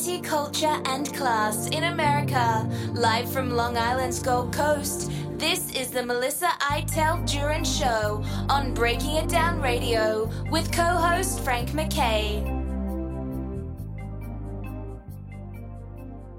Culture, 0.00 0.80
and 0.86 1.12
class 1.14 1.66
in 1.68 1.84
America. 1.84 2.66
Live 2.94 3.30
from 3.30 3.50
Long 3.50 3.76
Island's 3.76 4.18
Gold 4.22 4.50
Coast, 4.50 5.10
this 5.36 5.74
is 5.74 5.90
the 5.90 6.02
Melissa 6.02 6.48
Iteld 6.58 7.28
Jurin 7.28 7.66
Show 7.66 8.24
on 8.48 8.72
Breaking 8.72 9.16
It 9.16 9.28
Down 9.28 9.60
Radio 9.60 10.30
with 10.50 10.72
co 10.72 10.82
host 10.82 11.40
Frank 11.40 11.74
MacKay. 11.74 12.42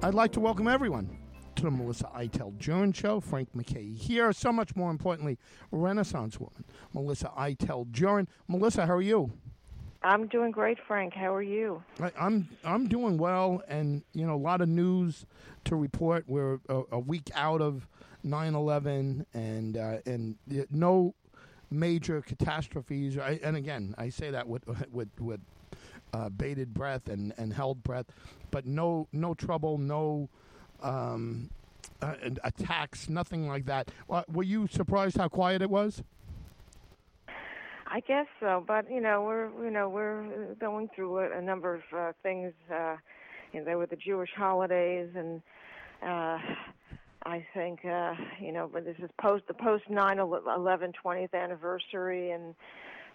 I'd 0.02 0.16
like 0.16 0.32
to 0.32 0.39
welcome 0.39 0.68
everyone 0.68 1.16
to 1.55 1.62
the 1.62 1.70
Melissa 1.70 2.09
Iteld 2.16 2.57
Jurin 2.57 2.96
Show. 2.96 3.20
Frank 3.20 3.54
MacKay 3.54 3.91
here. 3.91 4.34
So 4.34 4.52
much 4.52 4.75
more 4.75 4.89
importantly, 4.89 5.38
Renaissance 5.70 6.39
woman, 6.39 6.65
Melissa 6.93 7.32
Iteld 7.37 7.92
Jurin. 7.92 8.25
Melissa, 8.48 8.87
how 8.87 8.96
are 8.96 9.04
you? 9.04 9.32
I'm 10.04 10.28
doing 10.28 10.51
great, 10.51 10.78
Frank. 10.87 11.14
How 11.14 11.33
are 11.33 11.43
you? 11.43 11.83
I, 12.01 12.11
I'm 12.19 12.50
I'm 12.64 12.87
doing 12.87 13.18
well, 13.18 13.61
and 13.68 14.04
you 14.14 14.25
know 14.25 14.36
a 14.36 14.37
lot 14.37 14.61
of 14.61 14.69
news 14.69 15.25
to 15.65 15.75
report. 15.75 16.25
We're 16.28 16.59
a, 16.68 16.82
a 16.93 17.00
week 17.00 17.29
out 17.36 17.61
of 17.61 17.87
9/11, 18.25 19.25
and 19.33 19.78
uh, 19.78 19.97
and 20.06 20.37
no 20.71 21.14
major 21.69 22.21
catastrophes. 22.21 23.18
I, 23.18 23.39
and 23.43 23.56
again, 23.56 23.93
I 23.97 24.09
say 24.09 24.32
that 24.32 24.47
with 24.47 24.64
with 24.92 25.09
with 25.19 25.42
uh, 26.14 26.29
bated 26.29 26.73
breath 26.73 27.07
and, 27.07 27.33
and 27.37 27.54
held 27.54 27.83
breath, 27.83 28.07
but 28.50 28.65
no 28.65 29.07
no 29.11 29.36
trouble, 29.36 29.78
no 29.78 30.29
um, 30.81 31.51
uh, 32.02 32.16
attacks, 32.44 33.08
nothing 33.08 33.47
like 33.47 33.66
that. 33.66 33.92
Were 34.28 34.44
you 34.44 34.67
surprised 34.67 35.17
how 35.17 35.28
quiet 35.28 35.61
it 35.61 35.70
was? 35.70 36.02
I 37.94 38.00
guess 38.00 38.27
so, 38.39 38.64
but 38.66 38.89
you 38.89 39.02
know 39.02 39.22
we're 39.22 39.50
you 39.66 39.70
know 39.70 39.89
we're 39.89 40.56
going 40.61 40.89
through 40.95 41.20
a, 41.20 41.39
a 41.39 41.42
number 41.42 41.75
of 41.75 41.81
uh, 41.94 42.14
things. 42.23 42.53
Uh, 42.73 42.95
you 43.52 43.59
know, 43.59 43.66
there 43.66 43.78
were 43.78 43.86
the 43.86 43.98
Jewish 43.98 44.30
holidays, 44.33 45.09
and 45.14 45.42
uh, 46.02 46.38
I 47.25 47.45
think 47.53 47.83
uh, 47.83 48.14
you 48.39 48.53
know, 48.53 48.70
but 48.72 48.86
this 48.86 48.95
is 49.00 49.09
post 49.20 49.44
the 49.50 49.53
post 49.53 49.83
9/11 49.89 50.94
20th 51.03 51.33
anniversary, 51.33 52.31
and 52.31 52.56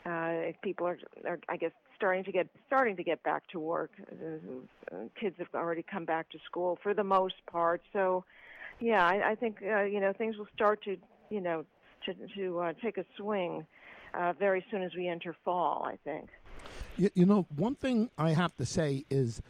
uh, 0.04 0.52
people 0.60 0.86
are, 0.86 0.98
are 1.26 1.38
I 1.48 1.56
guess 1.56 1.72
starting 1.96 2.24
to 2.24 2.32
get 2.32 2.46
starting 2.66 2.96
to 2.96 3.02
get 3.02 3.22
back 3.22 3.48
to 3.52 3.58
work. 3.58 3.92
Uh, 4.12 4.96
kids 5.18 5.36
have 5.38 5.48
already 5.54 5.86
come 5.90 6.04
back 6.04 6.28
to 6.32 6.38
school 6.44 6.78
for 6.82 6.92
the 6.92 7.04
most 7.04 7.36
part, 7.50 7.80
so 7.94 8.24
yeah, 8.78 9.06
I, 9.06 9.30
I 9.30 9.34
think 9.36 9.56
uh, 9.62 9.84
you 9.84 10.00
know 10.00 10.12
things 10.12 10.36
will 10.36 10.48
start 10.54 10.84
to 10.84 10.98
you 11.30 11.40
know 11.40 11.64
to 12.04 12.14
to 12.36 12.58
uh, 12.60 12.72
take 12.82 12.98
a 12.98 13.06
swing 13.16 13.64
uh, 14.16 14.32
very 14.38 14.64
soon 14.70 14.82
as 14.82 14.94
we 14.94 15.08
enter 15.08 15.34
fall. 15.44 15.84
I 15.86 15.96
think. 16.04 16.28
You, 16.96 17.10
you 17.14 17.26
know, 17.26 17.46
one 17.54 17.74
thing 17.74 18.10
I 18.16 18.30
have 18.30 18.56
to 18.56 18.64
say 18.66 19.04
is, 19.10 19.42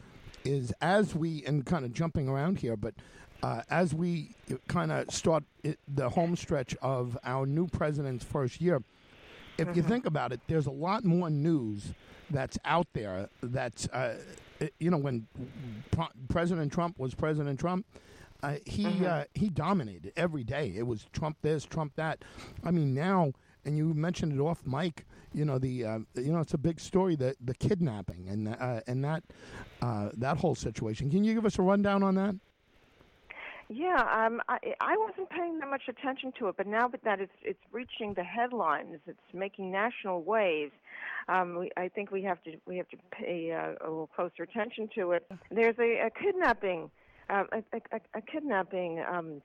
is 0.43 0.73
as 0.81 1.15
we 1.15 1.43
and 1.45 1.65
kind 1.65 1.85
of 1.85 1.93
jumping 1.93 2.27
around 2.27 2.59
here, 2.59 2.75
but 2.75 2.93
uh, 3.41 3.61
as 3.69 3.93
we 3.93 4.35
kind 4.67 4.91
of 4.91 5.09
start 5.11 5.43
it, 5.63 5.79
the 5.87 6.09
home 6.09 6.35
stretch 6.35 6.75
of 6.81 7.17
our 7.23 7.45
new 7.45 7.67
president's 7.67 8.25
first 8.25 8.59
year, 8.59 8.83
if 9.57 9.75
you 9.75 9.81
think 9.81 10.05
about 10.05 10.31
it, 10.31 10.39
there's 10.47 10.67
a 10.67 10.71
lot 10.71 11.03
more 11.03 11.29
news 11.29 11.93
that's 12.29 12.57
out 12.65 12.87
there. 12.93 13.29
That's 13.41 13.87
uh, 13.87 14.17
it- 14.59 14.73
you 14.79 14.91
know 14.91 14.97
when 14.97 15.27
Pro- 15.91 16.09
President 16.29 16.71
Trump 16.73 16.99
was 16.99 17.15
President 17.15 17.59
Trump. 17.59 17.85
Uh, 18.43 18.57
he 18.65 19.03
uh, 19.03 19.23
he 19.33 19.49
dominated 19.49 20.13
every 20.15 20.43
day. 20.43 20.71
It 20.77 20.85
was 20.85 21.07
Trump 21.11 21.37
this, 21.41 21.65
Trump 21.65 21.93
that. 21.95 22.23
I 22.63 22.69
mean 22.69 22.93
now, 22.93 23.31
and 23.67 23.77
you 23.77 23.93
mentioned 23.93 24.33
it 24.33 24.39
off 24.39 24.65
mic. 24.65 25.05
You 25.33 25.45
know 25.45 25.59
the 25.59 25.85
uh, 25.85 25.99
you 26.15 26.31
know 26.31 26.39
it's 26.39 26.55
a 26.55 26.57
big 26.57 26.79
story 26.79 27.15
the 27.15 27.35
the 27.43 27.53
kidnapping 27.53 28.27
and 28.29 28.47
uh, 28.47 28.81
and 28.87 29.03
that 29.03 29.23
uh, 29.81 30.09
that 30.13 30.37
whole 30.37 30.55
situation. 30.55 31.11
Can 31.11 31.23
you 31.23 31.35
give 31.35 31.45
us 31.45 31.59
a 31.59 31.61
rundown 31.61 32.01
on 32.01 32.15
that? 32.15 32.35
Yeah, 33.69 33.99
um, 33.99 34.41
I, 34.47 34.59
I 34.79 34.95
wasn't 34.95 35.29
paying 35.29 35.59
that 35.59 35.69
much 35.69 35.83
attention 35.89 36.31
to 36.39 36.47
it, 36.47 36.55
but 36.55 36.67
now 36.67 36.87
that 36.87 37.19
it's 37.19 37.31
it's 37.43 37.59
reaching 37.73 38.13
the 38.13 38.23
headlines, 38.23 38.99
it's 39.05 39.19
making 39.33 39.69
national 39.71 40.23
waves. 40.23 40.71
Um, 41.27 41.57
we, 41.59 41.71
I 41.75 41.89
think 41.89 42.09
we 42.09 42.23
have 42.23 42.41
to 42.43 42.53
we 42.65 42.77
have 42.77 42.87
to 42.89 42.97
pay 43.11 43.51
uh, 43.51 43.85
a 43.85 43.89
little 43.89 44.09
closer 44.15 44.43
attention 44.43 44.89
to 44.95 45.11
it. 45.11 45.29
There's 45.51 45.77
a, 45.77 46.07
a 46.07 46.09
kidnapping, 46.09 46.89
um, 47.29 47.49
a, 47.51 47.57
a, 47.75 47.99
a 48.15 48.21
kidnapping 48.21 49.03
um, 49.11 49.41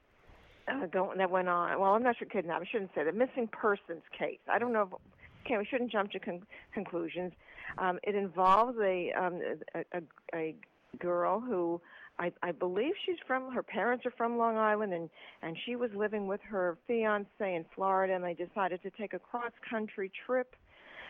uh, 0.69 0.87
going, 0.87 1.19
that 1.19 1.31
went 1.31 1.49
on. 1.49 1.79
Well, 1.81 1.95
I'm 1.95 2.03
not 2.03 2.17
sure 2.19 2.29
kidnapping. 2.29 2.67
I 2.69 2.71
shouldn't 2.71 2.91
say 2.95 3.05
that. 3.05 3.15
Missing 3.15 3.49
persons 3.49 4.03
case. 4.17 4.39
I 4.49 4.59
don't 4.59 4.73
know. 4.73 4.83
If, 4.83 5.47
okay, 5.47 5.59
we 5.59 5.65
shouldn't 5.65 5.91
jump 5.91 6.11
to 6.13 6.19
con- 6.19 6.47
conclusions. 6.73 7.33
Um, 7.79 7.99
it 8.03 8.15
involves 8.15 8.79
a, 8.79 9.13
um, 9.13 9.41
a, 9.75 9.99
a 9.99 10.03
a 10.35 10.55
girl 10.99 11.41
who 11.41 11.81
I, 12.19 12.33
I 12.43 12.53
believe 12.53 12.93
she's 13.07 13.17
from 13.27 13.51
her 13.53 13.63
parents 13.63 14.05
are 14.05 14.13
from 14.13 14.37
Long 14.37 14.57
Island 14.57 14.93
and 14.93 15.09
and 15.43 15.57
she 15.65 15.77
was 15.77 15.91
living 15.95 16.27
with 16.27 16.41
her 16.43 16.77
fiance 16.87 17.29
in 17.41 17.65
Florida 17.75 18.15
and 18.15 18.25
they 18.25 18.35
decided 18.35 18.83
to 18.83 18.91
take 18.91 19.15
a 19.15 19.19
cross 19.19 19.53
country 19.69 20.11
trip 20.27 20.55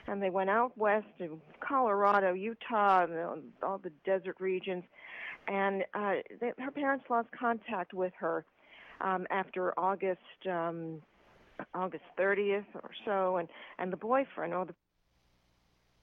and 0.06 0.22
they 0.22 0.30
went 0.30 0.50
out 0.50 0.76
west 0.76 1.06
to 1.18 1.40
Colorado, 1.60 2.32
Utah, 2.32 3.04
and 3.04 3.42
all 3.62 3.78
the 3.78 3.92
desert 4.04 4.36
regions 4.38 4.84
and 5.48 5.84
uh 5.94 6.14
they, 6.40 6.52
her 6.58 6.70
parents 6.70 7.04
lost 7.10 7.28
contact 7.38 7.92
with 7.92 8.12
her 8.18 8.44
um 9.02 9.26
after 9.30 9.78
August 9.78 10.20
um 10.50 11.02
August 11.74 12.04
30th 12.18 12.64
or 12.74 12.90
so 13.04 13.36
and 13.36 13.48
and 13.78 13.92
the 13.92 13.96
boyfriend 13.96 14.54
or 14.54 14.64
the 14.64 14.74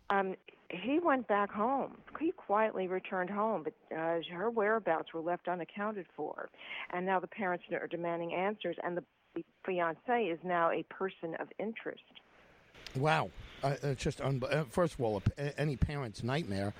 um, 0.10 0.36
he 0.70 1.00
went 1.00 1.28
back 1.28 1.52
home. 1.52 1.98
He 2.20 2.32
quietly 2.32 2.88
returned 2.88 3.30
home, 3.30 3.64
but 3.64 3.74
uh, 3.96 4.20
her 4.32 4.50
whereabouts 4.50 5.14
were 5.14 5.22
left 5.22 5.48
unaccounted 5.48 6.06
for. 6.16 6.50
And 6.92 7.06
now 7.06 7.20
the 7.20 7.28
parents 7.28 7.66
are 7.72 7.88
demanding 7.88 8.34
answers, 8.34 8.76
and 8.84 8.98
the 8.98 9.44
fiance 9.66 10.24
is 10.24 10.40
now 10.44 10.72
a 10.72 10.84
person 10.84 11.36
of 11.40 11.48
interest. 11.60 12.02
Wow, 12.96 13.30
uh, 13.64 13.76
it's 13.84 14.04
just 14.04 14.22
un- 14.22 14.42
uh, 14.50 14.64
first 14.70 14.96
of 14.96 15.02
all, 15.02 15.22
a 15.38 15.60
any 15.60 15.76
parent's 15.76 16.24
nightmare, 16.24 16.74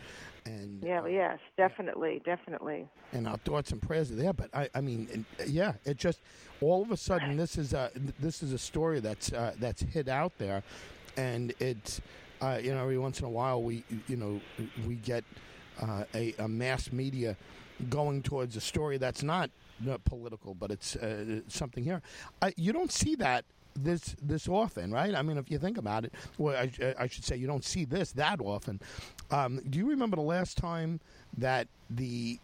and 0.46 0.82
Yeah, 0.84 1.06
yes, 1.06 1.40
definitely, 1.58 2.22
definitely. 2.26 2.88
and 3.14 3.28
our 3.28 3.38
thoughts 3.38 3.72
and 3.72 3.82
prayers 3.82 4.12
are 4.12 4.16
there. 4.16 4.34
But 4.34 4.50
I, 4.54 4.70
I 4.74 4.82
mean, 4.82 5.26
uh, 5.40 5.44
yeah, 5.48 5.74
it 5.86 5.98
just 5.98 6.20
all 6.62 6.82
of 6.82 6.92
a 6.92 6.98
sudden 6.98 7.38
this 7.38 7.58
is 7.58 7.74
a 7.74 7.92
this 8.20 8.42
is 8.44 8.54
a 8.54 8.58
story 8.58 9.00
that's 9.00 9.32
uh, 9.32 9.54
that's 9.60 9.82
hit 9.82 10.08
out 10.08 10.34
there, 10.40 10.64
and 11.16 11.54
it's 11.60 12.02
uh, 12.42 12.60
you 12.62 12.74
know 12.74 12.82
every 12.82 12.98
once 12.98 13.20
in 13.20 13.26
a 13.26 13.30
while 13.30 13.62
we 13.62 13.84
you 14.08 14.16
know 14.18 14.42
we 14.88 14.96
get 14.96 15.24
uh, 15.82 16.04
a, 16.16 16.34
a 16.40 16.48
mass 16.48 16.92
media 16.92 17.36
going 17.90 18.22
towards 18.22 18.56
a 18.58 18.62
story 18.62 18.98
that's 18.98 19.24
not 19.24 19.50
uh, 19.90 19.98
political, 20.06 20.54
but 20.54 20.72
it's 20.72 20.96
uh, 20.98 21.40
something 21.48 21.84
here. 21.84 22.02
I, 22.42 22.54
you 22.58 22.74
don't 22.74 22.92
see 22.92 23.16
that 23.16 23.46
this 23.84 24.16
this 24.22 24.48
often, 24.48 24.92
right? 24.92 25.14
I 25.16 25.22
mean, 25.22 25.38
if 25.38 25.50
you 25.50 25.60
think 25.60 25.78
about 25.78 26.06
it, 26.06 26.14
well, 26.38 26.56
I, 26.56 26.96
I 26.98 27.08
should 27.08 27.24
say 27.24 27.36
you 27.38 27.48
don't 27.48 27.66
see 27.66 27.86
this 27.86 28.12
that 28.14 28.40
often. 28.42 28.80
Um, 29.32 29.62
do 29.70 29.80
you 29.80 29.90
remember 29.90 30.16
the 30.16 30.22
last 30.22 30.58
time 30.58 31.00
that 31.38 31.68
the 31.90 32.40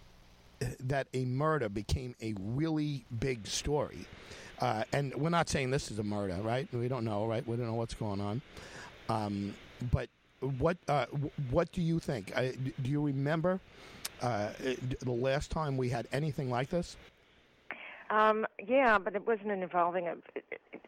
that 0.79 1.07
a 1.13 1.25
murder 1.25 1.69
became 1.69 2.16
a 2.22 2.34
really 2.40 3.06
big 3.19 3.47
story? 3.47 4.06
Uh, 4.59 4.84
and 4.94 5.13
we're 5.16 5.29
not 5.29 5.50
saying 5.50 5.72
this 5.72 5.91
is 5.91 6.00
a 6.00 6.03
murder, 6.03 6.38
right? 6.41 6.68
We 6.73 6.88
don't 6.88 7.03
know, 7.03 7.25
right? 7.25 7.46
We 7.46 7.57
don't 7.57 7.67
know 7.67 7.73
what's 7.73 7.94
going 7.94 8.22
on. 8.22 8.41
Um, 9.09 9.53
but 9.91 10.09
what 10.57 10.78
uh, 10.88 11.06
what 11.50 11.72
do 11.72 11.81
you 11.81 12.00
think? 12.00 12.34
Do 12.35 12.90
you 12.90 13.02
remember 13.02 13.59
uh, 14.22 14.50
the 15.02 15.12
last 15.12 15.52
time 15.52 15.78
we 15.78 15.90
had 15.90 16.07
anything 16.12 16.50
like 16.50 16.69
this? 16.69 16.96
Um, 18.10 18.46
yeah, 18.66 18.98
but 18.98 19.16
it 19.16 19.26
wasn't 19.26 19.52
involving 19.52 20.08
a 20.08 20.16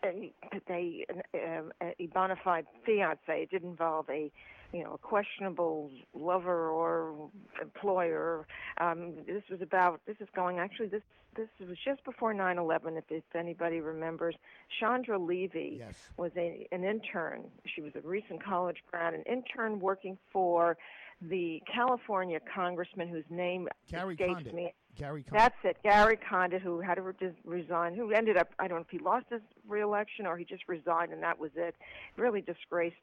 a, 0.04 0.32
a, 0.70 1.06
a, 1.34 1.96
a 2.00 2.06
bona 2.08 2.36
fide 2.44 2.68
fiance. 2.86 3.20
It 3.28 3.50
did 3.50 3.64
involve 3.64 4.10
a 4.10 4.32
you 4.74 4.84
know 4.84 4.94
a 4.94 4.98
questionable 4.98 5.90
lover 6.14 6.70
or 6.70 7.30
employer. 7.62 8.46
Um, 8.80 9.14
this 9.26 9.44
was 9.50 9.62
about 9.62 10.02
this 10.06 10.18
is 10.20 10.28
going 10.36 10.60
actually 10.60 10.88
this 10.88 11.04
this 11.36 11.48
was 11.60 11.78
just 11.84 12.04
before 12.04 12.34
9/11. 12.34 12.98
If, 12.98 13.06
if 13.10 13.24
anybody 13.36 13.80
remembers, 13.80 14.36
Chandra 14.80 15.18
Levy 15.20 15.78
Yes. 15.80 15.94
was 16.18 16.32
a 16.36 16.68
an 16.72 16.84
intern. 16.84 17.46
She 17.66 17.82
was 17.82 17.94
a 17.96 18.02
recent 18.02 18.44
college 18.44 18.78
grad, 18.92 19.14
an 19.14 19.24
intern 19.24 19.80
working 19.80 20.18
for 20.32 20.78
the 21.22 21.62
California 21.72 22.40
congressman 22.54 23.08
whose 23.08 23.26
name 23.30 23.68
Gary 23.90 24.14
escapes 24.14 24.34
Condit. 24.34 24.54
me. 24.54 24.74
Gary 24.98 25.24
Condit. 25.24 25.40
That's 25.40 25.56
it. 25.64 25.78
Gary 25.84 26.18
Condit, 26.18 26.62
who 26.62 26.80
had 26.80 26.96
to 26.96 27.02
re- 27.02 27.14
resign, 27.46 27.96
who 27.96 28.12
ended 28.12 28.38
up, 28.38 28.50
I 28.60 28.68
don't 28.68 28.78
know 28.78 28.84
if 28.84 28.90
he 28.90 29.00
lost 29.00 29.26
his 29.30 29.42
reelection 29.68 30.26
or 30.26 30.38
he 30.38 30.46
just 30.46 30.68
resigned 30.68 31.12
and 31.14 31.24
that 31.24 31.40
was 31.40 31.52
it. 31.56 31.76
Really 32.18 32.42
disgraced 32.42 32.96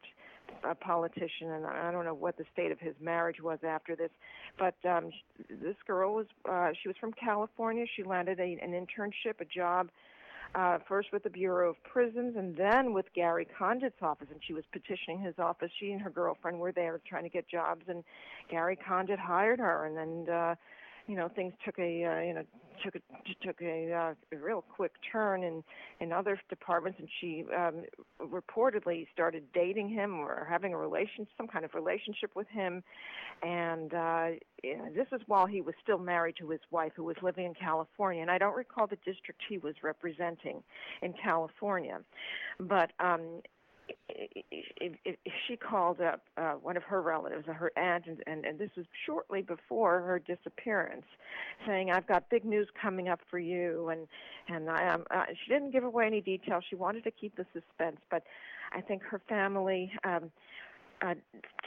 a 0.63 0.75
politician, 0.75 1.51
and 1.51 1.67
I 1.67 1.91
don't 1.91 2.05
know 2.05 2.15
what 2.15 2.37
the 2.37 2.45
state 2.53 2.71
of 2.71 2.79
his 2.79 2.95
marriage 3.01 3.41
was 3.41 3.59
after 3.67 3.97
this. 3.97 4.11
But 4.59 4.75
um, 4.89 5.11
this 5.49 5.77
girl 5.87 6.15
was, 6.15 6.27
uh, 6.49 6.71
she 6.81 6.89
was 6.89 6.97
from 6.99 7.13
California. 7.13 7.87
She 7.97 8.03
landed 8.03 8.41
a, 8.41 8.59
an 8.63 8.73
internship, 8.73 9.41
a 9.41 9.45
job. 9.45 9.89
Uh, 10.55 10.79
first 10.87 11.09
with 11.13 11.25
the 11.25 11.31
Bureau 11.31 11.71
of 11.71 11.77
Prisons 11.83 12.37
and 12.37 12.57
then 12.57 12.93
with 12.93 13.07
Gary 13.13 13.45
Condit's 13.59 14.01
office, 14.01 14.29
and 14.31 14.41
she 14.47 14.53
was 14.53 14.63
petitioning 14.73 15.21
his 15.21 15.35
office. 15.37 15.71
She 15.81 15.91
and 15.91 16.01
her 16.01 16.11
girlfriend 16.11 16.61
were 16.61 16.71
there 16.71 17.01
trying 17.09 17.25
to 17.25 17.29
get 17.29 17.49
jobs, 17.49 17.83
and 17.89 18.05
Gary 18.49 18.77
Condit 18.77 19.19
hired 19.19 19.59
her, 19.59 19.85
and 19.85 19.97
then 19.97 20.33
uh, 20.33 20.55
you 21.07 21.17
know 21.17 21.29
things 21.29 21.53
took 21.65 21.79
a 21.79 22.05
uh, 22.05 22.21
you 22.21 22.35
know 22.35 22.43
took 22.83 22.95
a 22.97 23.01
took 23.47 23.61
a, 23.63 23.93
uh, 23.93 24.15
a 24.33 24.37
real 24.37 24.63
quick 24.63 24.93
turn 25.11 25.43
in 25.43 25.63
in 26.01 26.13
other 26.13 26.41
departments, 26.49 26.99
and 26.99 27.09
she 27.21 27.45
um, 27.57 27.85
reportedly 28.21 29.07
started 29.13 29.45
dating 29.53 29.89
him 29.89 30.19
or 30.21 30.47
having 30.49 30.73
a 30.75 30.77
relation 30.77 31.27
some 31.37 31.47
kind 31.47 31.65
of 31.65 31.75
relationship 31.75 32.31
with 32.35 32.49
him, 32.49 32.83
and 33.43 33.95
uh, 33.95 34.29
yeah, 34.63 34.89
this 34.95 35.07
is 35.13 35.21
while 35.27 35.47
he 35.47 35.61
was 35.61 35.75
still 35.83 35.99
married 35.99 36.37
to 36.39 36.49
his 36.49 36.61
wife, 36.71 36.93
who 36.97 37.05
was 37.05 37.17
living 37.23 37.47
in 37.47 37.55
California, 37.55 38.23
and 38.23 38.31
I 38.31 38.39
don't 38.39 38.57
recall 38.57 38.87
the 38.87 38.99
district 39.05 39.43
he 39.49 39.59
was 39.59 39.75
representing 39.83 40.63
in 41.03 41.15
California, 41.23 42.01
but 42.59 42.93
um, 42.99 43.41
she 45.47 45.57
called 45.57 46.01
up 46.01 46.21
uh, 46.37 46.53
one 46.53 46.77
of 46.77 46.83
her 46.85 47.03
relatives, 47.03 47.47
her 47.47 47.73
aunt, 47.77 48.07
and, 48.07 48.23
and, 48.27 48.45
and 48.45 48.59
this 48.59 48.71
was 48.77 48.87
shortly 49.07 49.43
before 49.43 50.01
her 50.01 50.19
disappearance, 50.19 51.07
saying, 51.67 51.91
"I've 51.91 52.07
got 52.07 52.29
big 52.31 52.45
news 52.45 52.69
coming 52.81 53.09
up 53.09 53.21
for 53.31 53.39
you." 53.39 53.89
And 53.89 54.07
and 54.49 54.71
I, 54.71 54.89
um, 54.89 55.05
uh, 55.11 55.25
she 55.29 55.53
didn't 55.53 55.73
give 55.73 55.85
away 55.85 56.07
any 56.07 56.21
details. 56.21 56.65
She 56.69 56.77
wanted 56.77 57.05
to 57.05 57.11
keep 57.11 57.37
the 57.37 57.47
suspense, 57.53 57.99
but 58.11 58.23
I 58.73 58.81
think 58.81 59.03
her 59.03 59.21
family. 59.29 59.93
Um, 60.05 60.31
uh, 61.03 61.15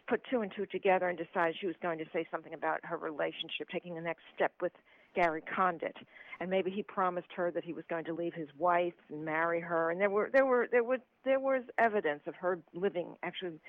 put 0.08 0.22
two 0.32 0.42
and 0.42 0.52
two 0.56 0.66
together 0.66 1.10
and 1.10 1.18
decided 1.18 1.56
she 1.60 1.68
was 1.68 1.76
going 1.82 2.00
to 2.00 2.06
say 2.14 2.26
something 2.32 2.54
about 2.54 2.80
her 2.84 2.98
relationship, 2.98 3.68
taking 3.72 3.94
the 3.94 4.02
next 4.02 4.22
step 4.34 4.54
with 4.62 4.72
Gary 5.18 5.42
Condit, 5.42 5.98
and 6.40 6.48
maybe 6.48 6.70
he 6.70 6.84
promised 6.84 7.30
her 7.36 7.50
that 7.50 7.64
he 7.64 7.74
was 7.74 7.84
going 7.90 8.06
to 8.06 8.14
leave 8.14 8.36
his 8.36 8.50
wife 8.56 8.94
and 9.10 9.26
marry 9.26 9.60
her. 9.60 9.90
And 9.90 10.00
there 10.00 10.12
were 10.12 10.30
there 10.32 10.46
were 10.46 10.68
there 10.72 10.84
was 10.84 11.00
there 11.26 11.40
was 11.40 11.64
evidence 11.80 12.22
of 12.28 12.36
her 12.36 12.60
living, 12.74 13.16
actually 13.24 13.60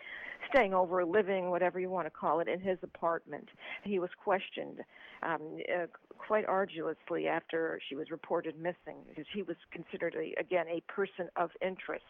staying 0.51 0.75
over, 0.75 1.05
living, 1.05 1.51
whatever 1.51 1.81
you 1.81 1.89
want 1.89 2.07
to 2.07 2.11
call 2.11 2.41
it, 2.41 2.49
in 2.49 2.61
his 2.61 2.79
apartment. 2.83 3.49
He 3.83 3.99
was 3.99 4.11
questioned 4.23 4.81
um, 5.23 5.59
uh, 5.75 5.87
quite 6.19 6.45
arduously 6.45 7.27
after 7.27 7.81
she 7.89 7.97
was 7.97 8.11
reported 8.11 8.57
missing 8.59 8.99
because 9.09 9.25
he 9.33 9.43
was 9.43 9.57
considered 9.73 10.15
a, 10.15 10.39
again 10.39 10.67
a 10.69 10.81
person 10.93 11.29
of 11.37 11.51
interest, 11.63 12.05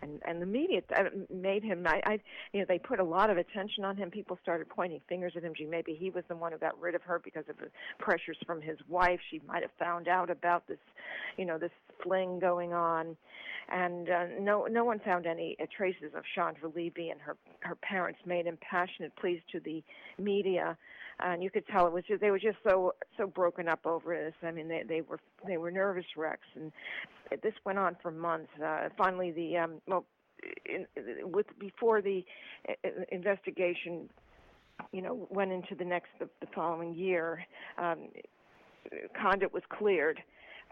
and 0.00 0.22
and 0.26 0.40
the 0.40 0.46
media 0.46 0.80
uh, 0.96 1.04
made 1.30 1.62
him. 1.62 1.86
I, 1.86 2.00
I 2.06 2.18
you 2.52 2.60
know 2.60 2.66
they 2.66 2.78
put 2.78 2.98
a 2.98 3.04
lot 3.04 3.28
of 3.28 3.36
attention 3.36 3.84
on 3.84 3.96
him. 3.96 4.10
People 4.10 4.38
started 4.42 4.68
pointing 4.70 5.00
fingers 5.08 5.34
at 5.36 5.42
him. 5.42 5.52
Gee, 5.54 5.66
maybe 5.66 5.94
he 5.94 6.08
was 6.08 6.24
the 6.28 6.36
one 6.36 6.52
who 6.52 6.58
got 6.58 6.80
rid 6.80 6.94
of 6.94 7.02
her 7.02 7.20
because 7.22 7.44
of 7.50 7.58
the 7.58 7.68
pressures 7.98 8.38
from 8.46 8.62
his 8.62 8.69
wife. 8.88 9.20
She 9.30 9.40
might 9.46 9.62
have 9.62 9.72
found 9.78 10.08
out 10.08 10.30
about 10.30 10.66
this, 10.66 10.78
you 11.36 11.44
know, 11.44 11.58
this 11.58 11.70
fling 12.02 12.38
going 12.38 12.72
on, 12.72 13.16
and 13.70 14.08
uh, 14.08 14.26
no 14.40 14.66
no 14.66 14.84
one 14.84 15.00
found 15.00 15.26
any 15.26 15.56
uh, 15.60 15.66
traces 15.76 16.12
of 16.14 16.22
Chandra 16.34 16.70
Levy 16.74 17.10
and 17.10 17.20
her 17.20 17.36
her 17.60 17.74
parents 17.76 18.20
made 18.26 18.46
impassioned 18.46 19.14
pleas 19.16 19.40
to 19.52 19.60
the 19.60 19.82
media 20.18 20.76
and 21.22 21.42
you 21.42 21.50
could 21.50 21.66
tell 21.66 21.86
it 21.86 21.92
was 21.92 22.04
just, 22.06 22.20
they 22.20 22.30
were 22.30 22.38
just 22.38 22.58
so 22.66 22.94
so 23.16 23.26
broken 23.26 23.68
up 23.68 23.86
over 23.86 24.14
this. 24.14 24.34
I 24.42 24.50
mean, 24.50 24.68
they 24.68 24.82
they 24.88 25.00
were 25.02 25.20
they 25.46 25.56
were 25.56 25.70
nervous 25.70 26.04
wrecks, 26.16 26.46
and 26.54 26.72
this 27.42 27.54
went 27.64 27.78
on 27.78 27.96
for 28.02 28.10
months. 28.10 28.50
Uh, 28.62 28.88
finally, 28.96 29.30
the 29.30 29.58
um, 29.58 29.74
well, 29.86 30.04
in, 30.64 30.86
with 31.30 31.46
before 31.58 32.00
the 32.00 32.24
uh, 32.68 32.88
investigation, 33.12 34.08
you 34.92 35.02
know, 35.02 35.26
went 35.30 35.52
into 35.52 35.74
the 35.74 35.84
next 35.84 36.10
the, 36.18 36.28
the 36.40 36.46
following 36.54 36.94
year, 36.94 37.44
um, 37.78 38.08
Condit 39.20 39.52
was 39.52 39.62
cleared, 39.68 40.20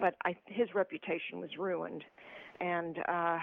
but 0.01 0.15
I, 0.25 0.37
his 0.47 0.75
reputation 0.75 1.41
was 1.41 1.51
ruined, 1.59 2.05
and. 2.61 2.99
uh 3.09 3.39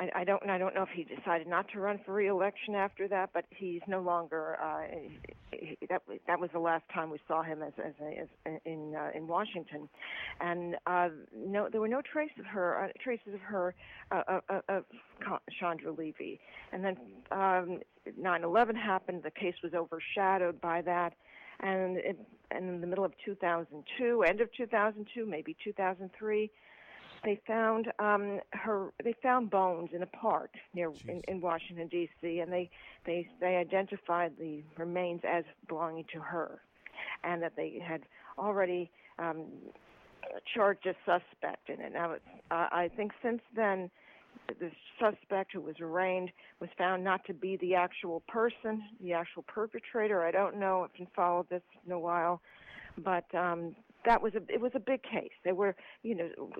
I, 0.00 0.10
I 0.16 0.24
don't 0.24 0.48
I 0.48 0.58
don't 0.58 0.74
know 0.74 0.82
if 0.82 0.90
he 0.94 1.04
decided 1.04 1.46
not 1.46 1.66
to 1.72 1.80
run 1.80 2.00
for 2.04 2.14
re-election 2.14 2.74
after 2.74 3.08
that, 3.08 3.30
but 3.34 3.44
he's 3.50 3.80
no 3.86 4.00
longer. 4.00 4.56
Uh, 4.62 4.82
he, 5.52 5.76
that 5.88 6.02
that 6.26 6.38
was 6.38 6.50
the 6.52 6.58
last 6.58 6.84
time 6.92 7.10
we 7.10 7.18
saw 7.26 7.42
him 7.42 7.62
as 7.62 7.72
as, 7.84 7.94
as 8.46 8.58
in 8.64 8.94
uh, 8.94 9.10
in 9.14 9.26
Washington, 9.26 9.88
and 10.40 10.76
uh, 10.86 11.08
no, 11.36 11.68
there 11.70 11.80
were 11.80 11.88
no 11.88 12.00
traces 12.00 12.38
of 12.38 12.46
her 12.46 12.84
uh, 12.84 12.88
traces 13.02 13.34
of 13.34 13.40
her 13.40 13.74
uh, 14.10 14.22
uh, 14.28 14.40
uh 14.48 14.60
of 14.68 14.84
Chandra 15.58 15.92
Levy, 15.92 16.40
and 16.72 16.84
then 16.84 16.96
um, 17.32 17.80
9/11 18.20 18.76
happened. 18.76 19.22
The 19.24 19.30
case 19.30 19.54
was 19.62 19.72
overshadowed 19.74 20.60
by 20.60 20.82
that, 20.82 21.14
and 21.60 21.96
it, 21.98 22.18
and 22.50 22.68
in 22.68 22.80
the 22.80 22.86
middle 22.86 23.04
of 23.04 23.12
2002, 23.24 24.22
end 24.22 24.40
of 24.40 24.52
2002, 24.52 25.26
maybe 25.26 25.56
2003 25.62 26.50
they 27.24 27.40
found 27.46 27.92
um, 27.98 28.40
her. 28.52 28.92
They 29.02 29.14
found 29.22 29.50
bones 29.50 29.90
in 29.92 30.02
a 30.02 30.06
park 30.06 30.50
near 30.74 30.92
in, 31.08 31.20
in 31.26 31.40
Washington 31.40 31.88
D.C. 31.88 32.40
and 32.40 32.52
they 32.52 32.70
they 33.06 33.28
they 33.40 33.56
identified 33.56 34.32
the 34.38 34.62
remains 34.76 35.22
as 35.28 35.44
belonging 35.68 36.04
to 36.12 36.20
her, 36.20 36.60
and 37.24 37.42
that 37.42 37.56
they 37.56 37.82
had 37.84 38.02
already 38.38 38.90
um, 39.18 39.46
charged 40.54 40.86
a 40.86 40.94
suspect 41.04 41.68
in 41.68 41.80
it. 41.80 41.92
Now, 41.92 42.12
it's, 42.12 42.24
uh, 42.50 42.68
I 42.70 42.90
think 42.96 43.12
since 43.22 43.42
then, 43.54 43.90
the 44.60 44.70
suspect 44.98 45.52
who 45.52 45.60
was 45.60 45.76
arraigned 45.80 46.30
was 46.60 46.70
found 46.76 47.04
not 47.04 47.24
to 47.26 47.34
be 47.34 47.56
the 47.58 47.74
actual 47.74 48.22
person, 48.28 48.82
the 49.02 49.12
actual 49.12 49.42
perpetrator. 49.42 50.24
I 50.24 50.30
don't 50.30 50.58
know 50.58 50.84
if 50.84 50.98
you 50.98 51.06
followed 51.14 51.48
this 51.50 51.62
in 51.86 51.92
a 51.92 51.98
while, 51.98 52.40
but 52.98 53.32
um, 53.34 53.74
that 54.04 54.20
was 54.22 54.34
a 54.34 54.42
it 54.52 54.60
was 54.60 54.72
a 54.74 54.80
big 54.80 55.02
case. 55.02 55.30
They 55.44 55.52
were, 55.52 55.76
you 56.02 56.14
know, 56.14 56.50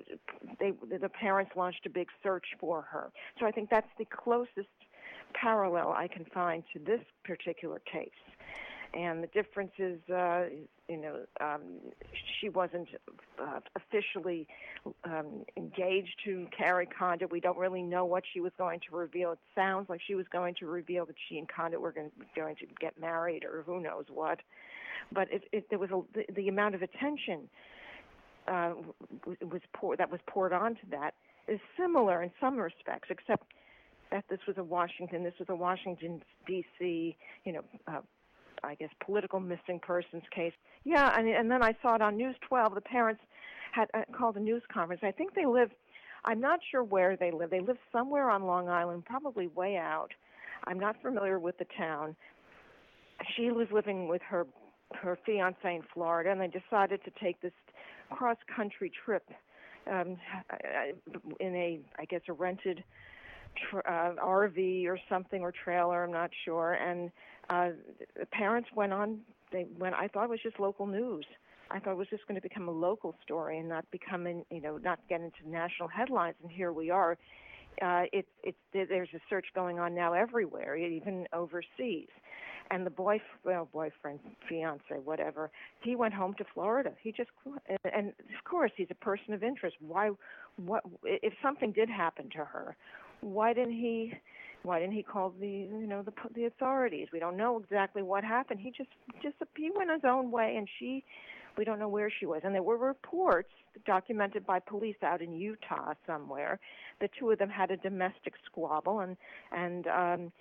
they 0.59 0.71
the 0.97 1.09
parents 1.09 1.51
launched 1.55 1.85
a 1.85 1.89
big 1.89 2.07
search 2.21 2.45
for 2.59 2.81
her. 2.83 3.11
So 3.39 3.45
I 3.45 3.51
think 3.51 3.69
that's 3.69 3.89
the 3.97 4.05
closest 4.05 4.67
parallel 5.33 5.91
I 5.91 6.07
can 6.07 6.25
find 6.33 6.63
to 6.73 6.79
this 6.79 7.01
particular 7.23 7.81
case. 7.91 8.09
And 8.93 9.21
the 9.23 9.27
difference 9.27 9.71
is, 9.77 9.99
uh, 10.09 10.45
you 10.87 10.97
know, 10.97 11.19
um, 11.39 11.61
she 12.39 12.49
wasn't 12.49 12.89
uh, 13.39 13.59
officially 13.75 14.47
um, 15.03 15.45
engaged 15.55 16.15
to 16.25 16.47
Gary 16.57 16.87
Condit. 16.87 17.31
We 17.31 17.39
don't 17.39 17.57
really 17.57 17.83
know 17.83 18.05
what 18.05 18.23
she 18.33 18.41
was 18.41 18.51
going 18.57 18.79
to 18.89 18.95
reveal. 18.95 19.33
It 19.33 19.39
sounds 19.53 19.89
like 19.89 20.01
she 20.05 20.15
was 20.15 20.25
going 20.31 20.55
to 20.55 20.65
reveal 20.65 21.05
that 21.05 21.15
she 21.27 21.37
and 21.37 21.47
Condit 21.47 21.79
were 21.79 21.91
going, 21.91 22.11
going 22.35 22.55
to 22.55 22.65
get 22.79 22.99
married, 22.99 23.45
or 23.45 23.63
who 23.63 23.79
knows 23.79 24.05
what 24.11 24.39
but 25.11 25.27
if, 25.31 25.41
if 25.51 25.67
there 25.69 25.79
was 25.79 25.89
a, 25.91 26.01
the, 26.13 26.25
the 26.33 26.47
amount 26.47 26.75
of 26.75 26.81
attention 26.81 27.49
uh, 28.47 28.73
was 29.41 29.61
pour, 29.73 29.95
that 29.95 30.11
was 30.11 30.19
poured 30.27 30.53
onto 30.53 30.87
that 30.91 31.13
is 31.47 31.59
similar 31.77 32.21
in 32.21 32.31
some 32.39 32.57
respects, 32.57 33.09
except 33.09 33.51
that 34.11 34.25
this 34.29 34.39
was 34.47 34.57
a 34.57 34.63
Washington, 34.63 35.23
this 35.23 35.33
was 35.39 35.49
a 35.49 35.55
Washington 35.55 36.21
D.C. 36.45 37.15
you 37.45 37.53
know, 37.53 37.63
uh, 37.87 38.01
I 38.63 38.75
guess 38.75 38.89
political 39.05 39.39
missing 39.39 39.79
persons 39.81 40.23
case. 40.33 40.53
Yeah, 40.83 41.17
and 41.17 41.27
and 41.27 41.49
then 41.49 41.63
I 41.63 41.75
saw 41.81 41.95
it 41.95 42.01
on 42.01 42.17
News 42.17 42.35
12. 42.47 42.75
The 42.75 42.81
parents 42.81 43.21
had 43.71 43.87
uh, 43.93 44.01
called 44.17 44.37
a 44.37 44.39
news 44.39 44.63
conference. 44.71 45.01
I 45.03 45.11
think 45.11 45.33
they 45.35 45.45
live. 45.45 45.69
I'm 46.25 46.41
not 46.41 46.59
sure 46.69 46.83
where 46.83 47.15
they 47.15 47.31
live. 47.31 47.49
They 47.49 47.61
live 47.61 47.77
somewhere 47.91 48.29
on 48.29 48.43
Long 48.43 48.67
Island, 48.67 49.05
probably 49.05 49.47
way 49.47 49.77
out. 49.77 50.09
I'm 50.65 50.79
not 50.79 50.95
familiar 51.01 51.39
with 51.39 51.57
the 51.57 51.65
town. 51.77 52.15
She 53.35 53.51
was 53.51 53.67
living 53.71 54.07
with 54.07 54.21
her 54.23 54.45
her 54.93 55.17
fiance 55.25 55.57
in 55.63 55.83
Florida, 55.93 56.31
and 56.31 56.41
they 56.41 56.47
decided 56.47 57.03
to 57.05 57.11
take 57.23 57.39
this 57.41 57.53
cross 58.09 58.37
country 58.53 58.91
trip 59.05 59.23
um, 59.91 60.17
in 61.39 61.55
a, 61.55 61.79
I 61.97 62.05
guess, 62.05 62.21
a 62.27 62.33
rented 62.33 62.83
tr- 63.69 63.87
uh, 63.87 64.15
RV 64.15 64.87
or 64.87 64.99
something 65.07 65.41
or 65.41 65.51
trailer. 65.51 66.03
I'm 66.03 66.11
not 66.11 66.31
sure. 66.45 66.73
And 66.73 67.11
uh, 67.49 67.69
the 68.17 68.25
parents 68.27 68.69
went 68.75 68.93
on. 68.93 69.19
They 69.51 69.65
went. 69.77 69.95
I 69.95 70.07
thought 70.07 70.25
it 70.25 70.29
was 70.29 70.41
just 70.41 70.59
local 70.59 70.85
news. 70.85 71.25
I 71.71 71.79
thought 71.79 71.91
it 71.91 71.97
was 71.97 72.07
just 72.09 72.27
going 72.27 72.35
to 72.35 72.41
become 72.41 72.67
a 72.67 72.71
local 72.71 73.13
story 73.23 73.59
and 73.59 73.69
not 73.69 73.89
become, 73.91 74.25
in, 74.25 74.43
you 74.49 74.61
know, 74.61 74.77
not 74.77 74.99
get 75.07 75.21
into 75.21 75.47
national 75.47 75.87
headlines. 75.87 76.35
And 76.41 76.51
here 76.51 76.73
we 76.73 76.89
are. 76.89 77.17
Uh, 77.81 78.03
it's 78.11 78.27
it's 78.43 78.57
there's 78.73 79.09
a 79.13 79.19
search 79.29 79.45
going 79.53 79.79
on 79.79 79.93
now 79.93 80.13
everywhere, 80.13 80.75
even 80.75 81.27
overseas 81.33 82.09
and 82.71 82.85
the 82.85 82.91
boy, 82.91 83.19
well, 83.43 83.67
boyfriend, 83.71 84.19
fiance, 84.47 84.83
whatever, 85.03 85.49
he 85.81 85.95
went 85.95 86.13
home 86.13 86.33
to 86.35 86.45
Florida. 86.53 86.91
He 87.01 87.11
just, 87.11 87.29
and 87.91 88.09
of 88.09 88.43
course, 88.49 88.71
he's 88.75 88.87
a 88.91 88.95
person 88.95 89.33
of 89.33 89.43
interest. 89.43 89.75
Why, 89.79 90.11
what, 90.57 90.83
if 91.03 91.33
something 91.41 91.71
did 91.71 91.89
happen 91.89 92.29
to 92.31 92.45
her, 92.45 92.75
why 93.21 93.53
didn't 93.53 93.73
he, 93.73 94.13
why 94.63 94.79
didn't 94.79 94.93
he 94.93 95.03
call 95.03 95.33
the, 95.39 95.47
you 95.47 95.87
know, 95.87 96.01
the 96.01 96.13
the 96.35 96.45
authorities? 96.45 97.07
We 97.13 97.19
don't 97.19 97.37
know 97.37 97.59
exactly 97.59 98.01
what 98.01 98.23
happened. 98.23 98.59
He 98.59 98.71
just, 98.71 98.89
just 99.21 99.35
he 99.55 99.71
went 99.75 99.89
his 99.91 100.01
own 100.05 100.31
way, 100.31 100.55
and 100.57 100.67
she, 100.79 101.03
we 101.57 101.63
don't 101.63 101.79
know 101.79 101.87
where 101.87 102.11
she 102.11 102.25
was. 102.25 102.41
And 102.43 102.53
there 102.53 102.63
were 102.63 102.77
reports 102.77 103.49
documented 103.85 104.45
by 104.45 104.59
police 104.59 104.97
out 105.03 105.21
in 105.21 105.33
Utah 105.33 105.93
somewhere. 106.05 106.59
The 106.99 107.09
two 107.17 107.31
of 107.31 107.39
them 107.39 107.49
had 107.49 107.71
a 107.71 107.77
domestic 107.77 108.33
squabble, 108.45 108.99
and 108.99 109.15
and 109.51 109.87
um, 109.87 110.31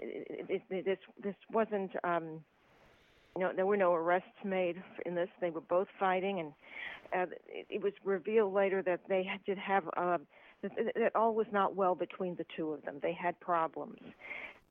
it, 0.00 0.62
it, 0.70 0.84
this 0.84 0.98
this 1.22 1.36
wasn't 1.52 1.92
um, 2.02 2.40
you 3.36 3.42
know 3.42 3.52
there 3.54 3.66
were 3.66 3.76
no 3.76 3.94
arrests 3.94 4.28
made 4.44 4.82
in 5.06 5.14
this. 5.14 5.28
They 5.40 5.50
were 5.50 5.60
both 5.60 5.88
fighting, 6.00 6.40
and 6.40 6.52
uh, 7.14 7.32
it, 7.48 7.66
it 7.70 7.82
was 7.82 7.92
revealed 8.04 8.54
later 8.54 8.82
that 8.82 9.00
they 9.08 9.30
did 9.46 9.58
have 9.58 9.84
uh, 9.96 10.18
that, 10.62 11.12
all 11.14 11.34
was 11.34 11.46
not 11.52 11.76
well 11.76 11.94
between 11.94 12.36
the 12.36 12.46
two 12.56 12.72
of 12.72 12.82
them. 12.84 12.96
They 13.02 13.12
had 13.12 13.38
problems, 13.40 14.00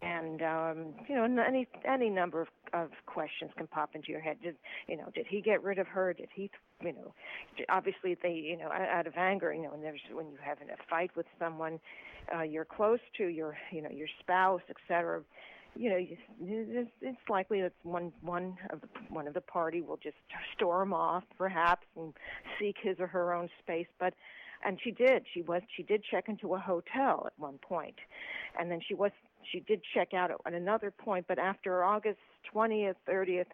and 0.02 0.42
um, 0.42 0.94
you 1.08 1.16
know, 1.16 1.44
any 1.46 1.68
any 1.88 2.10
number 2.10 2.42
of, 2.42 2.48
of 2.74 2.90
questions 3.06 3.52
can 3.58 3.68
pop 3.68 3.96
into 3.96 4.12
your 4.12 4.22
head. 4.22 4.38
Did 4.44 4.56
you 4.88 4.98
know? 4.98 5.10
Did 5.14 5.26
he 5.28 5.42
get 5.42 5.64
rid 5.64 5.80
of 5.80 5.88
her? 5.88 6.14
Did 6.14 6.30
he, 6.34 6.50
you 6.82 6.94
know? 6.94 7.14
Obviously, 7.70 8.18
they, 8.22 8.34
you 8.34 8.58
know, 8.58 8.70
out 8.72 9.08
of 9.08 9.14
anger, 9.16 9.54
you 9.54 9.64
know, 9.64 9.72
when 9.72 9.82
there's 9.82 10.02
when 10.12 10.28
you 10.28 10.38
have 10.44 10.58
a 10.60 10.90
fight 10.90 11.12
with 11.16 11.26
someone 11.40 11.80
uh, 12.36 12.42
you're 12.42 12.66
close 12.66 13.00
to, 13.18 13.28
your, 13.28 13.58
you 13.72 13.82
know, 13.82 13.90
your 13.90 14.08
spouse, 14.20 14.62
etc. 14.70 15.22
You 15.76 15.90
know, 15.92 15.98
it's, 16.42 16.90
it's 17.02 17.30
likely 17.30 17.62
that 17.62 17.74
one 17.84 18.12
one 18.22 18.58
of 18.72 18.82
the 18.82 18.88
one 19.10 19.28
of 19.28 19.34
the 19.34 19.42
party 19.42 19.82
will 19.82 19.98
just 19.98 20.16
storm 20.56 20.92
off, 20.92 21.24
perhaps, 21.38 21.86
and 21.96 22.14
seek 22.60 22.76
his 22.82 22.98
or 23.00 23.08
her 23.08 23.34
own 23.34 23.50
space. 23.62 23.88
But 24.00 24.14
and 24.66 24.80
she 24.84 24.92
did. 24.92 25.24
She 25.34 25.42
was. 25.42 25.62
She 25.76 25.84
did 25.84 26.04
check 26.10 26.26
into 26.28 26.54
a 26.56 26.60
hotel 26.60 27.24
at 27.26 27.34
one 27.38 27.58
point, 27.60 27.96
and 28.60 28.70
then 28.72 28.80
she 28.88 28.94
was 28.94 29.12
she 29.52 29.62
did 29.62 29.82
check 29.94 30.14
out 30.14 30.32
at, 30.32 30.54
another 30.54 30.92
point, 30.92 31.26
but 31.28 31.40
after 31.40 31.84
August 31.84 32.20
20th, 32.54 32.96
30th, 33.08 33.46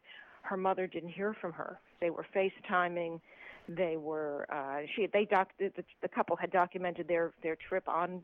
her 0.43 0.57
mother 0.57 0.87
didn't 0.87 1.09
hear 1.09 1.35
from 1.39 1.53
her. 1.53 1.79
They 2.01 2.09
were 2.09 2.25
FaceTiming. 2.35 3.19
They 3.69 3.97
were 3.97 4.45
uh, 4.51 4.85
she 4.95 5.07
they 5.11 5.25
doc 5.25 5.49
the, 5.57 5.71
the 6.01 6.07
couple 6.07 6.35
had 6.35 6.51
documented 6.51 7.07
their 7.07 7.31
their 7.41 7.55
trip 7.67 7.87
on 7.87 8.21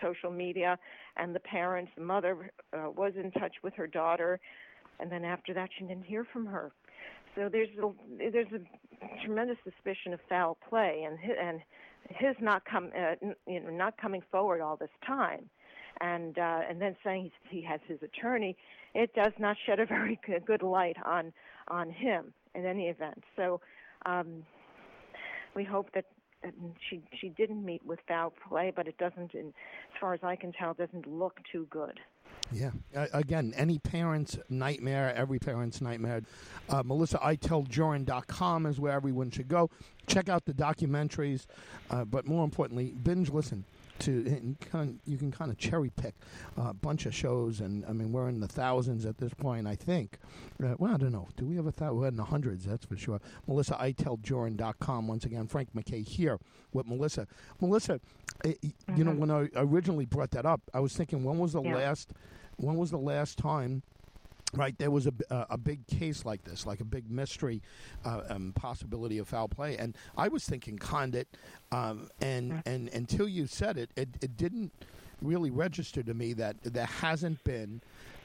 social 0.00 0.30
media, 0.30 0.78
and 1.18 1.34
the 1.34 1.40
parents, 1.40 1.92
the 1.96 2.02
mother 2.02 2.50
uh, 2.72 2.90
was 2.90 3.12
in 3.16 3.30
touch 3.32 3.56
with 3.62 3.74
her 3.74 3.86
daughter, 3.86 4.40
and 4.98 5.12
then 5.12 5.24
after 5.24 5.52
that 5.52 5.68
she 5.76 5.84
didn't 5.84 6.04
hear 6.04 6.24
from 6.32 6.46
her. 6.46 6.72
So 7.34 7.50
there's 7.50 7.68
a, 7.82 7.90
there's 8.18 8.52
a 8.52 9.24
tremendous 9.24 9.58
suspicion 9.64 10.14
of 10.14 10.20
foul 10.28 10.56
play, 10.68 11.06
and 11.06 11.18
and 11.38 11.60
his 12.10 12.34
not 12.40 12.64
come 12.64 12.90
uh, 12.96 13.14
you 13.46 13.60
know 13.60 13.70
not 13.70 13.96
coming 13.98 14.22
forward 14.30 14.60
all 14.60 14.76
this 14.76 14.90
time 15.06 15.48
and 16.00 16.38
uh, 16.38 16.60
and 16.68 16.80
then 16.80 16.96
saying 17.04 17.30
he 17.48 17.62
has 17.62 17.80
his 17.86 17.98
attorney, 18.02 18.56
it 18.94 19.14
does 19.14 19.32
not 19.38 19.56
shed 19.66 19.80
a 19.80 19.86
very 19.86 20.18
good 20.46 20.62
light 20.62 20.96
on 21.04 21.32
on 21.68 21.90
him 21.90 22.32
in 22.54 22.66
any 22.66 22.88
event. 22.88 23.22
So 23.36 23.60
um, 24.06 24.44
we 25.54 25.64
hope 25.64 25.90
that, 25.94 26.06
she 26.88 27.02
she 27.20 27.28
didn't 27.28 27.64
meet 27.64 27.84
with 27.84 27.98
foul 28.08 28.32
play, 28.48 28.72
but 28.74 28.88
it 28.88 28.96
doesn't, 28.96 29.34
in, 29.34 29.48
as 29.48 30.00
far 30.00 30.14
as 30.14 30.20
I 30.22 30.36
can 30.36 30.52
tell, 30.52 30.72
doesn't 30.72 31.06
look 31.06 31.38
too 31.52 31.66
good. 31.70 32.00
Yeah. 32.52 32.70
Uh, 32.94 33.06
again, 33.12 33.54
any 33.56 33.78
parent's 33.78 34.36
nightmare, 34.48 35.14
every 35.14 35.38
parent's 35.38 35.80
nightmare. 35.80 36.22
Uh, 36.68 36.82
MelissaIteldJurin.com 36.82 38.66
is 38.66 38.80
where 38.80 38.92
everyone 38.92 39.30
should 39.30 39.48
go. 39.48 39.70
Check 40.06 40.28
out 40.28 40.44
the 40.44 40.52
documentaries, 40.54 41.46
uh, 41.90 42.04
but 42.04 42.26
more 42.26 42.44
importantly, 42.44 42.94
binge 43.02 43.30
listen 43.30 43.64
to 44.00 44.56
kind 44.70 44.90
of, 44.90 44.96
you 45.10 45.16
can 45.16 45.30
kind 45.30 45.50
of 45.50 45.58
cherry 45.58 45.90
pick 45.90 46.14
a 46.56 46.74
bunch 46.74 47.06
of 47.06 47.14
shows, 47.14 47.60
and 47.60 47.84
I 47.86 47.92
mean 47.92 48.12
we're 48.12 48.28
in 48.28 48.40
the 48.40 48.48
thousands 48.48 49.06
at 49.06 49.18
this 49.18 49.32
point. 49.34 49.66
I 49.66 49.74
think. 49.74 50.18
Uh, 50.62 50.74
well, 50.78 50.94
I 50.94 50.96
don't 50.96 51.12
know. 51.12 51.28
Do 51.36 51.46
we 51.46 51.56
have 51.56 51.66
a 51.66 51.72
thousand? 51.72 51.96
We're 51.98 52.08
in 52.08 52.16
the 52.16 52.24
hundreds. 52.24 52.64
That's 52.64 52.84
for 52.84 52.96
sure. 52.96 53.20
Melissa 53.46 53.74
MelissaIteldJurin.com. 53.74 55.08
Once 55.08 55.24
again, 55.24 55.46
Frank 55.46 55.74
MacKay 55.74 56.02
here 56.02 56.38
with 56.72 56.86
Melissa. 56.86 57.26
Melissa, 57.60 58.00
mm-hmm. 58.44 58.96
you 58.96 59.04
know 59.04 59.12
mm-hmm. 59.12 59.20
when 59.20 59.30
I 59.30 59.48
originally 59.56 60.06
brought 60.06 60.30
that 60.32 60.46
up, 60.46 60.60
I 60.74 60.80
was 60.80 60.94
thinking 60.94 61.24
when 61.24 61.38
was 61.38 61.52
the 61.52 61.62
yeah. 61.62 61.76
last 61.76 62.12
when 62.56 62.76
was 62.76 62.90
the 62.90 62.98
last 62.98 63.38
time 63.38 63.82
right 64.54 64.76
there 64.78 64.90
was 64.90 65.06
a, 65.06 65.12
a 65.50 65.58
big 65.58 65.86
case 65.86 66.24
like 66.24 66.42
this 66.44 66.66
like 66.66 66.80
a 66.80 66.84
big 66.84 67.10
mystery 67.10 67.62
uh, 68.04 68.22
um, 68.28 68.52
possibility 68.54 69.18
of 69.18 69.28
foul 69.28 69.48
play 69.48 69.76
and 69.76 69.96
i 70.16 70.28
was 70.28 70.44
thinking 70.44 70.78
condit 70.78 71.28
um, 71.72 72.08
and 72.20 72.52
mm. 72.52 72.62
and 72.66 72.88
until 72.88 73.28
you 73.28 73.46
said 73.46 73.76
it, 73.76 73.90
it 73.96 74.08
it 74.20 74.36
didn't 74.36 74.72
really 75.22 75.50
register 75.50 76.02
to 76.02 76.14
me 76.14 76.32
that 76.32 76.56
there 76.62 76.86
hasn't 76.86 77.42
been 77.44 77.80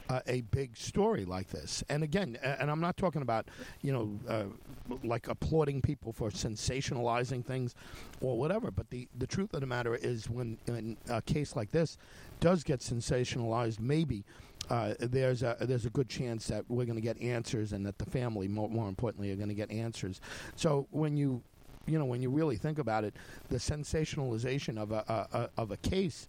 uh, 0.10 0.20
a 0.27 0.41
big 0.41 0.77
story 0.77 1.25
like 1.25 1.50
this. 1.50 1.84
And 1.89 2.03
again, 2.03 2.38
and 2.44 2.70
I'm 2.70 2.79
not 2.79 2.98
talking 2.98 3.22
about, 3.22 3.48
you 3.82 3.91
know, 3.91 4.20
uh, 4.29 4.96
like 5.03 5.27
applauding 5.27 5.82
people 5.82 6.13
for 6.13 6.29
sensationalizing 6.29 7.44
things 7.44 7.75
or 8.22 8.38
whatever, 8.38 8.72
but 8.72 8.89
the, 8.89 9.08
the 9.17 9.27
truth 9.27 9.53
of 9.53 9.62
the 9.62 9.67
matter 9.67 9.96
is 9.96 10.29
when, 10.29 10.58
when 10.65 10.98
a 11.10 11.22
case 11.22 11.55
like 11.55 11.72
this 11.72 11.98
does 12.39 12.63
get 12.63 12.82
sensationalized, 12.82 13.79
maybe 13.79 14.24
uh, 14.69 14.93
there's 15.00 15.43
a 15.43 15.57
there's 15.62 15.86
a 15.86 15.89
good 15.89 16.10
chance 16.10 16.48
that 16.48 16.65
we're 16.67 16.86
going 16.86 16.95
to 16.95 17.01
get 17.01 17.22
answers, 17.22 17.74
and 17.74 17.86
that 17.86 17.98
the 17.98 18.05
family, 18.05 18.48
more, 18.48 18.69
more 18.69 18.88
importantly, 18.88 19.31
are 19.31 19.36
going 19.36 19.50
to 19.50 19.55
get 19.55 19.72
answers. 19.72 20.22
So 20.55 20.88
when 20.91 21.17
you 21.17 21.41
you 21.86 22.00
know 22.00 22.05
when 22.05 22.22
you 22.22 22.29
really 22.29 22.57
think 22.57 22.79
about 22.79 23.03
it, 23.03 23.15
the 23.50 23.57
sensationalization 23.57 24.77
of 24.77 24.91
a, 24.91 25.03
a, 25.07 25.38
a 25.38 25.50
of 25.62 25.72
a 25.72 25.77
case 25.77 26.27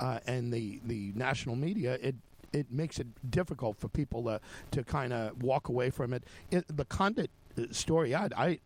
uh, 0.00 0.20
and 0.26 0.52
the 0.52 0.80
the 0.84 1.12
national 1.14 1.56
media 1.56 1.98
it. 2.02 2.16
It 2.50 2.72
makes 2.72 2.98
it 2.98 3.08
difficult 3.30 3.76
for 3.76 3.88
people 3.88 4.24
to, 4.24 4.40
to 4.70 4.82
kind 4.82 5.12
of 5.12 5.42
walk 5.42 5.68
away 5.68 5.90
from 5.90 6.14
it. 6.14 6.24
it 6.50 6.64
the 6.74 6.86
Condit 6.86 7.30
uh, 7.58 7.64
story, 7.72 8.14
I, 8.14 8.30
I 8.34 8.58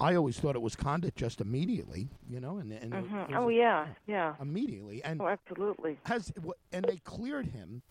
I 0.00 0.16
always 0.16 0.38
thought 0.38 0.56
it 0.56 0.62
was 0.62 0.74
Condit 0.74 1.14
just 1.14 1.40
immediately, 1.40 2.08
you 2.28 2.40
know, 2.40 2.58
and, 2.58 2.72
and 2.72 2.92
mm-hmm. 2.92 3.36
oh 3.36 3.48
yeah, 3.48 3.86
yeah, 4.06 4.34
immediately, 4.40 5.02
and 5.04 5.20
oh, 5.20 5.28
absolutely 5.28 5.98
has 6.04 6.32
and 6.72 6.84
they 6.84 6.96
cleared 6.98 7.46
him. 7.46 7.82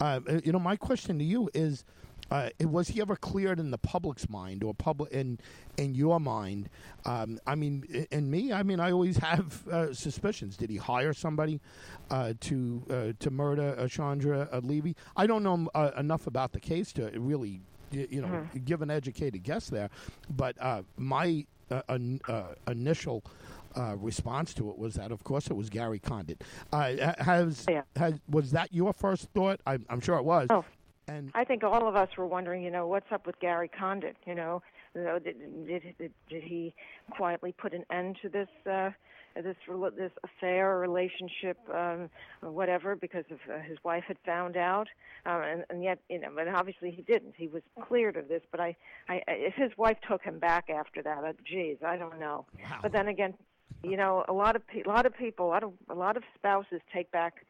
Uh, 0.00 0.20
you 0.44 0.52
know, 0.52 0.58
my 0.58 0.76
question 0.76 1.18
to 1.18 1.24
you 1.24 1.50
is. 1.54 1.84
Uh, 2.30 2.50
was 2.60 2.88
he 2.88 3.00
ever 3.00 3.16
cleared 3.16 3.58
in 3.58 3.70
the 3.70 3.78
public's 3.78 4.28
mind 4.28 4.62
or 4.62 4.74
public 4.74 5.10
in 5.12 5.38
in 5.78 5.94
your 5.94 6.20
mind? 6.20 6.68
Um, 7.06 7.38
I 7.46 7.54
mean, 7.54 8.06
in 8.10 8.30
me, 8.30 8.52
I 8.52 8.62
mean, 8.62 8.80
I 8.80 8.92
always 8.92 9.16
have 9.16 9.66
uh, 9.68 9.94
suspicions. 9.94 10.58
Did 10.58 10.68
he 10.68 10.76
hire 10.76 11.14
somebody 11.14 11.58
uh, 12.10 12.34
to 12.40 12.82
uh, 12.90 13.12
to 13.18 13.30
murder 13.30 13.88
Chandra 13.88 14.46
Levy? 14.62 14.94
I 15.16 15.26
don't 15.26 15.42
know 15.42 15.70
uh, 15.74 15.92
enough 15.96 16.26
about 16.26 16.52
the 16.52 16.60
case 16.60 16.92
to 16.94 17.10
really 17.18 17.62
you 17.90 18.20
know, 18.20 18.28
mm-hmm. 18.28 18.58
give 18.64 18.82
an 18.82 18.90
educated 18.90 19.42
guess 19.42 19.68
there. 19.68 19.90
But 20.30 20.56
uh, 20.60 20.82
my 20.96 21.46
uh, 21.70 21.82
uh, 22.28 22.42
initial 22.66 23.22
uh, 23.76 23.96
response 23.96 24.54
to 24.54 24.70
it 24.70 24.78
was 24.78 24.94
that, 24.94 25.12
of 25.12 25.24
course, 25.24 25.48
it 25.48 25.54
was 25.54 25.68
Gary 25.68 25.98
Condit. 25.98 26.42
Uh, 26.72 27.14
has, 27.18 27.64
yeah. 27.68 27.82
has 27.96 28.14
was 28.28 28.50
that 28.52 28.72
your 28.72 28.92
first 28.92 29.28
thought? 29.34 29.60
I, 29.66 29.78
am 29.88 30.00
sure 30.00 30.16
it 30.18 30.24
was. 30.24 30.48
Oh, 30.50 30.64
and 31.06 31.30
I 31.34 31.44
think 31.44 31.64
all 31.64 31.88
of 31.88 31.96
us 31.96 32.08
were 32.16 32.26
wondering, 32.26 32.62
you 32.62 32.70
know, 32.70 32.86
what's 32.86 33.10
up 33.12 33.26
with 33.26 33.38
Gary 33.40 33.68
Condit? 33.68 34.16
You 34.26 34.34
know, 34.34 34.62
you 34.94 35.02
know 35.02 35.18
did, 35.18 35.36
did, 35.66 35.82
did, 35.98 36.12
did 36.28 36.42
he 36.42 36.74
quietly 37.10 37.52
put 37.52 37.72
an 37.74 37.84
end 37.90 38.16
to 38.22 38.28
this? 38.28 38.48
Uh, 38.70 38.90
this 39.42 39.56
this 39.96 40.10
affair 40.24 40.72
or 40.72 40.80
relationship, 40.80 41.58
um, 41.72 42.10
or 42.42 42.50
whatever, 42.50 42.96
because 42.96 43.24
of 43.30 43.38
uh, 43.52 43.60
his 43.60 43.78
wife 43.84 44.04
had 44.06 44.16
found 44.24 44.56
out, 44.56 44.88
um, 45.26 45.42
and, 45.42 45.64
and 45.70 45.82
yet 45.84 45.98
you 46.08 46.18
know, 46.18 46.28
but 46.34 46.48
obviously 46.48 46.90
he 46.90 47.02
didn't. 47.02 47.34
He 47.36 47.46
was 47.46 47.62
cleared 47.80 48.16
of 48.16 48.28
this, 48.28 48.42
but 48.50 48.60
I, 48.60 48.76
I, 49.08 49.22
if 49.26 49.54
his 49.54 49.70
wife 49.76 49.98
took 50.08 50.22
him 50.22 50.38
back 50.38 50.70
after 50.70 51.02
that, 51.02 51.24
uh, 51.24 51.32
geez, 51.44 51.76
I 51.86 51.96
don't 51.96 52.18
know. 52.18 52.46
Wow. 52.58 52.78
But 52.82 52.92
then 52.92 53.08
again, 53.08 53.34
you 53.82 53.96
know, 53.96 54.24
a 54.28 54.32
lot 54.32 54.56
of 54.56 54.66
pe- 54.66 54.82
a 54.82 54.88
lot 54.88 55.06
of 55.06 55.16
people, 55.16 55.46
a 55.46 55.50
lot 55.50 55.62
of 55.62 55.72
a 55.88 55.94
lot 55.94 56.16
of 56.16 56.24
spouses 56.36 56.80
take 56.92 57.10
back 57.10 57.44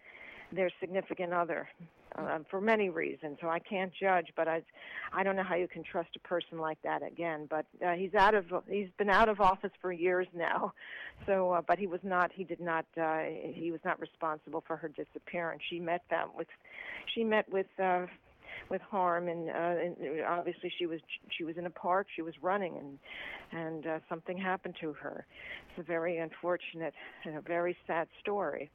their 0.52 0.70
significant 0.80 1.32
other 1.32 1.68
uh, 2.16 2.38
for 2.50 2.60
many 2.60 2.88
reasons. 2.88 3.38
So 3.40 3.48
I 3.48 3.58
can't 3.58 3.92
judge, 3.98 4.28
but 4.36 4.48
I, 4.48 4.62
I 5.12 5.22
don't 5.22 5.36
know 5.36 5.42
how 5.42 5.54
you 5.54 5.68
can 5.68 5.82
trust 5.82 6.10
a 6.16 6.20
person 6.20 6.58
like 6.58 6.78
that 6.82 7.02
again. 7.02 7.46
But 7.48 7.66
uh, 7.84 7.92
he's 7.92 8.14
out 8.14 8.34
of 8.34 8.46
he's 8.68 8.88
been 8.98 9.10
out 9.10 9.28
of 9.28 9.40
office 9.40 9.72
for 9.80 9.92
years 9.92 10.26
now. 10.34 10.72
So, 11.26 11.50
uh, 11.50 11.62
but 11.66 11.80
he 11.80 11.88
was 11.88 11.98
not 12.04 12.30
he 12.32 12.44
did 12.44 12.60
not 12.60 12.86
uh, 12.96 13.22
he 13.52 13.72
was 13.72 13.80
not 13.84 13.98
responsible 14.00 14.62
for 14.64 14.76
her 14.76 14.86
disappearance. 14.86 15.60
She 15.68 15.80
met 15.80 16.02
them 16.10 16.28
with 16.36 16.46
she 17.12 17.24
met 17.24 17.50
with. 17.50 17.66
Uh, 17.76 18.06
with 18.70 18.82
harm 18.82 19.28
and, 19.28 19.48
uh, 19.48 19.52
and 19.52 19.96
obviously 20.26 20.70
she 20.78 20.86
was 20.86 21.00
she 21.30 21.44
was 21.44 21.56
in 21.56 21.66
a 21.66 21.70
park 21.70 22.06
she 22.14 22.22
was 22.22 22.34
running 22.42 22.76
and 22.76 22.98
and 23.52 23.86
uh, 23.86 23.98
something 24.08 24.36
happened 24.36 24.74
to 24.80 24.92
her 24.92 25.24
it's 25.70 25.78
a 25.78 25.82
very 25.82 26.18
unfortunate 26.18 26.92
and 27.24 27.36
a 27.36 27.40
very 27.40 27.76
sad 27.86 28.08
story 28.20 28.70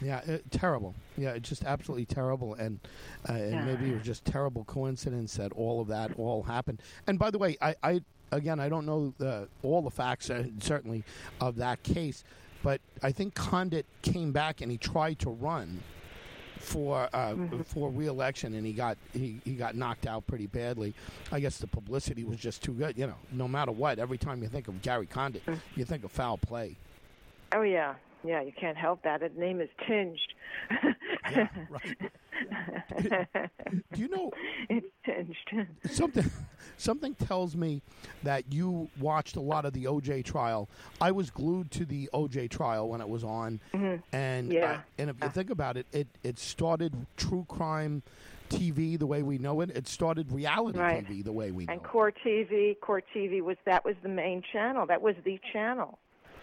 yeah, 0.00 0.20
it, 0.26 0.44
uh, 0.44 0.58
terrible. 0.58 0.94
Yeah, 1.16 1.38
just 1.38 1.64
absolutely 1.64 2.06
terrible, 2.06 2.54
and 2.54 2.80
uh, 3.28 3.32
and 3.32 3.66
maybe 3.66 3.90
it 3.90 3.94
was 3.94 4.04
just 4.04 4.24
terrible 4.24 4.64
coincidence 4.64 5.36
that 5.36 5.52
all 5.52 5.80
of 5.80 5.88
that 5.88 6.12
all 6.18 6.42
happened. 6.42 6.80
And 7.06 7.18
by 7.18 7.30
the 7.30 7.38
way, 7.38 7.56
I, 7.60 7.74
I 7.82 8.00
again 8.32 8.60
I 8.60 8.68
don't 8.68 8.86
know 8.86 9.14
the, 9.18 9.48
all 9.62 9.82
the 9.82 9.90
facts 9.90 10.30
uh, 10.30 10.44
certainly 10.60 11.04
of 11.40 11.56
that 11.56 11.82
case, 11.82 12.24
but 12.62 12.80
I 13.02 13.12
think 13.12 13.34
Condit 13.34 13.86
came 14.02 14.32
back 14.32 14.60
and 14.60 14.70
he 14.70 14.78
tried 14.78 15.18
to 15.20 15.30
run 15.30 15.80
for 16.58 17.08
uh, 17.12 17.30
mm-hmm. 17.30 17.62
for 17.62 17.90
reelection, 17.90 18.54
and 18.54 18.66
he 18.66 18.72
got 18.72 18.96
he, 19.12 19.40
he 19.44 19.54
got 19.54 19.76
knocked 19.76 20.06
out 20.06 20.26
pretty 20.26 20.46
badly. 20.46 20.94
I 21.30 21.40
guess 21.40 21.58
the 21.58 21.66
publicity 21.66 22.24
was 22.24 22.38
just 22.38 22.62
too 22.62 22.72
good. 22.72 22.98
You 22.98 23.06
know, 23.06 23.16
no 23.32 23.46
matter 23.46 23.72
what, 23.72 23.98
every 23.98 24.18
time 24.18 24.42
you 24.42 24.48
think 24.48 24.68
of 24.68 24.82
Gary 24.82 25.06
Condit, 25.06 25.44
mm-hmm. 25.46 25.60
you 25.78 25.84
think 25.84 26.04
of 26.04 26.10
foul 26.10 26.38
play. 26.38 26.76
Oh 27.52 27.62
yeah, 27.62 27.94
yeah, 28.24 28.40
you 28.42 28.52
can't 28.58 28.76
help 28.76 29.02
that. 29.02 29.22
His 29.22 29.32
name 29.36 29.60
is 29.60 29.68
tinged. 29.86 30.18
yeah, 31.30 31.48
right. 31.70 31.96
Do 33.92 34.00
you 34.00 34.08
know 34.08 34.30
it's 34.70 34.86
tinged. 35.04 35.66
something? 35.90 36.30
Something 36.76 37.14
tells 37.14 37.54
me 37.54 37.82
that 38.22 38.52
you 38.52 38.88
watched 38.98 39.36
a 39.36 39.40
lot 39.40 39.64
of 39.64 39.72
the 39.72 39.84
OJ 39.84 40.24
trial. 40.24 40.68
I 41.00 41.12
was 41.12 41.30
glued 41.30 41.70
to 41.72 41.84
the 41.84 42.08
OJ 42.12 42.50
trial 42.50 42.88
when 42.88 43.00
it 43.00 43.08
was 43.08 43.22
on, 43.24 43.60
mm-hmm. 43.72 43.96
and 44.14 44.52
Yeah. 44.52 44.72
uh, 44.72 44.78
and 44.98 45.10
if 45.10 45.16
you 45.22 45.28
think 45.28 45.50
about 45.50 45.76
it, 45.76 45.86
it 45.92 46.08
it 46.22 46.38
started 46.38 47.06
true 47.16 47.44
crime 47.48 48.02
TV 48.50 48.98
the 48.98 49.06
way 49.06 49.22
we 49.22 49.38
know 49.38 49.60
it. 49.60 49.70
It 49.70 49.86
started 49.88 50.30
reality 50.32 50.78
Right. 50.78 51.06
TV 51.06 51.24
the 51.24 51.32
way 51.32 51.50
we 51.50 51.66
know 51.66 51.72
And 51.72 51.80
it. 51.82 51.86
Court 51.88 52.14
TV, 52.24 52.78
Court 52.80 53.04
TV 53.14 53.40
was 53.40 53.56
that 53.64 53.84
was 53.84 53.94
the 54.02 54.08
main 54.08 54.42
channel. 54.52 54.86
That 54.86 55.00
was 55.02 55.14
the 55.24 55.38
channel. 55.52 55.98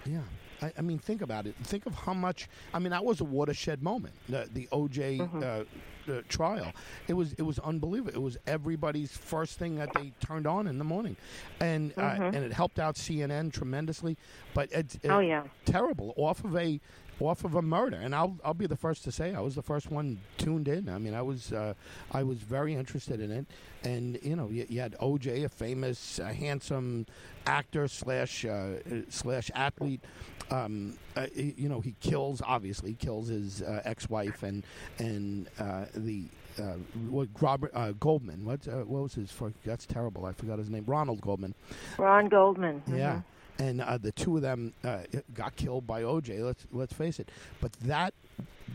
Yeah. 0.05 0.21
I, 0.61 0.71
I 0.77 0.81
mean, 0.81 0.99
think 0.99 1.21
about 1.21 1.47
it. 1.47 1.55
Think 1.63 1.85
of 1.85 1.93
how 1.95 2.13
much. 2.13 2.47
I 2.73 2.79
mean, 2.79 2.91
that 2.91 3.03
was 3.03 3.21
a 3.21 3.23
watershed 3.25 3.81
moment. 3.81 4.13
The, 4.29 4.47
the 4.53 4.67
OJ 4.71 5.19
Mm-hmm. 5.19 5.43
uh, 5.43 5.63
uh, 6.11 6.21
trial. 6.27 6.71
It 7.07 7.13
was 7.13 7.33
it 7.33 7.43
was 7.43 7.59
unbelievable. 7.59 8.11
It 8.15 8.21
was 8.21 8.35
everybody's 8.47 9.15
first 9.15 9.59
thing 9.59 9.75
that 9.75 9.93
they 9.93 10.11
turned 10.19 10.47
on 10.47 10.65
in 10.67 10.79
the 10.79 10.83
morning, 10.83 11.15
and 11.59 11.93
uh, 11.95 12.01
and 12.01 12.37
it 12.37 12.51
helped 12.51 12.79
out 12.79 12.95
CNN 12.95 13.53
tremendously. 13.53 14.17
But 14.55 14.71
it's 14.71 14.95
it, 14.95 15.03
Mm-hmm. 15.03 15.11
Oh, 15.11 15.19
yeah. 15.19 15.43
terrible 15.65 16.13
off 16.17 16.43
of 16.43 16.55
a 16.57 16.79
off 17.21 17.43
of 17.43 17.55
a 17.55 17.61
murder. 17.61 17.97
And 17.97 18.13
I'll 18.15 18.37
I'll 18.43 18.53
be 18.53 18.67
the 18.67 18.75
first 18.75 19.03
to 19.05 19.11
say 19.11 19.33
I 19.33 19.39
was 19.39 19.55
the 19.55 19.61
first 19.61 19.91
one 19.91 20.19
tuned 20.37 20.67
in. 20.67 20.89
I 20.89 20.97
mean, 20.97 21.13
I 21.13 21.21
was 21.21 21.51
uh, 21.53 21.73
I 22.11 22.23
was 22.23 22.39
very 22.39 22.73
interested 22.73 23.19
in 23.19 23.31
it. 23.31 23.45
And 23.83 24.19
you 24.21 24.35
know, 24.35 24.49
you, 24.49 24.65
you 24.69 24.79
had 24.79 24.95
OJ, 24.99 25.45
a 25.45 25.49
famous, 25.49 26.19
uh, 26.19 26.25
handsome 26.25 27.05
actor 27.45 27.87
slash 27.87 28.45
uh, 28.45 28.73
slash 29.09 29.49
athlete. 29.55 30.01
Um, 30.49 30.97
uh, 31.15 31.27
you 31.33 31.69
know, 31.69 31.79
he 31.79 31.95
kills 32.01 32.41
obviously 32.45 32.93
kills 32.93 33.29
his 33.29 33.61
uh, 33.61 33.81
ex-wife 33.85 34.43
and 34.43 34.63
and 34.99 35.47
uh, 35.59 35.85
the. 35.95 36.25
Uh, 36.59 36.73
what 37.09 37.29
Robert 37.39 37.71
uh, 37.73 37.93
Goldman? 37.93 38.43
What 38.43 38.67
uh, 38.67 38.79
what 38.83 39.03
was 39.03 39.13
his? 39.13 39.31
For, 39.31 39.53
that's 39.63 39.85
terrible. 39.85 40.25
I 40.25 40.33
forgot 40.33 40.59
his 40.59 40.69
name. 40.69 40.83
Ronald 40.85 41.21
Goldman. 41.21 41.55
Ron 41.97 42.27
Goldman. 42.27 42.83
mhm. 42.89 42.97
Yeah, 42.97 43.21
and 43.59 43.81
uh, 43.81 43.97
the 43.97 44.11
two 44.11 44.35
of 44.37 44.41
them 44.41 44.73
uh, 44.83 44.99
got 45.33 45.55
killed 45.55 45.85
by 45.87 46.01
OJ. 46.03 46.43
Let's 46.43 46.65
let's 46.71 46.93
face 46.93 47.19
it. 47.19 47.29
But 47.59 47.73
that 47.81 48.13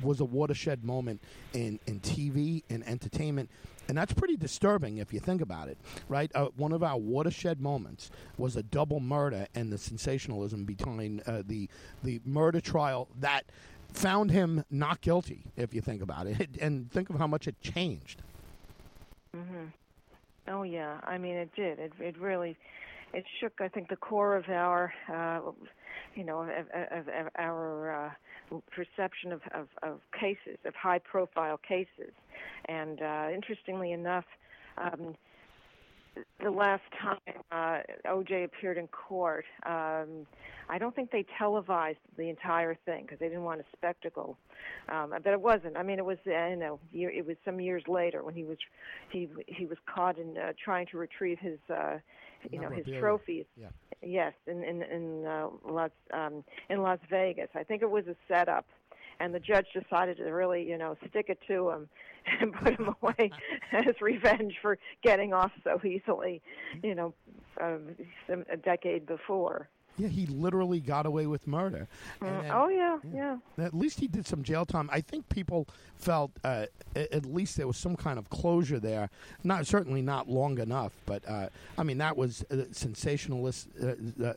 was 0.02 0.20
a 0.20 0.24
watershed 0.24 0.84
moment 0.84 1.20
in 1.52 1.78
in 1.86 2.00
TV 2.00 2.62
and 2.70 2.86
entertainment, 2.86 3.50
and 3.88 3.96
that's 3.96 4.12
pretty 4.12 4.36
disturbing 4.36 4.98
if 4.98 5.12
you 5.12 5.20
think 5.20 5.40
about 5.40 5.68
it. 5.68 5.78
Right, 6.08 6.30
uh, 6.34 6.46
one 6.56 6.72
of 6.72 6.82
our 6.82 6.98
watershed 6.98 7.60
moments 7.60 8.10
was 8.38 8.56
a 8.56 8.62
double 8.62 9.00
murder 9.00 9.46
and 9.54 9.72
the 9.72 9.78
sensationalism 9.78 10.64
behind 10.64 11.22
uh, 11.26 11.42
the 11.46 11.68
the 12.02 12.20
murder 12.24 12.60
trial 12.60 13.08
that 13.20 13.44
found 13.92 14.30
him 14.30 14.64
not 14.70 15.00
guilty. 15.00 15.44
If 15.56 15.72
you 15.74 15.80
think 15.80 16.02
about 16.02 16.26
it, 16.26 16.50
and 16.60 16.90
think 16.90 17.10
of 17.10 17.16
how 17.18 17.26
much 17.26 17.48
it 17.48 17.60
changed. 17.60 18.22
Mhm. 19.34 19.72
Oh 20.48 20.62
yeah, 20.62 21.00
I 21.04 21.18
mean 21.18 21.36
it 21.36 21.54
did. 21.56 21.78
It 21.78 21.92
it 21.98 22.18
really, 22.18 22.56
it 23.16 23.24
shook. 23.40 23.54
I 23.60 23.68
think 23.68 23.88
the 23.88 23.96
core 23.96 24.36
of 24.36 24.48
our, 24.48 24.92
uh, 25.12 25.40
you 26.14 26.24
know, 26.24 26.42
of, 26.42 26.50
of, 26.50 27.08
of 27.08 27.26
our 27.38 28.14
uh, 28.50 28.58
perception 28.70 29.32
of, 29.32 29.40
of 29.52 29.68
of 29.82 30.00
cases, 30.18 30.58
of 30.64 30.74
high-profile 30.74 31.58
cases. 31.66 32.12
And 32.66 33.00
uh, 33.00 33.28
interestingly 33.34 33.92
enough, 33.92 34.24
um, 34.76 35.14
the 36.42 36.50
last 36.50 36.82
time 37.00 37.18
uh, 37.50 37.78
OJ 38.06 38.44
appeared 38.44 38.78
in 38.78 38.86
court, 38.88 39.44
um, 39.64 40.26
I 40.68 40.78
don't 40.78 40.94
think 40.94 41.10
they 41.10 41.24
televised 41.38 41.98
the 42.16 42.28
entire 42.28 42.76
thing 42.86 43.02
because 43.02 43.18
they 43.18 43.28
didn't 43.28 43.44
want 43.44 43.60
a 43.60 43.64
spectacle. 43.76 44.36
Um, 44.88 45.10
but 45.10 45.32
it 45.32 45.40
wasn't. 45.40 45.76
I 45.76 45.82
mean, 45.82 45.98
it 45.98 46.04
was 46.04 46.18
uh, 46.26 46.46
you 46.48 46.56
know, 46.56 46.78
year, 46.92 47.10
it 47.10 47.26
was 47.26 47.36
some 47.44 47.60
years 47.60 47.82
later 47.88 48.22
when 48.22 48.34
he 48.34 48.44
was 48.44 48.58
he 49.10 49.28
he 49.46 49.66
was 49.66 49.78
caught 49.86 50.18
in 50.18 50.36
uh, 50.36 50.52
trying 50.62 50.86
to 50.88 50.98
retrieve 50.98 51.38
his 51.38 51.58
uh, 51.70 51.98
you 52.50 52.60
know 52.60 52.70
his 52.70 52.86
trophies. 52.98 53.46
Yeah. 53.60 53.68
Yes, 54.02 54.34
in 54.46 54.62
in 54.62 54.82
in 54.82 55.26
uh, 55.26 55.48
Las 55.68 55.90
um, 56.12 56.44
in 56.68 56.82
Las 56.82 56.98
Vegas. 57.10 57.48
I 57.54 57.62
think 57.62 57.82
it 57.82 57.90
was 57.90 58.06
a 58.06 58.16
setup, 58.28 58.66
and 59.20 59.34
the 59.34 59.40
judge 59.40 59.66
decided 59.72 60.18
to 60.18 60.24
really 60.24 60.62
you 60.62 60.78
know 60.78 60.96
stick 61.08 61.26
it 61.28 61.38
to 61.48 61.70
him 61.70 61.88
and 62.40 62.52
put 62.52 62.78
him 62.78 62.94
away 63.02 63.30
as 63.72 63.94
revenge 64.00 64.54
for 64.60 64.78
getting 65.02 65.32
off 65.32 65.52
so 65.64 65.80
easily, 65.84 66.42
you 66.82 66.94
know, 66.94 67.14
um, 67.60 67.96
some, 68.28 68.44
a 68.50 68.56
decade 68.56 69.06
before. 69.06 69.68
Yeah, 69.98 70.08
he 70.08 70.26
literally 70.26 70.80
got 70.80 71.06
away 71.06 71.26
with 71.26 71.46
murder. 71.46 71.88
And 72.20 72.44
then- 72.44 72.50
oh 72.52 72.68
yeah, 72.68 72.98
yeah. 73.14 73.38
At 73.58 73.74
least 73.74 74.00
he 74.00 74.06
did 74.08 74.26
some 74.26 74.42
jail 74.42 74.64
time. 74.66 74.88
I 74.92 75.00
think 75.00 75.28
people 75.28 75.66
felt 75.96 76.30
uh, 76.44 76.66
at 76.94 77.24
least 77.24 77.56
there 77.56 77.66
was 77.66 77.76
some 77.78 77.96
kind 77.96 78.18
of 78.18 78.28
closure 78.28 78.78
there. 78.78 79.08
Not 79.42 79.66
certainly 79.66 80.02
not 80.02 80.28
long 80.28 80.58
enough, 80.58 80.92
but 81.06 81.26
uh, 81.28 81.48
I 81.78 81.82
mean 81.82 81.98
that 81.98 82.16
was 82.16 82.44
uh, 82.50 82.64
sensationalist, 82.72 83.68
uh, 83.82 83.94
uh, 84.24 84.32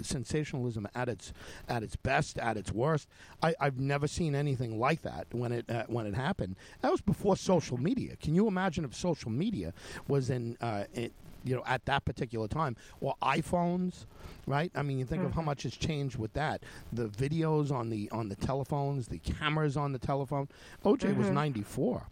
sensationalism 0.00 0.86
at 0.94 1.08
its 1.08 1.32
at 1.68 1.82
its 1.82 1.96
best, 1.96 2.38
at 2.38 2.56
its 2.56 2.72
worst. 2.72 3.08
I, 3.42 3.54
I've 3.60 3.78
never 3.78 4.06
seen 4.06 4.34
anything 4.34 4.78
like 4.78 5.02
that 5.02 5.26
when 5.32 5.52
it 5.52 5.68
uh, 5.70 5.84
when 5.88 6.06
it 6.06 6.14
happened. 6.14 6.56
That 6.80 6.90
was 6.90 7.00
before 7.00 7.36
social 7.36 7.78
media. 7.78 8.16
Can 8.16 8.34
you 8.34 8.46
imagine 8.46 8.84
if 8.84 8.94
social 8.94 9.30
media 9.30 9.72
was 10.08 10.30
in? 10.30 10.56
Uh, 10.60 10.84
it, 10.94 11.12
you 11.44 11.54
know, 11.56 11.62
at 11.66 11.84
that 11.86 12.04
particular 12.04 12.48
time, 12.48 12.76
or 13.00 13.14
iPhones, 13.22 14.06
right? 14.46 14.70
I 14.74 14.82
mean, 14.82 14.98
you 14.98 15.04
think 15.04 15.24
of 15.24 15.34
how 15.34 15.42
much 15.42 15.62
has 15.64 15.76
changed 15.76 16.16
with 16.16 16.32
that. 16.34 16.62
The 16.92 17.08
videos 17.08 17.70
on 17.70 17.90
the 17.90 18.08
on 18.10 18.28
the 18.28 18.36
telephones, 18.36 19.08
the 19.08 19.18
cameras 19.18 19.76
on 19.76 19.92
the 19.92 19.98
telephone. 19.98 20.48
OJ 20.84 21.16
was 21.16 21.30
ninety 21.30 21.62
four, 21.62 22.02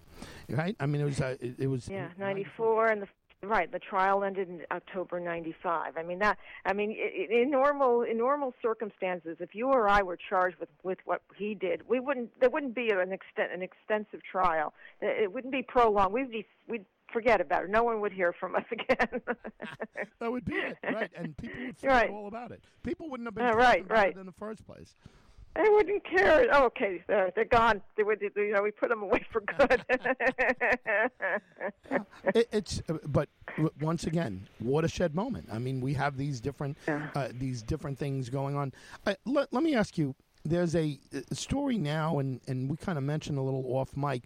right? 0.49 0.77
I 0.81 0.87
mean, 0.87 1.01
it 1.03 1.05
was 1.05 1.21
uh, 1.21 1.37
it, 1.41 1.55
it 1.59 1.67
was 1.67 1.89
Yeah, 1.89 2.09
94 2.19 2.87
and 2.89 3.03
the 3.03 3.09
right, 3.43 3.73
the 3.73 3.79
trial 3.79 4.23
ended 4.23 4.49
in 4.49 4.61
October 4.71 5.19
95. 5.19 5.97
I 5.97 6.03
mean 6.03 6.19
that 6.19 6.39
I 6.67 6.73
mean 6.73 6.91
in 6.93 7.51
normal 7.51 8.03
in 8.03 8.19
normal 8.19 8.53
circumstances 8.61 9.39
if 9.41 9.55
you 9.55 9.69
or 9.69 9.89
I 9.89 10.03
were 10.03 10.19
charged 10.29 10.59
with 10.59 10.69
with 10.83 10.99
what 11.07 11.23
he 11.37 11.55
did, 11.55 11.89
we 11.89 12.01
wouldn't 12.01 12.39
there 12.41 12.51
wouldn't 12.51 12.75
be 12.75 12.91
an 12.91 13.13
extent 13.13 13.53
an 13.53 13.63
extensive 13.63 14.21
trial. 14.31 14.75
It 15.01 15.23
it 15.25 15.33
wouldn't 15.33 15.53
be 15.53 15.63
prolonged. 15.63 16.13
We'd 16.13 16.31
be 16.31 16.47
we'd 16.69 16.85
forget 17.13 17.41
about 17.41 17.65
it. 17.65 17.71
No 17.71 17.83
one 17.83 18.01
would 18.01 18.13
hear 18.13 18.33
from 18.33 18.55
us 18.57 18.65
again. 18.73 19.21
That 20.21 20.31
would 20.33 20.45
be 20.45 20.55
it, 20.55 20.77
right? 20.93 21.11
And 21.17 21.37
people 21.37 21.61
would 21.67 21.77
forget 21.79 21.95
Right. 21.97 22.11
all 22.11 22.27
about 22.29 22.51
it. 22.53 22.63
People 22.83 23.09
wouldn't 23.11 23.27
have 23.27 23.35
been 23.35 23.47
Uh, 23.47 23.53
right, 23.55 23.85
right. 23.89 24.17
in 24.17 24.27
the 24.27 24.33
first 24.33 24.67
place. 24.67 24.95
They 25.57 25.69
wouldn't 25.69 26.05
care. 26.05 26.47
Oh, 26.53 26.67
okay, 26.67 27.03
they're, 27.09 27.33
they're 27.35 27.45
gone. 27.45 27.83
They 27.97 28.05
would, 28.05 28.21
you 28.23 28.53
know, 28.53 28.63
we 28.63 28.71
put 28.71 28.89
them 28.89 29.03
away 29.03 29.25
for 29.33 29.41
good. 29.41 29.85
it, 32.35 32.49
it's 32.53 32.83
uh, 32.89 32.95
but 33.07 33.29
once 33.81 34.05
again 34.05 34.47
watershed 34.61 35.15
moment 35.15 35.47
i 35.53 35.59
mean 35.59 35.81
we 35.81 35.93
have 35.95 36.17
these 36.17 36.41
different 36.41 36.77
uh, 37.15 37.29
these 37.33 37.63
different 37.63 37.99
things 37.99 38.29
going 38.31 38.55
on 38.57 38.73
uh, 39.07 39.15
let, 39.27 39.53
let 39.53 39.63
me 39.63 39.75
ask 39.75 39.99
you 39.99 40.15
there's 40.45 40.75
a, 40.75 40.99
a 41.31 41.35
story 41.35 41.77
now 41.77 42.19
and, 42.19 42.41
and 42.49 42.71
we 42.71 42.77
kind 42.77 42.97
of 42.97 43.05
mentioned 43.05 43.39
a 43.39 43.43
little 43.43 43.65
off 43.67 43.97
mic 43.97 44.23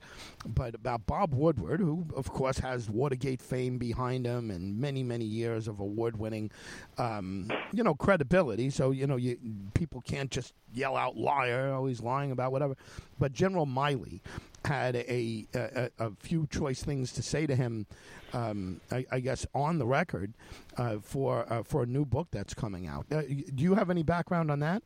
but 0.47 0.75
about 0.75 1.07
bob 1.07 1.35
woodward 1.35 1.81
who 1.81 2.07
of 2.17 2.31
course 2.31 2.59
has 2.59 2.89
watergate 2.89 3.43
fame 3.43 3.79
behind 3.79 4.27
him 4.27 4.51
and 4.51 4.79
many 4.79 5.03
many 5.03 5.25
years 5.25 5.67
of 5.67 5.81
award 5.81 6.17
winning 6.17 6.51
um, 6.99 7.51
you 7.73 7.83
know 7.83 7.95
credibility 7.95 8.71
so 8.71 8.91
you 8.91 9.07
know 9.07 9.17
you 9.17 9.37
people 9.75 10.01
can't 10.01 10.31
just 10.31 10.55
yell 10.73 10.97
out 10.97 11.17
liar 11.17 11.73
always 11.73 12.01
lying 12.01 12.31
about 12.31 12.53
whatever 12.53 12.77
but 13.19 13.33
general 13.33 13.67
Milley 13.67 14.21
had 14.65 14.97
a, 14.97 15.47
a, 15.55 15.91
a 15.99 16.11
few 16.19 16.47
choice 16.47 16.83
things 16.83 17.13
to 17.13 17.23
say 17.23 17.47
to 17.47 17.55
him, 17.55 17.87
um, 18.33 18.81
I, 18.91 19.05
I 19.13 19.21
guess, 19.21 19.47
on 19.55 19.79
the 19.79 19.87
record 19.87 20.35
uh, 20.77 20.97
for 21.03 21.51
uh, 21.53 21.63
for 21.63 21.83
a 21.83 21.87
new 21.87 22.05
book 22.05 22.29
that's 22.31 22.55
coming 22.55 22.87
out. 22.87 23.07
Uh, 23.13 23.23
do 23.23 23.63
you 23.63 23.75
have 23.75 23.91
any 23.91 24.03
background 24.03 24.51
on 24.51 24.61
that? 24.61 24.83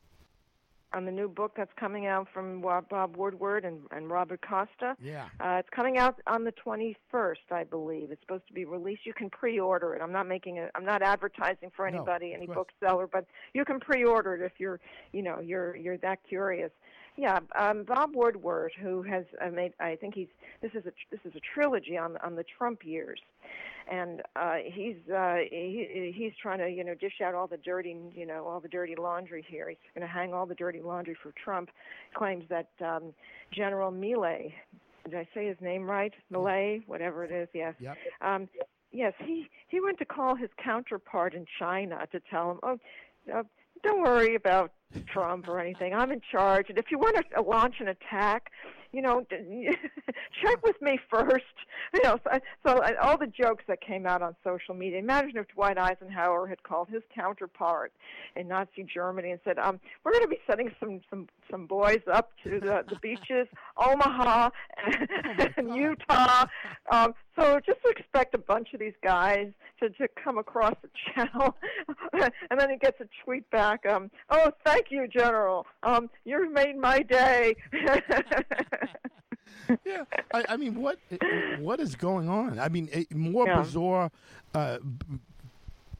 On 0.92 1.05
the 1.05 1.11
new 1.11 1.29
book 1.29 1.53
that's 1.57 1.72
coming 1.79 2.07
out 2.07 2.29
from 2.33 2.61
Bob 2.61 3.16
Woodward 3.16 3.64
and, 3.64 3.81
and 3.90 4.11
Robert 4.11 4.40
Costa. 4.40 4.96
Yeah. 5.03 5.27
Uh, 5.40 5.57
it's 5.59 5.68
coming 5.74 5.98
out 5.98 6.20
on 6.27 6.44
the 6.44 6.53
21st, 6.53 7.35
I 7.51 7.64
believe. 7.64 8.11
It's 8.11 8.20
supposed 8.22 8.46
to 8.48 8.55
be 8.55 8.64
released. 8.64 9.05
You 9.05 9.12
can 9.12 9.31
pre-order 9.31 9.94
it. 9.94 10.03
I'm 10.03 10.12
not 10.12 10.27
making 10.27 10.59
a. 10.59 10.70
I'm 10.74 10.85
not 10.85 11.03
advertising 11.03 11.70
for 11.77 11.87
anybody, 11.87 12.33
of 12.33 12.38
any 12.38 12.46
bookseller, 12.46 13.07
but 13.07 13.27
you 13.53 13.64
can 13.64 13.81
pre-order 13.81 14.35
it 14.35 14.42
if 14.42 14.53
you're, 14.59 14.81
you 15.12 15.22
know, 15.22 15.40
you're 15.40 15.77
you're 15.77 15.98
that 15.98 16.20
curious. 16.29 16.70
Yeah, 17.18 17.40
um, 17.59 17.83
Bob 17.83 18.14
Woodward, 18.14 18.70
who 18.81 19.02
has 19.02 19.24
uh, 19.44 19.50
made, 19.50 19.72
I 19.81 19.96
think 19.96 20.14
he's 20.14 20.28
this 20.62 20.70
is 20.74 20.87
a 20.87 20.92
this 21.11 21.18
is 21.24 21.33
a 21.35 21.40
trilogy 21.52 21.98
on 21.98 22.16
on 22.18 22.37
the 22.37 22.44
Trump 22.44 22.85
years, 22.85 23.18
and 23.90 24.22
uh, 24.37 24.59
he's 24.64 24.94
uh, 25.12 25.38
he, 25.50 26.14
he's 26.16 26.31
trying 26.40 26.61
to 26.61 26.68
you 26.70 26.85
know 26.85 26.94
dish 26.94 27.20
out 27.20 27.35
all 27.35 27.48
the 27.48 27.57
dirty 27.57 27.96
you 28.14 28.24
know 28.24 28.46
all 28.46 28.61
the 28.61 28.68
dirty 28.68 28.94
laundry 28.94 29.44
here. 29.48 29.68
He's 29.68 29.78
going 29.96 30.07
to 30.07 30.12
hang 30.12 30.33
all 30.33 30.46
the 30.46 30.54
dirty 30.54 30.81
laundry 30.81 31.16
for 31.20 31.33
Trump. 31.42 31.70
Claims 32.14 32.44
that 32.50 32.68
um, 32.81 33.12
General 33.52 33.90
Milley, 33.90 34.52
did 35.04 35.16
I 35.16 35.26
say 35.35 35.48
his 35.48 35.57
name 35.61 35.90
right? 35.90 36.12
Millet, 36.31 36.83
whatever 36.87 37.24
it 37.24 37.33
is. 37.33 37.48
Yes. 37.52 37.74
Yep. 37.81 37.96
Um, 38.20 38.48
yes, 38.92 39.12
he 39.24 39.48
he 39.66 39.81
went 39.81 39.98
to 39.98 40.04
call 40.04 40.37
his 40.37 40.50
counterpart 40.62 41.35
in 41.35 41.46
China 41.59 42.07
to 42.12 42.20
tell 42.31 42.52
him, 42.52 42.59
oh. 42.62 42.78
Uh, 43.35 43.42
don't 43.83 44.03
worry 44.03 44.35
about 44.35 44.73
Trump 45.12 45.49
or 45.49 45.61
anything. 45.61 45.95
I'm 45.95 46.11
in 46.11 46.21
charge. 46.33 46.67
And 46.69 46.79
if 46.79 46.87
you 46.91 46.99
want 46.99 47.17
to 47.35 47.43
launch 47.43 47.77
an 47.81 47.88
attack, 47.88 48.51
you 48.93 49.03
know, 49.03 49.27
check 50.43 50.64
with 50.64 50.81
me 50.81 50.99
first. 51.11 51.45
You 51.95 52.03
know, 52.05 52.19
so, 52.23 52.38
so 52.67 52.83
all 53.01 53.17
the 53.17 53.29
jokes 53.29 53.64
that 53.67 53.81
came 53.81 54.05
out 54.05 54.21
on 54.21 54.37
social 54.45 54.75
media. 54.75 54.99
Imagine 54.99 55.38
if 55.38 55.49
Dwight 55.55 55.79
Eisenhower 55.79 56.47
had 56.47 56.62
called 56.62 56.88
his 56.91 57.03
counterpart 57.14 57.95
in 58.37 58.47
Nazi 58.47 58.85
Germany 58.85 59.31
and 59.31 59.41
said, 59.43 59.59
um, 59.59 59.81
"We're 60.05 60.12
going 60.12 60.25
to 60.25 60.29
be 60.29 60.41
sending 60.47 60.71
some 60.79 61.01
some 61.09 61.29
some 61.51 61.67
boys 61.67 62.01
up 62.12 62.33
to 62.45 62.61
the, 62.61 62.85
the 62.87 62.97
beaches, 63.01 63.49
Omaha 63.79 64.51
and, 64.85 65.09
oh 65.41 65.47
and 65.57 65.75
Utah. 65.77 66.45
Um, 66.93 67.14
so 67.38 67.61
just 67.64 67.79
expect 67.88 68.35
a 68.35 68.38
bunch 68.38 68.74
of 68.74 68.81
these 68.81 68.94
guys 69.03 69.48
to, 69.81 69.90
to 69.90 70.09
come 70.22 70.38
across 70.38 70.74
the 70.83 70.88
channel, 71.14 71.57
and 72.51 72.59
then 72.59 72.70
he 72.70 72.77
gets 72.77 73.01
a 73.01 73.09
tweet 73.24 73.48
back. 73.51 73.87
Um, 73.87 74.11
oh, 74.31 74.51
thank 74.64 74.87
you, 74.90 75.07
General. 75.09 75.66
Um, 75.83 76.11
you've 76.24 76.53
made 76.53 76.77
my 76.77 77.01
day. 77.01 77.55
yeah, 79.85 80.05
I, 80.33 80.44
I, 80.48 80.57
mean, 80.57 80.74
what 80.77 80.98
what 81.61 81.81
is 81.81 81.94
going 81.94 82.29
on? 82.29 82.59
I 82.59 82.68
mean, 82.68 82.88
more 83.14 83.46
yeah. 83.46 83.61
bizarre 83.61 84.11
uh, 84.55 84.79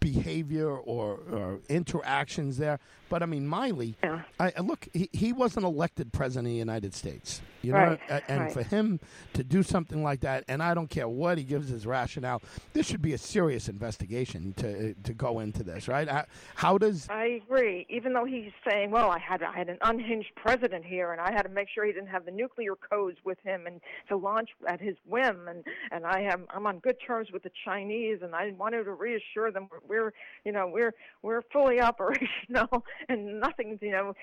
behavior 0.01 0.71
or, 0.71 1.21
or, 1.31 1.61
interactions 1.69 2.57
there. 2.57 2.79
But 3.09 3.23
I 3.23 3.27
mean, 3.27 3.47
Milley 3.49 3.95
yeah. 4.03 4.23
I, 4.39 4.53
look, 4.61 4.89
he, 4.93 5.09
he 5.13 5.33
wasn't 5.33 5.65
elected 5.67 6.13
president 6.13 6.47
of 6.47 6.53
the 6.53 6.59
United 6.59 6.95
States. 6.95 7.41
You 7.63 7.73
know, 7.73 7.99
right. 8.09 8.23
and 8.29 8.41
right. 8.43 8.53
for 8.53 8.63
him 8.63 9.01
to 9.35 9.43
do 9.43 9.63
something 9.63 10.03
like 10.03 10.21
that, 10.21 10.45
and 10.49 10.63
I 10.63 10.75
don't 10.75 10.89
care 10.89 11.09
what 11.09 11.39
he 11.39 11.45
gives 11.45 11.69
his 11.69 11.87
rationale, 11.87 12.41
this 12.73 12.87
should 12.87 13.03
be 13.03 13.13
a 13.13 13.19
serious 13.19 13.69
investigation 13.69 14.55
to 14.59 14.91
uh, 14.91 14.93
to 15.03 15.15
go 15.15 15.41
into 15.41 15.63
this, 15.63 15.89
right? 15.89 16.09
How, 16.55 16.79
does 16.79 17.09
I 17.11 17.41
agree? 17.45 17.87
Even 17.89 18.13
though 18.13 18.25
he's 18.25 18.53
saying, 18.69 18.91
"Well, 18.91 19.11
I 19.11 19.19
had 19.19 19.43
I 19.43 19.57
had 19.57 19.69
an 19.69 19.79
unhinged 19.83 20.35
president 20.37 20.85
here, 20.85 21.13
and 21.13 21.21
I 21.21 21.33
had 21.33 21.43
to 21.43 21.49
make 21.49 21.69
sure 21.69 21.85
he 21.85 21.93
didn't 21.93 22.09
have 22.09 22.25
the 22.25 22.31
nuclear 22.31 22.75
codes 22.77 23.19
with 23.25 23.39
him, 23.43 23.67
and 23.67 23.81
to 24.09 24.17
launch 24.17 24.51
at 24.69 24.81
his 24.81 24.97
whim, 25.07 25.49
and 25.49 25.65
and 25.91 26.07
I 26.07 26.21
am 26.21 26.47
I'm 26.51 26.67
on 26.67 26.79
good 26.79 26.97
terms 27.05 27.31
with 27.33 27.43
the 27.43 27.51
Chinese, 27.65 28.19
and 28.23 28.35
I 28.35 28.53
wanted 28.53 28.85
to 28.85 28.93
reassure 28.93 29.51
them 29.51 29.69
we're, 29.71 29.81
we're 29.89 30.13
you 30.45 30.53
know 30.53 30.69
we're 30.69 30.95
we're 31.23 31.43
fully 31.53 31.81
operational, 31.81 32.85
and 33.09 33.41
nothing 33.41 33.79
you 33.83 33.91
know 33.91 34.15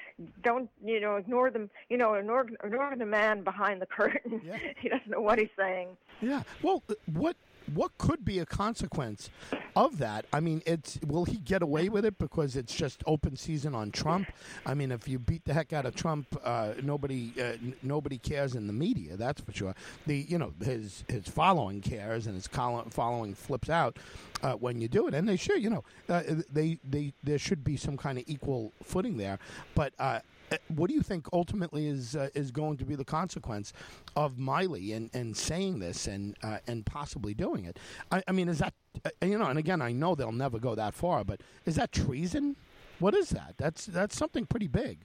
don't 0.43 0.69
you 0.83 0.99
know 0.99 1.17
ignore 1.17 1.49
them 1.51 1.69
you 1.89 1.97
know 1.97 2.13
ignore 2.13 2.45
ignore 2.63 2.95
the 2.95 3.05
man 3.05 3.34
behind 3.43 3.81
the 3.81 3.85
curtain. 3.85 4.41
Yeah. 4.43 4.57
he 4.77 4.89
doesn't 4.89 5.09
know 5.09 5.21
what 5.21 5.39
he's 5.39 5.49
saying. 5.57 5.89
Yeah. 6.21 6.43
Well, 6.61 6.83
what 7.13 7.35
what 7.73 7.97
could 7.97 8.23
be 8.23 8.39
a 8.39 8.45
consequence 8.45 9.29
of 9.75 9.97
that? 9.97 10.25
I 10.31 10.39
mean, 10.39 10.61
it's 10.65 10.99
will 11.05 11.25
he 11.25 11.37
get 11.37 11.61
away 11.61 11.89
with 11.89 12.05
it 12.05 12.17
because 12.17 12.55
it's 12.55 12.73
just 12.73 13.03
open 13.07 13.35
season 13.35 13.73
on 13.73 13.91
Trump? 13.91 14.31
I 14.65 14.73
mean, 14.73 14.91
if 14.91 15.07
you 15.07 15.19
beat 15.19 15.45
the 15.45 15.53
heck 15.53 15.73
out 15.73 15.85
of 15.85 15.95
Trump, 15.95 16.27
uh, 16.43 16.73
nobody 16.83 17.33
uh, 17.37 17.43
n- 17.43 17.75
nobody 17.81 18.17
cares 18.17 18.55
in 18.55 18.67
the 18.67 18.73
media. 18.73 19.17
That's 19.17 19.41
for 19.41 19.51
sure. 19.51 19.75
The 20.05 20.17
you 20.17 20.37
know 20.37 20.53
his 20.63 21.03
his 21.07 21.27
following 21.27 21.81
cares 21.81 22.27
and 22.27 22.35
his 22.35 22.47
following 22.47 23.33
flips 23.33 23.69
out 23.69 23.97
uh, 24.43 24.53
when 24.53 24.79
you 24.79 24.87
do 24.87 25.07
it, 25.07 25.13
and 25.13 25.27
they 25.27 25.37
should. 25.37 25.61
You 25.61 25.71
know, 25.71 25.83
uh, 26.09 26.23
they 26.51 26.77
they 26.87 27.13
there 27.23 27.39
should 27.39 27.63
be 27.63 27.77
some 27.77 27.97
kind 27.97 28.17
of 28.17 28.25
equal 28.27 28.73
footing 28.83 29.17
there, 29.17 29.39
but 29.73 29.93
uh, 29.99 30.05
uh, 30.05 30.19
what 30.67 30.89
do 30.89 30.93
you 30.93 31.01
think 31.01 31.27
ultimately 31.33 31.87
is 31.87 32.15
uh, 32.15 32.29
is 32.33 32.51
going 32.51 32.77
to 32.77 32.85
be 32.85 32.95
the 32.95 33.05
consequence 33.05 33.73
of 34.15 34.35
Milley 34.35 34.95
and, 34.95 35.09
and 35.13 35.35
saying 35.35 35.79
this 35.79 36.07
and 36.07 36.35
uh, 36.43 36.59
and 36.67 36.85
possibly 36.85 37.33
doing 37.33 37.65
it? 37.65 37.79
I, 38.11 38.23
I 38.27 38.31
mean, 38.31 38.49
is 38.49 38.59
that 38.59 38.73
uh, 39.05 39.09
you 39.25 39.37
know? 39.37 39.47
And 39.47 39.59
again, 39.59 39.81
I 39.81 39.91
know 39.91 40.15
they'll 40.15 40.31
never 40.31 40.59
go 40.59 40.75
that 40.75 40.93
far, 40.93 41.23
but 41.23 41.41
is 41.65 41.75
that 41.75 41.91
treason? 41.91 42.55
What 42.99 43.13
is 43.13 43.29
that? 43.29 43.55
That's 43.57 43.85
that's 43.85 44.17
something 44.17 44.45
pretty 44.45 44.67
big. 44.67 44.99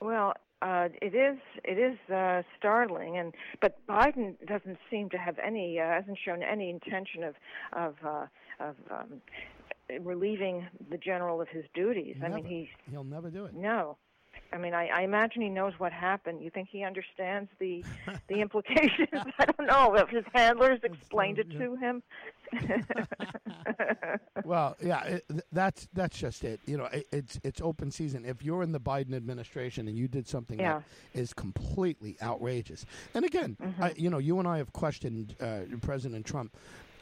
Well, 0.00 0.34
uh, 0.62 0.88
it 1.02 1.14
is 1.14 1.38
it 1.64 1.78
is 1.78 1.98
uh, 2.12 2.42
startling, 2.58 3.18
and 3.18 3.34
but 3.60 3.78
Biden 3.86 4.34
doesn't 4.46 4.78
seem 4.90 5.08
to 5.10 5.18
have 5.18 5.38
any 5.38 5.78
uh, 5.78 5.84
hasn't 5.84 6.18
shown 6.24 6.42
any 6.42 6.70
intention 6.70 7.24
of 7.24 7.34
of 7.72 7.94
uh, 8.04 8.26
of 8.60 8.74
um, 8.90 9.20
relieving 10.00 10.66
the 10.90 10.98
general 10.98 11.40
of 11.40 11.48
his 11.48 11.64
duties. 11.74 12.16
Never. 12.20 12.34
I 12.34 12.36
mean, 12.36 12.44
he's 12.44 12.68
he'll 12.90 13.04
never 13.04 13.30
do 13.30 13.44
it. 13.44 13.54
No, 13.54 13.96
I 14.52 14.58
mean, 14.58 14.74
I, 14.74 14.88
I 14.88 15.02
imagine 15.02 15.42
he 15.42 15.48
knows 15.48 15.72
what 15.78 15.92
happened. 15.92 16.42
You 16.42 16.50
think 16.50 16.68
he 16.70 16.84
understands 16.84 17.50
the 17.58 17.84
the 18.28 18.40
implications? 18.40 19.08
I 19.38 19.44
don't 19.44 19.66
know 19.66 19.94
if 19.94 20.08
his 20.08 20.24
handlers 20.34 20.80
explained 20.82 21.38
it 21.38 21.50
to 21.52 21.76
him. 21.76 22.02
well, 24.44 24.76
yeah, 24.82 25.02
it, 25.04 25.24
that's 25.52 25.88
that's 25.92 26.18
just 26.18 26.44
it. 26.44 26.60
You 26.66 26.78
know, 26.78 26.84
it, 26.86 27.06
it's 27.12 27.40
it's 27.42 27.60
open 27.60 27.90
season. 27.90 28.24
If 28.24 28.42
you're 28.42 28.62
in 28.62 28.72
the 28.72 28.80
Biden 28.80 29.14
administration 29.14 29.88
and 29.88 29.98
you 29.98 30.08
did 30.08 30.28
something 30.28 30.58
yeah. 30.58 30.80
that 31.12 31.20
is 31.20 31.32
completely 31.32 32.16
outrageous, 32.22 32.86
and 33.14 33.24
again, 33.24 33.56
mm-hmm. 33.60 33.82
I, 33.82 33.94
you 33.96 34.10
know, 34.10 34.18
you 34.18 34.38
and 34.38 34.46
I 34.46 34.58
have 34.58 34.72
questioned 34.72 35.34
uh, 35.40 35.60
President 35.80 36.24
Trump 36.24 36.56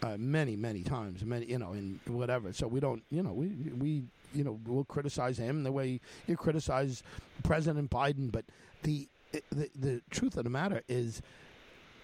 uh, 0.04 0.16
many, 0.18 0.56
many 0.56 0.82
times, 0.82 1.24
many, 1.24 1.46
you 1.46 1.58
know, 1.58 1.72
and 1.72 1.98
whatever. 2.06 2.52
So 2.52 2.66
we 2.66 2.80
don't, 2.80 3.02
you 3.10 3.22
know, 3.22 3.32
we 3.32 3.48
we 3.76 4.02
you 4.34 4.44
know 4.44 4.58
we'll 4.64 4.84
criticize 4.84 5.38
him 5.38 5.62
the 5.62 5.72
way 5.72 6.00
you 6.26 6.36
criticize 6.36 7.02
President 7.42 7.90
Biden, 7.90 8.30
but 8.30 8.44
the 8.82 9.08
the, 9.50 9.70
the 9.74 10.02
truth 10.10 10.36
of 10.36 10.44
the 10.44 10.50
matter 10.50 10.82
is. 10.88 11.22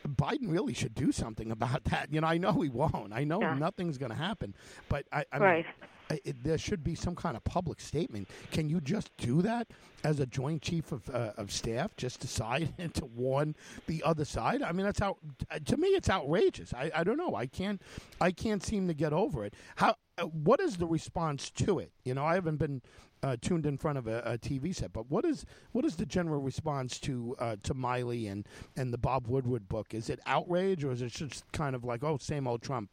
Biden 0.09 0.51
really 0.51 0.73
should 0.73 0.95
do 0.95 1.13
something 1.13 1.51
about 1.51 1.85
that. 1.85 2.11
You 2.11 2.23
know, 2.23 2.27
I 2.27 2.39
know 2.39 2.53
he 2.53 2.71
won't. 2.71 3.13
I 3.13 3.23
know 3.23 3.43
yeah. 3.43 3.53
nothing's 3.53 3.99
going 3.99 4.11
to 4.11 4.17
happen, 4.17 4.55
but 4.89 5.05
I, 5.13 5.27
I 5.31 5.39
right. 5.39 5.67
mean, 5.67 5.89
it, 6.25 6.43
there 6.43 6.59
should 6.59 6.83
be 6.83 6.95
some 6.95 7.15
kind 7.15 7.37
of 7.37 7.45
public 7.45 7.81
statement. 7.81 8.29
Can 8.51 8.69
you 8.69 8.81
just 8.81 9.17
do 9.17 9.43
that 9.43 9.69
as 10.05 10.21
a 10.21 10.27
joint 10.27 10.63
chief 10.63 10.93
of, 10.93 11.09
uh, 11.11 11.33
of 11.37 11.53
staff? 11.53 11.97
Just 11.97 12.21
decide 12.21 12.73
to 12.95 13.05
warn 13.05 13.55
the 13.87 14.03
other 14.05 14.25
side. 14.25 14.63
I 14.63 14.73
mean, 14.73 14.87
that's 14.87 15.01
how. 15.01 15.17
To 15.65 15.77
me, 15.77 15.89
it's 15.89 16.11
outrageous. 16.11 16.75
I, 16.75 16.91
I 16.95 17.05
don't 17.05 17.17
know. 17.17 17.35
I 17.35 17.47
can't. 17.47 17.81
I 18.21 18.33
can't 18.33 18.63
seem 18.63 18.89
to 18.89 18.95
get 18.95 19.13
over 19.13 19.45
it. 19.45 19.55
How? 19.77 19.97
Uh, 20.21 20.27
what 20.27 20.61
is 20.61 20.77
the 20.77 20.87
response 20.87 21.51
to 21.51 21.79
it? 21.79 21.93
You 22.05 22.15
know, 22.15 22.25
I 22.25 22.35
haven't 22.35 22.57
been 22.57 22.83
uh, 23.23 23.37
tuned 23.41 23.65
in 23.65 23.79
front 23.79 23.97
of 23.97 24.07
a, 24.07 24.21
a, 24.21 24.39
TV 24.39 24.75
set, 24.75 24.93
but 24.93 25.11
what 25.11 25.25
is 25.25 25.47
what 25.73 25.85
is 25.85 25.97
the 25.97 26.07
general 26.07 26.41
response 26.41 26.99
to 27.01 27.35
uh, 27.39 27.57
to 27.63 27.75
Milley 27.75 28.31
and 28.31 28.47
and 28.77 28.93
the 28.93 28.99
Bob 28.99 29.27
Woodward 29.27 29.69
book? 29.69 29.95
Is 29.95 30.11
it 30.11 30.21
outrage 30.27 30.85
or 30.85 30.93
is 30.93 31.01
it 31.03 31.13
just 31.13 31.51
kind 31.53 31.75
of 31.75 31.85
like, 31.85 32.05
oh, 32.05 32.19
same 32.19 32.47
old 32.47 32.63
Trump? 32.63 32.91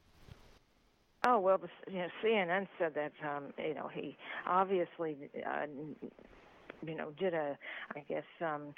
Oh 1.25 1.39
well, 1.39 1.59
you 1.91 1.97
know, 1.97 2.07
CNN 2.23 2.67
said 2.79 2.93
that 2.95 3.11
um, 3.27 3.53
you 3.57 3.73
know 3.73 3.89
he 3.93 4.17
obviously 4.45 5.17
uh, 5.45 5.65
you 6.85 6.95
know 6.95 7.11
did 7.19 7.33
a 7.33 7.57
I 7.95 7.99
guess 8.07 8.23
um, 8.41 8.73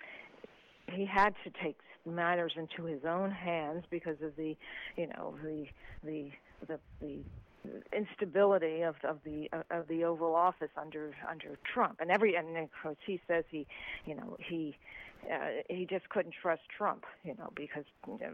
he 0.91 1.05
had 1.05 1.35
to 1.43 1.51
take 1.63 1.77
matters 2.05 2.53
into 2.55 2.89
his 2.91 3.05
own 3.05 3.29
hands 3.29 3.83
because 3.91 4.17
of 4.23 4.35
the 4.35 4.55
you 4.97 5.07
know 5.07 5.35
the 5.43 5.67
the 6.03 6.31
the, 6.67 6.79
the 7.01 7.19
instability 7.93 8.81
of 8.81 8.95
of 9.03 9.19
the 9.23 9.49
of 9.69 9.87
the 9.87 10.03
Oval 10.03 10.35
Office 10.35 10.71
under 10.77 11.13
under 11.29 11.57
Trump 11.73 11.97
and 11.99 12.09
every 12.11 12.35
and 12.35 12.57
of 12.57 12.69
course 12.81 12.97
he 13.05 13.19
says 13.27 13.43
he 13.49 13.67
you 14.05 14.15
know 14.15 14.37
he 14.39 14.75
uh, 15.31 15.61
he 15.69 15.85
just 15.85 16.07
couldn't 16.09 16.33
trust 16.41 16.61
Trump, 16.75 17.05
you 17.23 17.35
know, 17.37 17.51
because 17.55 17.83
you 18.07 18.17
know, 18.19 18.33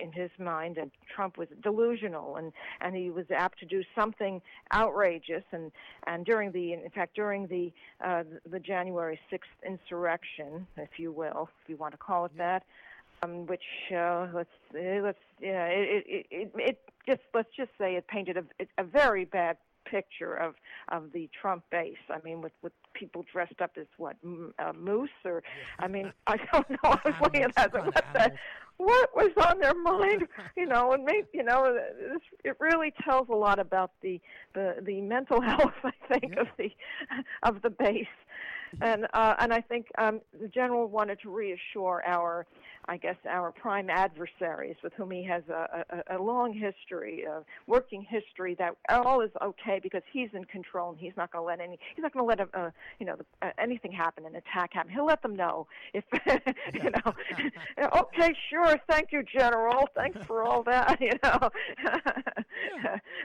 in 0.00 0.12
his 0.12 0.30
mind, 0.38 0.78
uh, 0.78 0.86
Trump 1.14 1.38
was 1.38 1.48
delusional, 1.62 2.36
and 2.36 2.52
and 2.80 2.94
he 2.94 3.10
was 3.10 3.26
apt 3.30 3.58
to 3.60 3.66
do 3.66 3.82
something 3.94 4.42
outrageous. 4.74 5.44
And 5.52 5.70
and 6.06 6.24
during 6.24 6.52
the, 6.52 6.72
in 6.72 6.90
fact, 6.94 7.14
during 7.14 7.46
the 7.46 7.72
uh, 8.04 8.24
the 8.50 8.58
January 8.58 9.18
sixth 9.30 9.50
insurrection, 9.66 10.66
if 10.76 10.98
you 10.98 11.12
will, 11.12 11.48
if 11.62 11.68
you 11.68 11.76
want 11.76 11.92
to 11.92 11.98
call 11.98 12.24
it 12.24 12.36
that, 12.36 12.64
um, 13.24 13.46
which 13.46 13.62
uh, 13.94 14.28
let's 14.34 14.50
let's 14.72 15.18
you 15.40 15.52
know, 15.52 15.66
it, 15.70 16.04
it 16.06 16.26
it 16.30 16.52
it 16.56 16.78
just 17.06 17.22
let's 17.34 17.48
just 17.56 17.70
say 17.78 17.96
it 17.96 18.06
painted 18.06 18.36
a 18.36 18.44
a 18.78 18.84
very 18.84 19.24
bad 19.24 19.56
picture 19.84 20.34
of 20.34 20.54
of 20.88 21.12
the 21.12 21.28
Trump 21.40 21.64
base. 21.70 21.96
I 22.10 22.18
mean, 22.24 22.40
with 22.40 22.52
with 22.62 22.72
people 22.94 23.24
dressed 23.30 23.60
up 23.60 23.72
as 23.78 23.86
what 23.96 24.16
uh, 24.58 24.72
moose 24.72 25.10
or 25.24 25.42
I 25.78 25.88
mean, 25.88 26.12
I 26.26 26.36
don't 26.52 26.70
know. 26.70 26.78
I 26.82 27.00
was 27.04 27.14
looking 27.20 27.42
at 27.42 27.54
that. 27.54 27.72
What 27.72 27.94
the, 28.14 28.32
what 28.76 29.14
was 29.14 29.30
on 29.48 29.60
their 29.60 29.74
mind? 29.82 30.26
You 30.56 30.66
know, 30.66 30.92
and 30.92 31.04
maybe 31.04 31.28
you 31.32 31.44
know, 31.44 31.74
this, 31.74 32.22
it 32.44 32.56
really 32.60 32.92
tells 33.04 33.28
a 33.28 33.34
lot 33.34 33.58
about 33.58 33.92
the 34.02 34.20
the 34.54 34.76
the 34.82 35.00
mental 35.00 35.40
health. 35.50 35.74
I 35.84 35.92
think 36.08 36.34
yeah. 36.34 36.40
of 36.40 36.48
the 36.58 36.70
of 37.42 37.62
the 37.62 37.70
base 37.70 38.06
and 38.80 39.06
uh, 39.14 39.34
and 39.38 39.52
I 39.52 39.60
think 39.60 39.86
um, 39.98 40.20
the 40.40 40.48
general 40.48 40.88
wanted 40.88 41.20
to 41.22 41.30
reassure 41.30 42.02
our, 42.06 42.46
I 42.86 42.96
guess, 42.96 43.16
our 43.28 43.52
prime 43.52 43.88
adversaries 43.90 44.76
with 44.82 44.92
whom 44.94 45.10
he 45.10 45.24
has 45.24 45.42
a, 45.48 45.84
a, 46.08 46.18
a 46.18 46.22
long 46.22 46.52
history, 46.52 47.24
a 47.24 47.42
working 47.66 48.06
history, 48.08 48.54
that 48.58 48.76
all 48.88 49.20
is 49.20 49.30
okay 49.42 49.80
because 49.82 50.02
he's 50.12 50.28
in 50.34 50.44
control 50.44 50.90
and 50.90 50.98
he's 50.98 51.12
not 51.16 51.32
going 51.32 51.42
to 51.42 51.46
let 51.46 51.60
any, 51.60 51.78
he's 51.94 52.02
not 52.02 52.12
going 52.12 52.24
to 52.24 52.28
let 52.28 52.40
a, 52.40 52.58
uh, 52.58 52.70
you 52.98 53.06
know, 53.06 53.16
the, 53.16 53.46
uh, 53.46 53.50
anything 53.58 53.92
happen, 53.92 54.26
an 54.26 54.36
attack 54.36 54.72
happen. 54.72 54.92
He'll 54.92 55.06
let 55.06 55.22
them 55.22 55.36
know 55.36 55.66
if, 55.92 56.04
you 56.74 56.90
know, 56.90 57.14
okay, 57.96 58.34
sure, 58.50 58.78
thank 58.88 59.12
you, 59.12 59.22
General, 59.22 59.88
thanks 59.94 60.24
for 60.26 60.42
all 60.42 60.62
that, 60.64 61.00
you 61.00 61.12
know. 61.22 61.50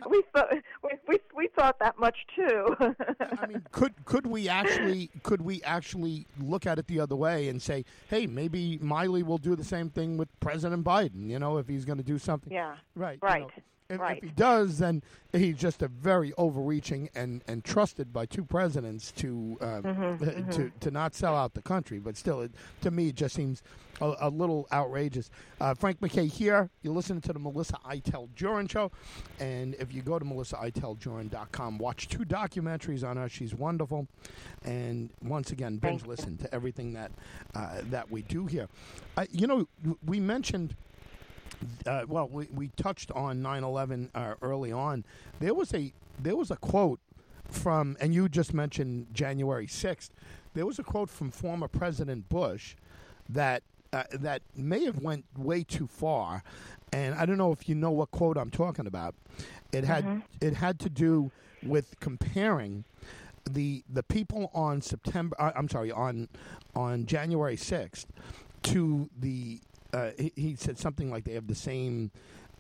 we 0.10 0.24
thought 0.34 0.54
we, 0.84 0.90
we 1.08 1.20
we 1.36 1.48
thought 1.56 1.80
that 1.80 2.00
much 2.00 2.18
too. 2.36 2.76
I 2.80 3.48
mean, 3.48 3.64
could 3.72 3.94
could 4.06 4.26
we 4.26 4.50
actually 4.50 5.10
could 5.24 5.39
we 5.42 5.62
actually 5.64 6.28
look 6.40 6.66
at 6.66 6.80
it 6.80 6.88
the 6.88 7.00
other 7.00 7.16
way 7.16 7.50
and 7.50 7.62
say, 7.62 7.86
hey, 8.10 8.28
maybe 8.28 8.80
Milley 8.82 9.24
will 9.24 9.38
do 9.38 9.56
the 9.56 9.64
same 9.64 9.90
thing 9.90 10.18
with 10.18 10.28
President 10.40 10.84
Biden? 10.84 11.30
You 11.30 11.40
know, 11.40 11.58
if 11.58 11.68
he's 11.68 11.86
going 11.86 11.98
to 11.98 12.04
do 12.04 12.18
something. 12.18 12.52
Yeah. 12.52 12.76
Right. 12.96 13.20
Right. 13.22 13.42
You 13.42 13.48
know, 13.48 13.64
if, 13.90 14.00
right. 14.00 14.18
if 14.18 14.24
he 14.24 14.30
does, 14.30 14.78
then 14.78 15.02
he's 15.34 15.58
just 15.58 15.82
a 15.82 15.88
very 15.88 16.34
overreaching 16.38 17.10
and, 17.16 17.44
and 17.48 17.64
trusted 17.64 18.14
by 18.14 18.26
two 18.26 18.44
presidents 18.44 19.12
to 19.14 19.58
uh, 19.62 19.82
Mm-hmm, 19.90 20.50
to 20.52 20.72
to 20.80 20.92
not 20.92 21.16
sell 21.16 21.36
out 21.36 21.54
the 21.54 21.62
country. 21.62 22.00
But 22.00 22.18
still, 22.18 22.42
it, 22.42 22.52
to 22.82 22.92
me, 22.92 23.10
it 23.10 23.16
just 23.16 23.36
seems 23.36 23.64
a, 24.02 24.14
a 24.22 24.30
little 24.30 24.68
outrageous. 24.72 25.30
Uh, 25.60 25.74
Frank 25.74 26.02
MacKay 26.02 26.28
here. 26.28 26.70
You're 26.82 26.94
listening 26.94 27.22
to 27.22 27.34
the 27.34 27.40
Melissa 27.40 27.78
Iteld 27.86 28.30
Jurin 28.36 28.70
show, 28.70 28.92
and 29.40 29.76
if 29.76 29.94
you 29.94 30.02
go 30.02 30.20
to 30.20 30.26
melissaiteldjurin.com, 30.26 31.78
watch 31.78 32.08
two 32.08 32.20
documentaries 32.26 33.08
on 33.08 33.18
her. 33.18 33.30
She's 33.30 33.54
wonderful, 33.56 34.08
and 34.64 35.10
once 35.24 35.52
again, 35.52 35.78
binge 35.78 36.02
Thank 36.02 36.04
you. 36.04 36.10
listen 36.10 36.38
to 36.38 36.54
everything 36.54 36.94
that 36.94 37.12
uh, 37.56 37.82
that 37.90 38.12
we 38.12 38.22
do 38.24 38.46
here. 38.46 38.68
Uh, 39.18 39.26
you 39.32 39.48
know, 39.48 39.68
we 40.06 40.20
mentioned 40.20 40.76
uh, 41.86 42.06
well, 42.08 42.28
we, 42.28 42.48
we 42.54 42.68
touched 42.76 43.12
on 43.12 43.42
9/11 43.42 44.10
uh, 44.16 44.36
early 44.42 44.72
on. 44.72 45.04
There 45.40 45.54
was 45.54 45.74
a 45.74 45.94
there 46.20 46.36
was 46.36 46.52
a 46.52 46.58
quote 46.58 47.00
from, 47.46 47.98
and 48.00 48.14
you 48.14 48.30
just 48.30 48.54
mentioned 48.54 49.08
January 49.14 49.68
6th. 49.68 50.10
There 50.54 50.66
was 50.66 50.80
a 50.80 50.84
quote 50.84 51.10
from 51.10 51.32
former 51.32 51.68
President 51.68 52.30
Bush 52.30 52.76
that 53.28 53.64
uh, 53.94 54.04
that 54.14 54.42
may 54.56 54.86
have 54.86 55.00
went 55.02 55.26
way 55.38 55.64
too 55.64 55.88
far, 55.88 56.44
and 56.94 57.16
I 57.16 57.26
don't 57.26 57.38
know 57.38 57.52
if 57.52 57.68
you 57.68 57.76
know 57.76 57.92
what 57.92 58.12
quote 58.12 58.38
I'm 58.38 58.52
talking 58.52 58.88
about. 58.88 59.16
It 59.72 59.84
had 59.84 60.24
it 60.42 60.54
had 60.56 60.80
to 60.80 60.90
do 60.90 61.32
with 61.64 62.00
comparing 62.00 62.86
the 63.50 63.84
the 63.92 64.04
people 64.04 64.52
on 64.54 64.82
September. 64.82 65.36
Uh, 65.40 65.52
I'm 65.56 65.70
sorry 65.70 65.92
on 65.92 66.30
on 66.76 67.06
January 67.06 67.56
6th 67.56 68.06
to 68.64 69.10
the 69.18 69.62
uh, 69.94 70.12
he, 70.18 70.32
he 70.36 70.56
said 70.56 70.78
something 70.78 71.10
like 71.10 71.24
they 71.24 71.34
have 71.34 71.48
the 71.48 71.56
same, 71.56 72.12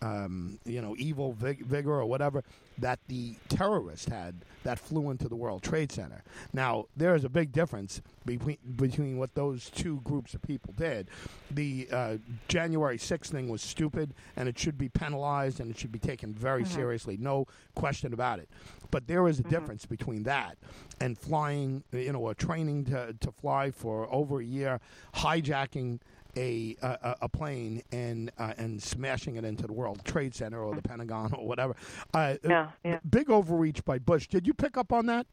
um, 0.01 0.59
you 0.65 0.81
know, 0.81 0.95
evil 0.97 1.33
vig- 1.33 1.65
vigor 1.65 1.93
or 1.93 2.05
whatever 2.05 2.43
that 2.77 2.99
the 3.07 3.35
terrorist 3.49 4.09
had 4.09 4.35
that 4.63 4.79
flew 4.79 5.09
into 5.09 5.27
the 5.27 5.35
World 5.35 5.61
Trade 5.63 5.91
Center. 5.91 6.23
Now 6.53 6.85
there 6.95 7.15
is 7.15 7.23
a 7.23 7.29
big 7.29 7.51
difference 7.51 8.01
between 8.25 8.57
between 8.75 9.17
what 9.17 9.35
those 9.35 9.69
two 9.69 10.01
groups 10.03 10.33
of 10.33 10.41
people 10.41 10.73
did. 10.77 11.09
The 11.51 11.87
uh, 11.91 12.17
January 12.47 12.97
6th 12.97 13.27
thing 13.27 13.49
was 13.49 13.61
stupid, 13.61 14.13
and 14.35 14.47
it 14.47 14.57
should 14.57 14.77
be 14.77 14.89
penalized, 14.89 15.59
and 15.59 15.69
it 15.69 15.77
should 15.77 15.91
be 15.91 15.99
taken 15.99 16.33
very 16.33 16.65
seriously, 16.65 17.17
no 17.17 17.47
question 17.75 18.13
about 18.13 18.39
it. 18.39 18.49
But 18.91 19.07
there 19.07 19.27
is 19.27 19.39
a 19.39 19.43
difference 19.43 19.85
between 19.85 20.23
that 20.23 20.57
and 20.99 21.17
flying, 21.17 21.83
you 21.91 22.11
know, 22.13 22.19
or 22.19 22.33
training 22.33 22.85
to 22.85 23.13
to 23.19 23.31
fly 23.31 23.71
for 23.71 24.11
over 24.13 24.39
a 24.39 24.45
year, 24.45 24.79
hijacking 25.15 25.99
a 26.39 26.75
a, 26.82 27.15
a 27.23 27.30
plane 27.30 27.84
and 27.91 28.32
uh, 28.39 28.54
and 28.58 28.82
smashing 28.82 29.36
it 29.36 29.43
into 29.43 29.67
the 29.67 29.73
World 29.73 30.04
Trade 30.06 30.34
Center 30.34 30.63
or 30.63 30.73
the 30.75 30.82
Pentagon 30.82 31.34
or 31.34 31.45
whatever. 31.45 31.75
Uh, 32.13 32.36
Yeah, 32.43 32.69
yeah. 32.84 32.99
Big 33.10 33.30
overreach 33.30 33.84
by 33.84 33.99
Bush. 33.99 34.28
Did 34.28 34.47
you 34.47 34.54
pick 34.54 34.78
up 34.78 34.93
on 34.93 35.06
that? 35.08 35.28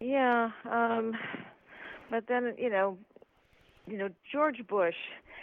Yeah, 0.00 0.50
um, 0.68 1.16
but 2.10 2.26
then 2.26 2.54
you 2.58 2.70
know, 2.70 2.98
you 3.86 3.96
know, 3.96 4.08
George 4.32 4.66
Bush 4.66 4.96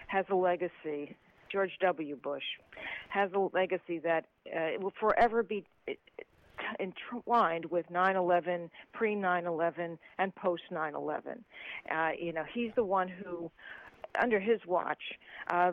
has 0.08 0.26
a 0.30 0.36
legacy. 0.36 1.16
George 1.52 1.72
W. 1.82 2.16
Bush 2.16 2.44
has 3.08 3.32
a 3.34 3.40
legacy 3.40 3.98
that 4.00 4.26
uh, 4.56 4.60
it 4.60 4.82
will 4.82 4.94
forever 5.00 5.42
be 5.42 5.64
entwined 6.80 7.66
with 7.66 7.90
9/11, 7.90 8.70
pre 8.94 9.16
9/11, 9.16 9.98
and 10.18 10.36
post 10.36 10.64
9/11. 10.72 11.44
Uh, 11.92 12.12
you 12.20 12.34
know, 12.34 12.44
he's 12.54 12.72
the 12.76 12.84
one 12.84 13.08
who, 13.08 13.52
under 14.20 14.40
his 14.40 14.60
watch, 14.66 15.02
uh, 15.48 15.72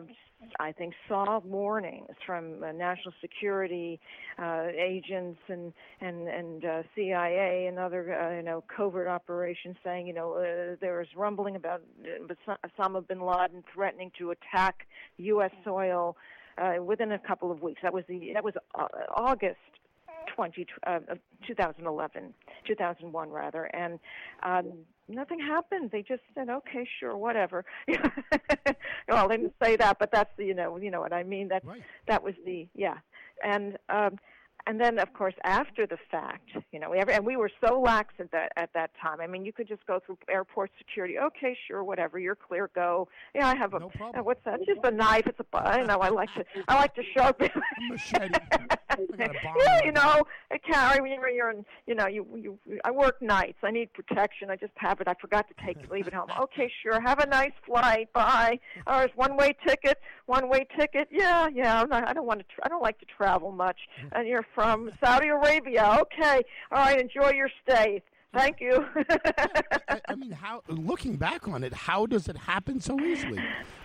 I 0.59 0.71
think 0.71 0.93
saw 1.07 1.39
warnings 1.39 2.15
from 2.25 2.63
uh, 2.63 2.71
national 2.71 3.13
security 3.21 3.99
uh, 4.37 4.67
agents 4.77 5.39
and 5.47 5.73
and 5.99 6.27
and 6.27 6.63
uh, 6.63 6.83
CIA 6.95 7.65
and 7.67 7.79
other 7.79 8.13
uh, 8.13 8.35
you 8.35 8.43
know 8.43 8.63
covert 8.75 9.07
operations 9.07 9.77
saying 9.83 10.05
you 10.07 10.13
know 10.13 10.33
uh, 10.33 10.75
there 10.79 10.99
was 10.99 11.07
rumbling 11.15 11.55
about 11.55 11.81
uh, 12.05 12.57
Osama 12.67 13.07
bin 13.07 13.21
Laden 13.21 13.63
threatening 13.73 14.11
to 14.19 14.31
attack 14.31 14.85
U.S. 15.17 15.51
soil 15.63 16.15
uh, 16.57 16.83
within 16.83 17.11
a 17.11 17.19
couple 17.19 17.51
of 17.51 17.61
weeks. 17.61 17.81
That 17.81 17.93
was 17.93 18.03
the 18.07 18.31
that 18.33 18.43
was 18.43 18.53
uh, 18.75 18.87
August 19.15 19.57
20, 20.37 20.67
uh, 20.85 20.99
of 21.09 21.17
2011, 21.47 22.33
2001 22.67 23.29
rather, 23.31 23.65
and 23.65 23.99
um, 24.43 24.71
nothing 25.09 25.39
happened. 25.39 25.89
They 25.91 26.03
just 26.03 26.21
said, 26.35 26.47
"Okay, 26.47 26.87
sure, 26.99 27.17
whatever." 27.17 27.65
well, 29.09 29.27
they 29.27 29.37
didn't 29.37 29.55
say 29.61 29.75
that, 29.77 29.97
but 29.99 30.11
that's 30.11 30.29
the 30.37 30.45
you 30.45 30.53
know 30.53 30.77
you 30.77 30.91
know 30.91 31.01
what 31.01 31.11
I 31.11 31.23
mean. 31.23 31.47
That 31.47 31.65
Right. 31.65 31.81
that 32.07 32.23
was 32.23 32.35
the 32.45 32.67
yeah, 32.75 32.97
and 33.43 33.79
um, 33.89 34.19
and 34.65 34.79
then 34.81 34.99
of 34.99 35.13
course 35.13 35.33
after 35.43 35.85
the 35.85 35.97
fact, 36.09 36.49
you 36.71 36.79
know, 36.79 36.91
every, 36.93 37.13
and 37.13 37.25
we 37.25 37.35
were 37.37 37.51
so 37.65 37.79
lax 37.79 38.13
at 38.19 38.31
that 38.31 38.51
at 38.57 38.71
that 38.73 38.91
time. 39.01 39.21
I 39.21 39.27
mean, 39.27 39.45
you 39.45 39.53
could 39.53 39.67
just 39.67 39.85
go 39.85 39.99
through 40.05 40.17
airport 40.29 40.71
security. 40.77 41.19
Okay, 41.19 41.55
sure, 41.67 41.83
whatever, 41.83 42.19
you're 42.19 42.35
clear, 42.35 42.69
go. 42.73 43.07
Yeah, 43.35 43.47
I 43.47 43.55
have 43.55 43.73
a 43.73 43.79
No 43.79 43.89
problem. 43.89 44.19
uh, 44.19 44.23
what's 44.23 44.43
that? 44.45 44.59
Just 44.65 44.83
a 44.83 44.91
knife. 44.91 45.27
It's 45.27 45.39
a 45.39 45.57
I 45.57 45.83
know. 45.83 45.99
I 45.99 46.09
like 46.09 46.33
to 46.35 46.45
I 46.67 46.75
like 46.75 46.95
to 46.95 47.03
sharpen. 47.15 47.49
Machete. 47.89 48.33
I 48.89 48.95
got 48.95 49.29
a 49.29 49.39
bomb 49.43 49.55
in 49.55 49.61
yeah, 49.63 49.83
you 49.85 49.91
know, 49.91 50.23
I 50.51 50.57
carry 50.57 51.01
when 51.01 51.11
you're, 51.11 51.29
you're 51.29 51.51
in, 51.51 51.65
you 51.85 51.95
know, 51.95 52.07
you, 52.07 52.25
you, 52.35 52.79
I 52.83 52.91
work 52.91 53.21
nights. 53.21 53.59
I 53.63 53.71
need 53.71 53.93
protection. 53.93 54.49
I 54.49 54.55
just 54.55 54.73
have 54.75 55.01
it. 55.01 55.07
I 55.07 55.13
forgot 55.19 55.47
to 55.49 55.65
take 55.65 55.77
it, 55.77 55.91
leave 55.91 56.07
it 56.07 56.13
home. 56.13 56.29
Okay, 56.41 56.71
sure. 56.83 56.99
Have 57.01 57.19
a 57.19 57.27
nice 57.27 57.51
flight. 57.65 58.11
Bye. 58.13 58.59
Oh, 58.87 58.99
it's 58.99 59.15
one 59.15 59.37
way 59.37 59.55
ticket. 59.65 59.99
One 60.25 60.49
way 60.49 60.67
ticket. 60.77 61.07
Yeah, 61.11 61.47
yeah. 61.53 61.81
I'm 61.81 61.89
not, 61.89 62.07
I 62.07 62.13
don't 62.13 62.25
want 62.25 62.39
to. 62.39 62.45
Tra- 62.53 62.65
I 62.65 62.69
don't 62.69 62.81
like 62.81 62.99
to 62.99 63.05
travel 63.05 63.51
much. 63.51 63.77
And 64.13 64.27
you're 64.27 64.45
from 64.57 64.89
Saudi 64.99 65.27
Arabia. 65.27 65.97
Okay. 66.01 66.41
All 66.71 66.79
right. 66.79 66.99
Enjoy 66.99 67.29
your 67.31 67.47
stay. 67.61 68.01
Thank 68.33 68.59
you. 68.59 68.83
I, 69.87 70.01
I 70.09 70.15
mean, 70.15 70.31
how? 70.31 70.63
Looking 70.67 71.15
back 71.15 71.47
on 71.47 71.63
it, 71.63 71.71
how 71.73 72.07
does 72.07 72.27
it 72.27 72.35
happen 72.35 72.81
so 72.81 72.99
easily? 72.99 73.37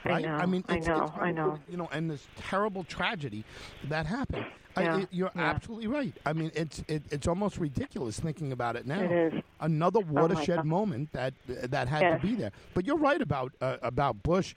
I 0.04 0.08
Right? 0.08 0.24
know, 0.24 0.46
mean, 0.46 0.64
I 0.68 0.78
know, 0.78 1.12
I 1.20 1.30
know. 1.30 1.58
You 1.68 1.76
know, 1.76 1.88
and 1.92 2.10
this 2.10 2.26
terrible 2.36 2.84
tragedy 2.84 3.44
that 3.88 4.06
happened. 4.06 4.46
Yeah, 4.78 4.94
I, 4.96 5.00
it, 5.00 5.08
you're 5.12 5.30
yeah. 5.36 5.42
absolutely 5.42 5.88
right. 5.88 6.14
I 6.24 6.32
mean, 6.32 6.50
it's 6.54 6.82
it, 6.88 7.02
it's 7.10 7.28
almost 7.28 7.58
ridiculous 7.58 8.18
thinking 8.18 8.52
about 8.52 8.74
it 8.76 8.86
now. 8.86 9.00
It 9.02 9.12
is. 9.12 9.32
Oh 9.36 9.42
Another 9.66 10.00
watershed 10.00 10.56
God. 10.56 10.64
moment 10.66 11.12
that 11.12 11.34
that 11.46 11.86
had 11.86 12.00
Yes. 12.00 12.20
to 12.20 12.26
be 12.26 12.34
there. 12.34 12.50
But 12.72 12.86
you're 12.86 12.96
right 12.96 13.20
about 13.20 13.52
uh, 13.60 13.76
about 13.82 14.22
Bush. 14.22 14.54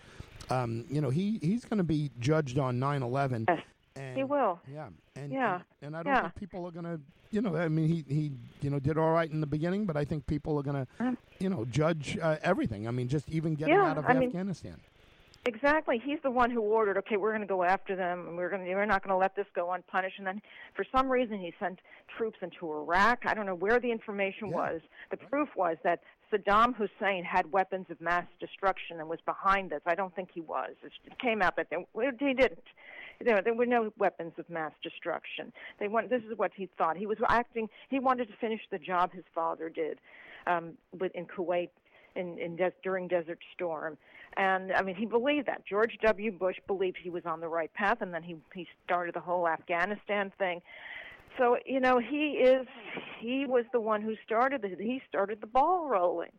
Um, 0.50 0.86
you 0.90 1.02
know, 1.02 1.10
he 1.10 1.40
he's 1.42 1.66
going 1.66 1.80
to 1.80 1.84
be 1.84 2.10
judged 2.20 2.58
on 2.58 2.80
9/11. 2.80 3.46
Yes, 3.50 3.60
And, 4.16 4.20
he 4.20 4.24
will. 4.24 4.60
Yeah, 4.72 4.88
and 5.16 5.32
Yeah, 5.32 5.56
and, 5.56 5.64
and 5.82 5.98
I 5.98 6.04
don't 6.04 6.14
yeah. 6.14 6.22
think 6.22 6.36
people 6.36 6.66
are 6.66 6.72
gonna, 6.72 7.00
you 7.32 7.42
know, 7.42 7.56
I 7.56 7.68
mean, 7.68 7.88
he 7.88 8.06
he 8.08 8.32
you 8.62 8.70
know 8.70 8.80
did 8.80 8.98
all 8.98 9.12
right 9.12 9.30
in 9.30 9.42
the 9.42 9.48
beginning, 9.48 9.86
but 9.86 9.98
I 9.98 10.06
think 10.06 10.26
people 10.28 10.58
are 10.58 10.64
gonna, 10.64 10.88
Mm. 11.00 11.18
you 11.40 11.50
know, 11.50 11.66
judge 11.66 12.18
uh, 12.22 12.38
everything. 12.42 12.88
I 12.88 12.92
mean, 12.92 13.08
just 13.08 13.28
even 13.30 13.56
getting 13.56 13.76
Yeah, 13.76 13.86
out 13.92 13.98
of 13.98 14.06
I 14.08 14.14
mean- 14.14 14.30
Afghanistan. 14.30 14.80
Exactly. 15.48 16.02
He's 16.04 16.18
the 16.24 16.32
one 16.32 16.50
who 16.50 16.60
ordered, 16.62 16.98
okay, 16.98 17.18
we're 17.18 17.30
going 17.30 17.42
to 17.42 17.48
go 17.48 17.62
after 17.64 17.96
them 17.96 18.28
and 18.28 18.36
we're 18.36 18.50
going 18.50 18.66
to 18.66 18.74
we're 18.74 18.84
not 18.88 19.04
going 19.04 19.12
to 19.12 19.18
let 19.18 19.36
this 19.36 19.46
go 19.54 19.74
unpunished 19.74 20.18
and 20.18 20.26
then 20.26 20.42
for 20.74 20.84
some 20.92 21.08
reason 21.08 21.40
he 21.40 21.54
sent 21.60 21.78
troops 22.18 22.38
into 22.42 22.72
Iraq. 22.74 23.28
I 23.28 23.36
don't 23.36 23.46
know 23.46 23.54
where 23.54 23.80
the 23.80 23.92
information 23.92 24.50
Yeah. 24.50 24.56
was. 24.56 24.82
The 25.12 25.18
proof 25.18 25.50
was 25.56 25.78
that 25.84 26.00
Saddam 26.34 26.74
Hussein 26.76 27.24
had 27.24 27.52
weapons 27.52 27.86
of 27.92 28.02
mass 28.02 28.26
destruction 28.40 29.00
and 29.00 29.08
was 29.08 29.20
behind 29.24 29.70
this. 29.70 29.82
I 29.86 29.94
don't 29.94 30.16
think 30.16 30.30
he 30.34 30.42
was. 30.42 30.72
It 30.84 31.20
came 31.20 31.44
out 31.44 31.56
that 31.58 31.68
they, 31.70 31.78
he 32.20 32.34
didn't. 32.34 32.64
There, 33.24 33.42
there 33.42 33.54
were 33.54 33.66
no 33.66 33.92
weapons 33.98 34.34
of 34.38 34.50
mass 34.50 34.72
destruction. 34.84 35.52
They 35.80 35.88
want. 35.88 36.10
This 36.10 36.24
is 36.24 36.38
what 36.38 36.52
he 36.56 36.70
thought. 36.78 36.98
He 36.98 37.06
was 37.06 37.18
acting. 37.30 37.70
He 37.90 38.00
wanted 38.00 38.28
to 38.28 38.34
finish 38.38 38.62
the 38.72 38.80
job 38.80 39.14
his 39.14 39.24
father 39.34 39.70
did, 39.70 40.00
um, 40.48 40.74
in 41.14 41.26
Kuwait 41.26 41.70
in, 42.16 42.38
in 42.40 42.56
des- 42.56 42.72
during 42.84 43.08
Desert 43.08 43.40
Storm. 43.54 43.98
And 44.38 44.74
I 44.74 44.82
mean, 44.82 44.96
he 44.96 45.06
believed 45.06 45.48
that. 45.48 45.66
George 45.66 45.98
W. 46.04 46.32
Bush 46.32 46.58
believed 46.68 46.98
he 47.02 47.10
was 47.10 47.26
on 47.26 47.40
the 47.40 47.48
right 47.48 47.74
path, 47.74 48.02
and 48.02 48.14
then 48.14 48.24
he 48.24 48.36
he 48.54 48.68
started 48.84 49.16
the 49.16 49.22
whole 49.22 49.48
Afghanistan 49.48 50.32
thing. 50.38 50.62
So 51.38 51.58
you 51.66 51.80
know, 51.80 52.00
he 52.00 52.32
is 52.44 52.68
he 53.20 53.46
was 53.46 53.66
the 53.72 53.80
one 53.80 54.02
who 54.02 54.16
started 54.26 54.62
the 54.62 54.70
he 54.70 55.02
started 55.08 55.42
the 55.42 55.48
ball 55.48 55.88
rolling. 55.88 56.32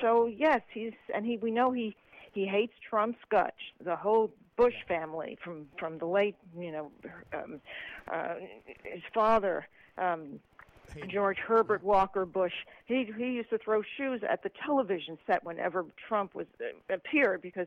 So 0.00 0.26
yes, 0.26 0.60
he's 0.72 0.92
and 1.14 1.26
he 1.26 1.36
we 1.36 1.50
know 1.50 1.70
he 1.72 1.96
he 2.32 2.46
hates 2.46 2.72
Trump's 2.88 3.18
guts. 3.30 3.56
The 3.84 3.96
whole 3.96 4.30
Bush 4.56 4.74
family 4.86 5.38
from 5.42 5.66
from 5.78 5.98
the 5.98 6.06
late 6.06 6.36
you 6.58 6.72
know 6.72 6.90
um, 7.32 7.60
uh, 8.10 8.34
his 8.84 9.02
father. 9.12 9.66
Um, 9.98 10.40
George 11.08 11.38
Herbert 11.38 11.82
Walker 11.82 12.24
Bush. 12.24 12.52
He 12.86 13.10
he 13.16 13.32
used 13.32 13.50
to 13.50 13.58
throw 13.58 13.82
shoes 13.96 14.20
at 14.28 14.42
the 14.42 14.50
television 14.64 15.18
set 15.26 15.42
whenever 15.42 15.84
Trump 16.08 16.34
was 16.34 16.46
uh, 16.60 16.94
appeared 16.94 17.42
because 17.42 17.66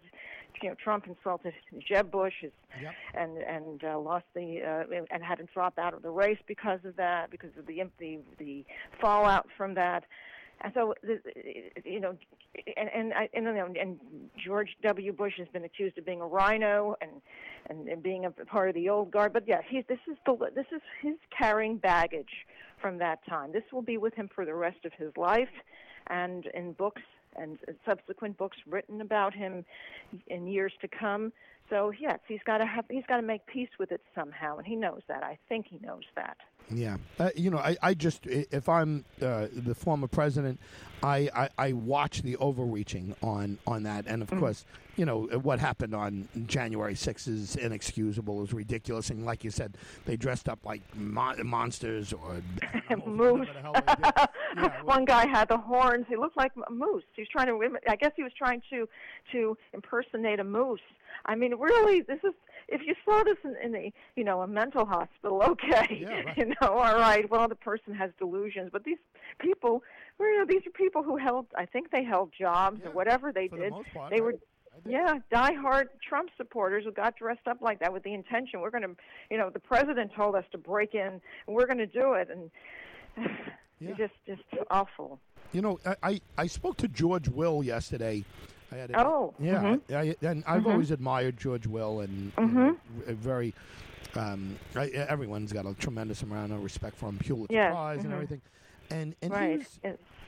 you 0.61 0.69
know 0.69 0.75
Trump 0.75 1.07
insulted 1.07 1.53
Jeb 1.85 2.09
Bush 2.11 2.35
his, 2.41 2.51
Yep. 2.81 2.93
and 3.15 3.37
and 3.39 3.83
uh, 3.83 3.99
lost 3.99 4.25
the 4.33 4.61
uh, 4.61 5.03
and 5.11 5.23
had 5.23 5.39
to 5.39 5.45
drop 5.53 5.77
out 5.77 5.93
of 5.93 6.03
the 6.03 6.09
race 6.11 6.37
because 6.47 6.79
of 6.85 6.95
that 6.97 7.29
because 7.31 7.49
of 7.57 7.65
the 7.65 7.81
the 7.99 8.19
the 8.37 8.63
fallout 9.01 9.47
from 9.57 9.73
that. 9.73 10.03
And 10.61 10.73
so, 10.73 10.93
you 11.85 11.99
know, 11.99 12.15
and 12.75 12.89
and 12.89 13.13
and, 13.33 13.77
and 13.77 13.99
George 14.43 14.69
W. 14.83 15.13
Bush 15.13 15.33
has 15.37 15.47
been 15.49 15.63
accused 15.63 15.97
of 15.97 16.05
being 16.05 16.21
a 16.21 16.25
rhino 16.25 16.95
and 17.01 17.11
and, 17.69 17.87
and 17.87 18.01
being 18.01 18.25
a 18.25 18.31
part 18.31 18.69
of 18.69 18.75
the 18.75 18.89
old 18.89 19.11
guard. 19.11 19.33
But 19.33 19.47
yeah, 19.47 19.61
he's 19.67 19.83
this 19.87 19.99
is 20.09 20.17
the 20.25 20.35
this 20.55 20.65
is 20.73 20.81
his 21.01 21.15
carrying 21.37 21.77
baggage 21.77 22.45
from 22.81 22.97
that 22.99 23.19
time. 23.27 23.51
This 23.51 23.63
will 23.71 23.81
be 23.81 23.97
with 23.97 24.13
him 24.15 24.29
for 24.33 24.45
the 24.45 24.55
rest 24.55 24.83
of 24.85 24.93
his 24.93 25.11
life, 25.15 25.49
and 26.07 26.45
in 26.53 26.73
books 26.73 27.03
and 27.35 27.59
subsequent 27.85 28.37
books 28.37 28.57
written 28.67 29.01
about 29.01 29.33
him 29.33 29.63
in 30.27 30.47
years 30.47 30.73
to 30.81 30.87
come. 30.87 31.31
So 31.69 31.91
yes, 31.99 32.19
he's 32.27 32.39
got 32.45 32.59
to 32.59 32.65
have 32.65 32.85
he's 32.89 33.05
got 33.07 33.17
to 33.17 33.21
make 33.21 33.45
peace 33.45 33.69
with 33.77 33.91
it 33.91 34.01
somehow, 34.15 34.57
and 34.57 34.65
he 34.65 34.75
knows 34.75 35.01
that. 35.07 35.23
I 35.23 35.37
think 35.49 35.67
he 35.69 35.77
knows 35.85 36.03
that. 36.15 36.37
Yeah, 36.69 36.97
uh, 37.19 37.29
you 37.35 37.49
know, 37.49 37.59
I, 37.59 37.77
I 37.81 37.93
just 37.93 38.25
if 38.27 38.67
I'm 38.67 39.05
uh, 39.21 39.47
the 39.53 39.73
former 39.73 40.07
president, 40.07 40.59
I, 41.01 41.29
I, 41.33 41.49
I 41.57 41.73
watch 41.73 42.23
the 42.23 42.35
overreaching 42.37 43.15
on 43.23 43.57
on 43.65 43.83
that, 43.83 44.05
and 44.05 44.21
of 44.21 44.29
course, 44.29 44.65
you 44.97 45.05
know 45.05 45.23
what 45.43 45.59
happened 45.59 45.95
on 45.95 46.27
January 46.45 46.93
6th 46.95 47.27
is 47.29 47.55
inexcusable, 47.55 48.43
is 48.43 48.51
ridiculous, 48.51 49.09
and 49.09 49.25
like 49.25 49.45
you 49.45 49.51
said, 49.51 49.77
they 50.05 50.17
dressed 50.17 50.49
up 50.49 50.59
like 50.65 50.81
mon- 50.93 51.47
monsters 51.47 52.11
or 52.11 52.41
Moose. 53.05 53.39
whatever 53.39 53.53
the 53.53 53.61
hell 53.61 53.73
they 53.73 53.95
did. 53.95 54.13
Yeah, 54.57 54.81
One 54.83 55.05
guy 55.05 55.27
had 55.27 55.47
the 55.49 55.57
horns. 55.57 56.05
He 56.09 56.15
looked 56.17 56.35
like 56.35 56.51
a 56.67 56.71
moose. 56.71 57.03
He 57.15 57.21
was 57.21 57.29
trying 57.29 57.45
to. 57.47 57.77
I 57.87 57.95
guess 57.95 58.11
he 58.15 58.23
was 58.23 58.33
trying 58.37 58.61
to 58.71 58.89
to 59.31 59.55
impersonate 59.73 60.39
a 60.39 60.43
moose. 60.43 60.81
I 61.25 61.35
mean, 61.35 61.53
really, 61.55 62.01
this 62.01 62.19
is. 62.23 62.33
If 62.67 62.81
you 62.85 62.95
saw 63.05 63.23
this 63.23 63.37
in, 63.43 63.55
in 63.63 63.75
a 63.75 63.93
you 64.15 64.23
know 64.23 64.41
a 64.41 64.47
mental 64.47 64.85
hospital, 64.85 65.41
okay, 65.47 65.99
Yeah, 66.01 66.21
right. 66.21 66.37
you 66.37 66.45
know, 66.47 66.55
all 66.69 66.95
right. 66.97 67.29
Well, 67.29 67.47
the 67.47 67.55
person 67.55 67.93
has 67.93 68.11
delusions, 68.19 68.69
but 68.73 68.83
these 68.83 68.97
people, 69.39 69.83
well, 70.17 70.29
you 70.29 70.39
know, 70.39 70.45
these 70.45 70.65
are 70.67 70.71
people 70.71 71.03
who 71.03 71.17
held. 71.17 71.45
I 71.55 71.65
think 71.65 71.91
they 71.91 72.03
held 72.03 72.31
jobs 72.37 72.79
Yeah, 72.81 72.89
or 72.89 72.91
whatever 72.91 73.31
they 73.31 73.47
the 73.47 73.57
did. 73.57 73.71
most 73.71 73.93
part, 73.93 74.09
they 74.11 74.17
I- 74.17 74.21
were 74.21 74.33
yeah, 74.85 75.15
diehard 75.31 75.85
Trump 76.07 76.29
supporters 76.37 76.83
who 76.85 76.91
got 76.91 77.15
dressed 77.17 77.47
up 77.47 77.61
like 77.61 77.79
that 77.79 77.91
with 77.91 78.03
the 78.03 78.13
intention 78.13 78.61
we're 78.61 78.69
going 78.69 78.83
to, 78.83 78.95
you 79.31 79.37
know, 79.37 79.49
the 79.49 79.59
president 79.59 80.11
told 80.15 80.35
us 80.35 80.45
to 80.51 80.57
break 80.59 80.93
in, 80.93 81.01
and 81.07 81.19
we're 81.47 81.65
going 81.65 81.79
to 81.79 81.87
do 81.87 82.13
it, 82.13 82.29
and 82.29 82.51
Yeah. 83.79 83.89
it's 83.89 83.97
just 83.97 84.13
just 84.25 84.41
awful. 84.71 85.19
You 85.53 85.61
know, 85.61 85.79
I, 86.03 86.19
I 86.37 86.47
spoke 86.47 86.77
to 86.77 86.87
George 86.87 87.27
Will 87.29 87.63
yesterday. 87.63 88.23
I 88.71 88.75
had 88.75 88.91
a, 88.91 88.99
Oh, 88.99 89.33
yeah, 89.39 89.61
mhm. 89.61 89.81
I, 89.95 90.15
and 90.27 90.43
I've 90.45 90.63
Mhm. 90.63 90.71
always 90.71 90.91
admired 90.91 91.37
George 91.37 91.67
Will, 91.67 92.01
and 92.01 92.31
you 92.37 92.45
Mhm. 92.45 92.55
know, 92.55 92.77
very. 93.07 93.53
Um, 94.15 94.57
I, 94.75 94.87
everyone's 94.87 95.53
got 95.53 95.65
a 95.65 95.73
tremendous 95.75 96.21
amount 96.23 96.51
of 96.53 96.63
respect 96.63 96.95
for 96.97 97.09
him, 97.09 97.17
Pulitzer 97.19 97.53
Yes, 97.53 97.71
Prize 97.71 97.99
and 98.03 98.09
mhm. 98.11 98.13
everything, 98.13 98.41
and 98.89 99.15
and 99.21 99.33
he 99.33 99.57
was 99.57 99.79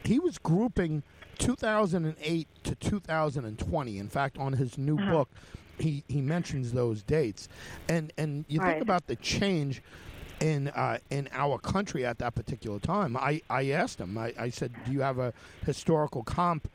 he 0.03 0.19
was 0.19 0.37
grouping 0.37 1.03
2008 1.39 2.47
to 2.63 2.75
2020. 2.75 3.97
In 3.97 4.09
fact, 4.09 4.37
on 4.37 4.53
his 4.53 4.77
new 4.77 4.97
Uh-huh. 4.97 5.11
book, 5.11 5.29
he 5.79 6.03
he 6.07 6.21
mentions 6.21 6.73
those 6.73 7.03
dates, 7.03 7.47
and 7.87 8.13
and 8.17 8.45
you 8.47 8.59
think 8.59 8.81
about 8.81 9.07
the 9.07 9.15
change 9.15 9.81
in 10.39 10.67
uh, 10.69 10.99
in 11.09 11.27
our 11.33 11.57
country 11.57 12.05
at 12.05 12.19
that 12.19 12.35
particular 12.35 12.79
time. 12.79 13.17
I, 13.17 13.41
I 13.49 13.71
asked 13.71 13.99
him. 13.99 14.17
I, 14.17 14.33
I 14.37 14.49
said, 14.49 14.71
"Do 14.85 14.91
you 14.91 15.01
have 15.01 15.17
a 15.19 15.33
historical 15.65 16.23
comp 16.23 16.69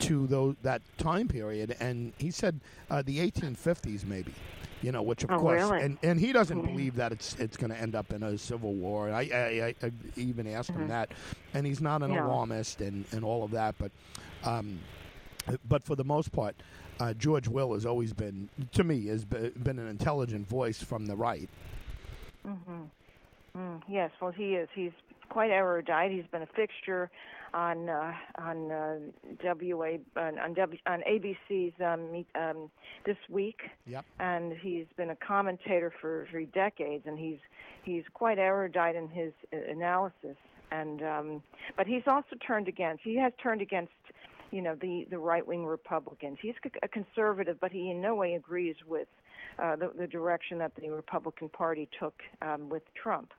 to 0.00 0.26
those 0.26 0.56
that 0.62 0.82
time 0.98 1.28
period?" 1.28 1.76
And 1.80 2.12
he 2.18 2.30
said, 2.30 2.60
uh, 2.90 3.02
"The 3.02 3.18
1850s, 3.20 4.04
maybe." 4.04 4.32
You 4.80 4.92
know, 4.92 5.02
which 5.02 5.24
of 5.24 5.30
Oh, 5.30 5.38
course, 5.38 5.60
really? 5.62 5.80
and, 5.80 5.98
and 6.04 6.20
he 6.20 6.32
doesn't 6.32 6.56
Mhm. 6.56 6.64
believe 6.64 6.94
that 6.96 7.10
it's 7.10 7.34
it's 7.40 7.56
going 7.56 7.70
to 7.72 7.76
end 7.80 7.96
up 7.96 8.12
in 8.12 8.22
a 8.22 8.38
civil 8.38 8.74
war. 8.74 9.10
I 9.10 9.22
I, 9.22 9.74
I, 9.82 9.86
I 9.86 9.92
even 10.16 10.46
asked 10.46 10.70
him 10.70 10.86
Mhm. 10.86 10.88
that, 10.88 11.10
and 11.52 11.66
he's 11.66 11.80
not 11.80 12.02
an 12.02 12.12
Yeah. 12.12 12.24
alarmist 12.26 12.80
and, 12.80 13.04
and 13.10 13.24
all 13.24 13.42
of 13.42 13.50
that, 13.50 13.74
but 13.78 13.90
um, 14.44 14.78
but 15.66 15.82
for 15.82 15.96
the 15.96 16.04
most 16.04 16.30
part, 16.30 16.54
uh, 17.00 17.12
George 17.14 17.48
Will 17.48 17.72
has 17.74 17.84
always 17.86 18.12
been, 18.12 18.50
to 18.72 18.84
me, 18.84 19.06
has 19.06 19.24
be- 19.24 19.48
been 19.50 19.78
an 19.80 19.88
intelligent 19.88 20.46
voice 20.48 20.80
from 20.80 21.06
the 21.06 21.16
right. 21.16 21.48
mhm. 22.46 22.90
Mm, 23.56 23.82
yes, 23.88 24.10
well, 24.20 24.30
he 24.30 24.54
is. 24.54 24.68
He's 24.74 24.92
quite 25.28 25.50
erudite. 25.50 26.12
He's 26.12 26.26
been 26.30 26.42
a 26.42 26.46
fixture 26.46 27.10
on 27.54 27.88
uh, 27.88 28.12
on 28.38 28.70
uh, 28.70 28.98
WA 29.42 29.96
on 30.16 30.38
on, 30.38 30.54
w, 30.54 30.78
on 30.86 31.02
ABC's 31.08 31.74
um, 31.80 32.24
um, 32.40 32.70
this 33.06 33.16
week. 33.28 33.60
Yep. 33.86 34.04
and 34.20 34.52
he's 34.52 34.86
been 34.96 35.10
a 35.10 35.16
commentator 35.16 35.92
for, 36.00 36.26
for 36.30 36.42
decades, 36.44 37.04
and 37.06 37.18
he's 37.18 37.38
he's 37.84 38.04
quite 38.14 38.38
erudite 38.38 38.96
in 38.96 39.08
his 39.08 39.32
uh, 39.52 39.56
analysis. 39.70 40.36
And 40.70 41.02
um, 41.02 41.42
but 41.76 41.86
he's 41.86 42.02
also 42.06 42.36
turned 42.46 42.68
against. 42.68 43.02
He 43.02 43.16
has 43.16 43.32
turned 43.42 43.62
against, 43.62 43.92
you 44.50 44.60
know, 44.60 44.74
the 44.74 45.06
the 45.10 45.18
right 45.18 45.46
wing 45.46 45.64
Republicans. 45.64 46.38
He's 46.42 46.54
a 46.82 46.88
conservative, 46.88 47.58
but 47.60 47.72
he 47.72 47.90
in 47.90 48.00
no 48.00 48.14
way 48.14 48.34
agrees 48.34 48.76
with 48.86 49.08
uh, 49.58 49.76
the 49.76 49.90
the 49.98 50.06
direction 50.06 50.58
that 50.58 50.72
the 50.76 50.90
Republican 50.90 51.48
Party 51.48 51.88
took 51.98 52.14
um, 52.42 52.68
with 52.68 52.82
Trump. 52.94 53.32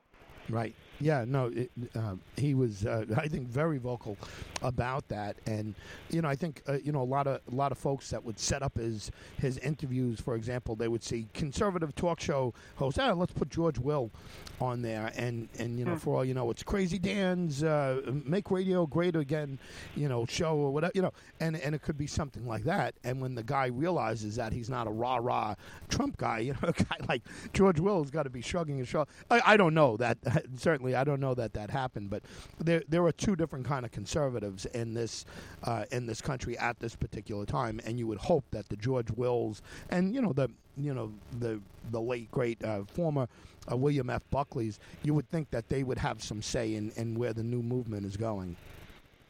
Right. 0.49 0.73
Yeah. 0.99 1.25
No. 1.27 1.47
It, 1.47 1.71
uh, 1.95 2.15
he 2.37 2.53
was, 2.53 2.85
uh, 2.85 3.05
I 3.17 3.27
think, 3.27 3.47
very 3.47 3.77
vocal 3.77 4.17
about 4.61 5.07
that, 5.09 5.37
and 5.45 5.73
you 6.09 6.21
know, 6.21 6.27
I 6.27 6.35
think 6.35 6.61
uh, 6.67 6.77
you 6.83 6.91
know 6.91 7.01
a 7.01 7.03
lot 7.03 7.27
of 7.27 7.39
a 7.51 7.55
lot 7.55 7.71
of 7.71 7.77
folks 7.77 8.09
that 8.09 8.23
would 8.23 8.37
set 8.39 8.61
up 8.61 8.77
his 8.77 9.11
his 9.37 9.57
interviews. 9.59 10.19
For 10.19 10.35
example, 10.35 10.75
they 10.75 10.87
would 10.87 11.03
see 11.03 11.27
conservative 11.33 11.95
talk 11.95 12.19
show 12.19 12.53
host. 12.75 12.99
Ah, 12.99 13.11
let's 13.13 13.31
put 13.33 13.49
George 13.49 13.77
Will 13.79 14.11
on 14.59 14.81
there, 14.81 15.11
and 15.15 15.47
and 15.57 15.79
you 15.79 15.85
know, 15.85 15.93
Hmm. 15.93 15.97
for 15.97 16.15
all 16.17 16.25
you 16.25 16.33
know, 16.33 16.49
it's 16.51 16.63
Crazy 16.63 16.99
Dan's 16.99 17.63
uh, 17.63 18.01
Make 18.25 18.51
Radio 18.51 18.85
Great 18.85 19.15
Again, 19.15 19.59
you 19.95 20.09
know, 20.09 20.25
show 20.25 20.55
or 20.57 20.71
whatever, 20.71 20.91
you 20.95 21.01
know, 21.01 21.13
and 21.39 21.55
and 21.55 21.73
it 21.73 21.81
could 21.81 21.97
be 21.97 22.07
something 22.07 22.45
like 22.45 22.63
that. 22.65 22.95
And 23.03 23.21
when 23.21 23.35
the 23.35 23.43
guy 23.43 23.67
realizes 23.67 24.35
that 24.35 24.51
he's 24.53 24.69
not 24.69 24.87
a 24.87 24.91
rah 24.91 25.17
rah 25.21 25.55
Trump 25.87 26.17
guy, 26.17 26.39
you 26.49 26.53
know, 26.53 26.69
a 26.69 26.73
guy 26.73 26.97
like 27.07 27.21
George 27.53 27.79
Will 27.79 28.01
has 28.01 28.11
got 28.11 28.23
to 28.23 28.29
be 28.29 28.41
shrugging 28.41 28.77
his 28.77 28.87
shoulder. 28.89 29.09
I, 29.31 29.41
I 29.53 29.57
don't 29.57 29.73
know 29.73 29.95
that 29.97 30.17
certainly. 30.57 30.88
I 30.95 31.03
don't 31.03 31.19
know 31.19 31.33
that 31.35 31.53
that 31.53 31.69
happened, 31.69 32.09
but 32.09 32.23
there 32.59 32.83
there 32.87 33.03
are 33.05 33.11
two 33.11 33.35
different 33.35 33.65
kind 33.65 33.85
of 33.85 33.91
conservatives 33.91 34.65
in 34.67 34.93
this 34.93 35.25
uh, 35.63 35.85
in 35.91 36.05
this 36.05 36.21
country 36.21 36.57
at 36.57 36.79
this 36.79 36.95
particular 36.95 37.45
time, 37.45 37.79
and 37.85 37.99
you 37.99 38.07
would 38.07 38.19
hope 38.19 38.45
that 38.51 38.69
the 38.69 38.77
George 38.77 39.11
Wills 39.11 39.61
and 39.89 40.13
you 40.13 40.21
know 40.21 40.33
the 40.33 40.49
you 40.77 40.93
know 40.93 41.11
the 41.39 41.61
the 41.91 42.01
late 42.01 42.31
great 42.31 42.63
uh, 42.63 42.83
former 42.83 43.27
uh, 43.71 43.77
William 43.77 44.09
F. 44.09 44.23
Buckley's, 44.31 44.79
you 45.03 45.13
would 45.13 45.29
think 45.29 45.51
that 45.51 45.69
they 45.69 45.83
would 45.83 45.97
have 45.97 46.23
some 46.23 46.41
say 46.41 46.75
in, 46.75 46.91
in 46.95 47.17
where 47.17 47.33
the 47.33 47.43
new 47.43 47.61
movement 47.61 48.05
is 48.05 48.17
going. 48.17 48.55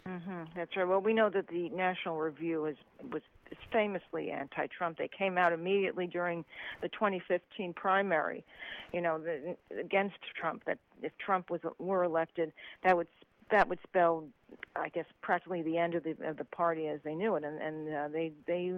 hmm 0.06 0.44
That's 0.56 0.76
right. 0.78 0.88
Well, 0.88 1.02
we 1.02 1.14
know 1.14 1.30
that 1.30 1.48
the 1.48 1.70
National 1.70 2.18
Review 2.18 2.66
is 2.66 2.78
was 3.12 3.22
is 3.52 3.58
famously 3.72 4.32
anti-Trump. 4.32 4.98
They 4.98 5.08
came 5.10 5.38
out 5.38 5.54
immediately 5.54 6.08
during 6.08 6.46
the 6.82 6.90
2015 6.90 7.74
primary, 7.74 8.44
you 8.94 9.02
know, 9.02 9.20
the, 9.20 9.56
against 9.80 10.18
Trump. 10.36 10.64
That 10.66 10.78
if 11.02 11.12
Trump 11.18 11.50
was 11.50 11.62
were 11.78 12.04
elected, 12.04 12.52
that 12.84 12.96
would 12.96 13.08
that 13.52 13.68
would 13.68 13.80
spell, 13.88 14.26
I 14.76 14.90
guess, 14.90 15.06
practically 15.22 15.62
the 15.62 15.78
end 15.78 15.96
of 15.96 16.04
the 16.04 16.16
of 16.24 16.38
the 16.38 16.46
party 16.46 16.88
as 16.88 17.00
they 17.04 17.16
knew 17.16 17.36
it. 17.36 17.44
And 17.44 17.62
and 17.62 17.94
uh, 17.94 18.08
they 18.10 18.32
they 18.48 18.74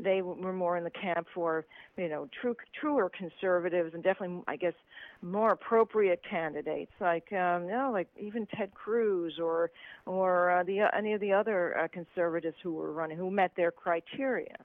they 0.00 0.22
were 0.22 0.52
more 0.52 0.76
in 0.76 0.84
the 0.84 0.90
camp 0.90 1.26
for 1.34 1.64
you 1.96 2.08
know 2.08 2.28
true 2.40 2.56
truer 2.78 3.10
conservatives 3.10 3.94
and 3.94 4.02
definitely 4.02 4.42
I 4.46 4.56
guess 4.56 4.74
more 5.22 5.52
appropriate 5.52 6.22
candidates 6.28 6.92
like 7.00 7.32
um, 7.32 7.64
you 7.64 7.70
know 7.70 7.90
like 7.92 8.08
even 8.18 8.46
Ted 8.46 8.74
Cruz 8.74 9.38
or 9.40 9.70
or 10.06 10.50
uh, 10.50 10.62
the 10.62 10.88
any 10.96 11.12
of 11.12 11.20
the 11.20 11.32
other 11.32 11.78
uh, 11.78 11.88
conservatives 11.88 12.56
who 12.62 12.72
were 12.74 12.92
running 12.92 13.16
who 13.16 13.30
met 13.30 13.52
their 13.56 13.70
criteria. 13.70 14.56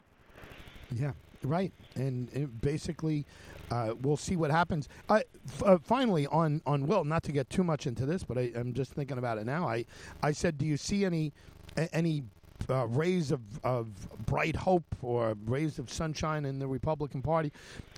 Yeah, 0.92 1.12
right. 1.48 1.72
And, 1.96 2.62
basically, 2.62 3.26
uh, 3.72 3.94
we'll 4.02 4.18
see 4.18 4.36
what 4.36 4.52
happens. 4.52 4.88
Uh, 5.10 5.22
f- 5.48 5.64
uh, 5.64 5.78
finally, 5.78 6.28
on 6.28 6.62
on 6.66 6.88
Will, 6.88 7.04
not 7.04 7.24
to 7.24 7.32
get 7.32 7.50
too 7.50 7.64
much 7.64 7.88
into 7.88 8.06
this, 8.06 8.24
but 8.24 8.38
I, 8.38 8.52
I'm 8.56 8.74
just 8.74 8.94
thinking 8.94 9.18
about 9.18 9.38
it 9.38 9.46
now. 9.46 9.68
I 9.68 9.86
I 10.24 10.32
said, 10.32 10.58
do 10.58 10.66
you 10.66 10.78
see 10.78 11.06
any 11.06 11.34
a- 11.76 11.94
any 11.94 12.24
uh, 12.70 12.88
rays 12.88 13.32
of, 13.32 13.42
of 13.64 13.88
bright 14.26 14.56
hope 14.56 14.84
or 15.02 15.36
rays 15.46 15.80
of 15.80 15.92
sunshine 15.92 16.44
in 16.46 16.60
the 16.60 16.68
Republican 16.68 17.22
Party? 17.22 17.52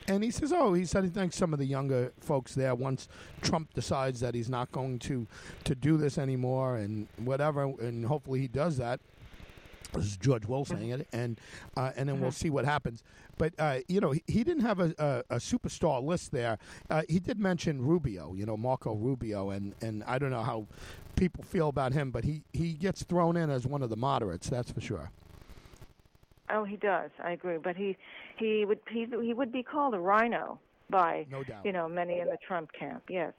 And 0.08 0.24
he 0.24 0.32
says, 0.32 0.52
oh, 0.52 0.74
he 0.74 0.86
said 0.86 1.04
he 1.04 1.10
thinks 1.10 1.36
some 1.36 1.54
of 1.54 1.60
the 1.60 1.66
younger 1.66 2.12
folks 2.20 2.56
there, 2.56 2.74
once 2.74 3.08
Trump 3.42 3.74
decides 3.74 4.20
that 4.22 4.34
he's 4.34 4.50
not 4.50 4.72
going 4.72 4.98
to 5.00 5.28
to 5.66 5.76
do 5.76 5.98
this 5.98 6.18
anymore 6.18 6.78
and 6.78 7.08
whatever, 7.18 7.64
and 7.64 8.06
hopefully 8.06 8.40
he 8.40 8.48
does 8.48 8.78
that. 8.78 9.00
This 9.94 10.06
is 10.06 10.18
George 10.18 10.46
Will 10.46 10.66
saying 10.66 10.90
it, 10.92 11.08
and 11.12 11.40
uh, 11.76 11.92
and 11.96 12.08
then 12.08 12.22
we'll 12.22 12.32
see 12.32 12.50
what 12.52 12.64
happens. 12.66 13.04
But 13.38 13.54
uh, 13.58 13.80
you 13.88 14.00
know, 14.00 14.12
he, 14.12 14.22
he 14.28 14.44
didn't 14.44 14.62
have 14.64 14.80
a, 14.80 14.94
a, 15.30 15.36
a 15.36 15.40
superstar 15.40 16.04
list 16.04 16.32
there. 16.32 16.60
Uh, 16.90 17.02
he 17.10 17.20
did 17.20 17.40
mention 17.40 17.82
Rubio, 17.82 18.34
you 18.36 18.46
know, 18.46 18.56
Marco 18.56 18.94
Rubio, 18.94 19.50
and, 19.50 19.74
and 19.82 20.04
I 20.04 20.20
don't 20.20 20.30
know 20.30 20.44
how 20.44 20.68
people 21.16 21.44
feel 21.44 21.70
about 21.70 21.94
him, 21.94 22.12
but 22.12 22.24
he, 22.24 22.44
he 22.54 22.74
gets 22.74 23.04
thrown 23.04 23.36
in 23.36 23.50
as 23.50 23.66
one 23.66 23.82
of 23.82 23.90
the 23.90 23.98
moderates. 23.98 24.48
That's 24.50 24.72
for 24.72 24.82
sure. 24.82 25.10
Oh, 26.52 26.64
he 26.64 26.78
does. 26.78 27.10
I 27.24 27.32
agree. 27.32 27.58
But 27.58 27.76
he 27.76 27.98
he 28.38 28.66
would 28.66 28.80
he 28.92 29.08
he 29.24 29.34
would 29.34 29.52
be 29.52 29.64
called 29.64 29.94
a 29.96 30.00
RINO 30.00 30.60
by 30.90 31.26
No 31.32 31.44
doubt. 31.44 31.66
you 31.66 31.72
know 31.72 31.88
many 31.90 32.20
in 32.20 32.28
the 32.28 32.38
Trump 32.48 32.72
camp. 32.74 33.04
Yes, 33.10 33.34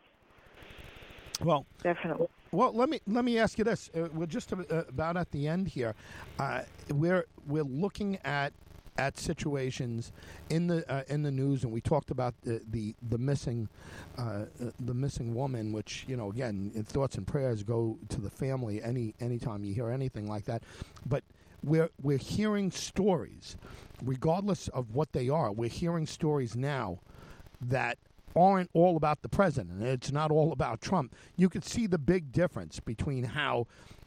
Well, 1.43 1.64
definitely. 1.82 2.28
Well, 2.53 2.72
let 2.72 2.88
me 2.88 3.01
let 3.07 3.24
me 3.24 3.38
ask 3.38 3.59
you 3.59 3.64
this. 3.64 3.90
Uh, 3.94 4.09
we're 4.12 4.26
just 4.26 4.53
uh, 4.53 4.57
about 4.88 5.16
at 5.16 5.30
the 5.30 5.46
end 5.46 5.68
here. 5.68 5.94
Uh, 6.38 6.62
we're 6.90 7.26
we're 7.46 7.62
looking 7.62 8.18
at 8.24 8.53
at 8.98 9.16
situations 9.18 10.11
in 10.51 10.66
the 10.66 10.90
uh, 10.92 11.05
in 11.09 11.22
the 11.22 11.30
news, 11.30 11.62
and 11.62 11.72
we 11.72 11.80
talked 11.80 12.11
about 12.11 12.34
the 12.42 12.61
the, 12.70 12.94
the 13.09 13.18
missing 13.18 13.68
uh, 14.18 14.22
uh, 14.22 14.46
the 14.80 14.94
missing 14.94 15.34
woman. 15.34 15.72
Which 15.72 16.05
you 16.09 16.16
know, 16.16 16.30
again, 16.30 16.72
in 16.74 16.82
thoughts 16.82 17.16
and 17.16 17.26
prayers 17.26 17.62
go 17.62 17.98
to 18.09 18.20
the 18.20 18.30
family 18.30 18.82
any 18.82 19.14
anytime 19.20 19.62
you 19.64 19.72
hear 19.72 19.90
anything 19.90 20.26
like 20.26 20.44
that. 20.46 20.64
But 21.07 21.22
we're 21.62 21.90
we're 22.03 22.18
hearing 22.18 22.72
stories, 22.72 23.57
regardless 24.03 24.66
of 24.68 24.92
what 24.92 25.12
they 25.12 25.28
are. 25.28 25.53
We're 25.53 25.70
hearing 25.70 26.07
stories 26.07 26.57
now 26.57 26.98
that 27.61 27.98
aren't 28.37 28.70
all 28.72 28.97
about 28.97 29.22
the 29.22 29.28
president. 29.28 29.83
It's 29.83 30.12
not 30.12 30.31
all 30.31 30.53
about 30.53 30.81
Trump. 30.81 31.14
You 31.37 31.49
could 31.49 31.64
see 31.64 31.87
the 31.87 31.99
big 31.99 32.33
difference 32.33 32.81
between 32.81 33.24
how 33.24 33.66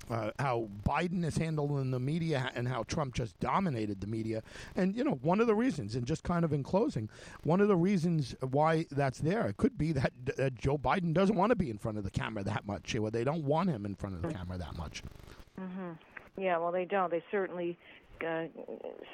uh, 0.09 0.31
how 0.37 0.67
Biden 0.85 1.23
is 1.23 1.37
handling 1.37 1.91
the 1.91 1.99
media 1.99 2.51
and 2.55 2.67
how 2.67 2.83
Trump 2.83 3.13
just 3.15 3.39
dominated 3.39 4.01
the 4.01 4.07
media. 4.07 4.43
And 4.75 4.95
you 4.95 5.03
know, 5.03 5.19
one 5.21 5.39
of 5.39 5.47
the 5.47 5.55
reasons, 5.55 5.95
and 5.95 6.05
just 6.05 6.23
kind 6.23 6.43
of 6.43 6.51
in 6.51 6.63
closing, 6.63 7.09
one 7.43 7.61
of 7.61 7.67
the 7.67 7.75
reasons 7.75 8.35
why 8.41 8.85
that's 8.91 9.19
there, 9.19 9.47
it 9.47 9.57
could 9.57 9.77
be 9.77 9.91
that 9.93 10.11
uh, 10.37 10.49
Joe 10.49 10.77
Biden 10.77 11.13
doesn't 11.13 11.35
want 11.35 11.51
to 11.51 11.55
be 11.55 11.69
in 11.69 11.77
front 11.77 11.97
of 11.97 12.03
the 12.03 12.11
camera 12.11 12.43
that 12.43 12.65
much, 12.65 12.93
or 12.95 13.11
they 13.11 13.23
don't 13.23 13.43
want 13.45 13.69
him 13.69 13.85
in 13.85 13.95
front 13.95 14.15
of 14.15 14.21
the 14.21 14.33
camera 14.33 14.57
that 14.57 14.77
much. 14.77 15.03
Mm-hmm. 15.59 15.91
Yeah, 16.41 16.57
well, 16.57 16.71
they 16.71 16.85
don't. 16.85 17.11
They 17.11 17.23
certainly 17.31 17.77
uh, 18.25 18.47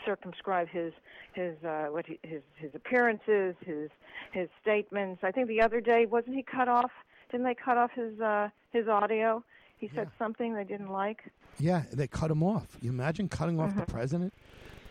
circumscribe 0.05 0.68
his 0.70 0.93
his 1.34 1.55
uh, 1.64 1.88
what 1.89 2.05
he, 2.05 2.20
his 2.24 2.41
his 2.55 2.72
appearances, 2.76 3.55
his 3.66 3.89
his 4.32 4.49
statements. 4.62 5.24
I 5.24 5.32
think 5.32 5.47
the 5.47 5.62
other 5.62 5.82
day 5.82 6.05
wasn't 6.05 6.36
he 6.36 6.43
cut 6.43 6.68
off? 6.68 6.91
Didn't 7.32 7.45
they 7.45 7.55
cut 7.55 7.78
off 7.78 7.91
his 7.91 8.20
uh, 8.20 8.49
his 8.72 8.88
audio? 8.88 9.43
He 9.78 9.89
said 9.95 10.10
something 10.20 10.53
they 10.53 10.66
didn't 10.66 10.91
like. 10.91 11.32
Yeah, 11.57 11.84
they 11.93 12.07
cut 12.07 12.30
him 12.30 12.43
off. 12.43 12.78
You 12.82 12.89
imagine 12.89 13.30
cutting 13.30 13.60
off 13.60 13.76
the 13.76 13.86
president? 13.86 14.34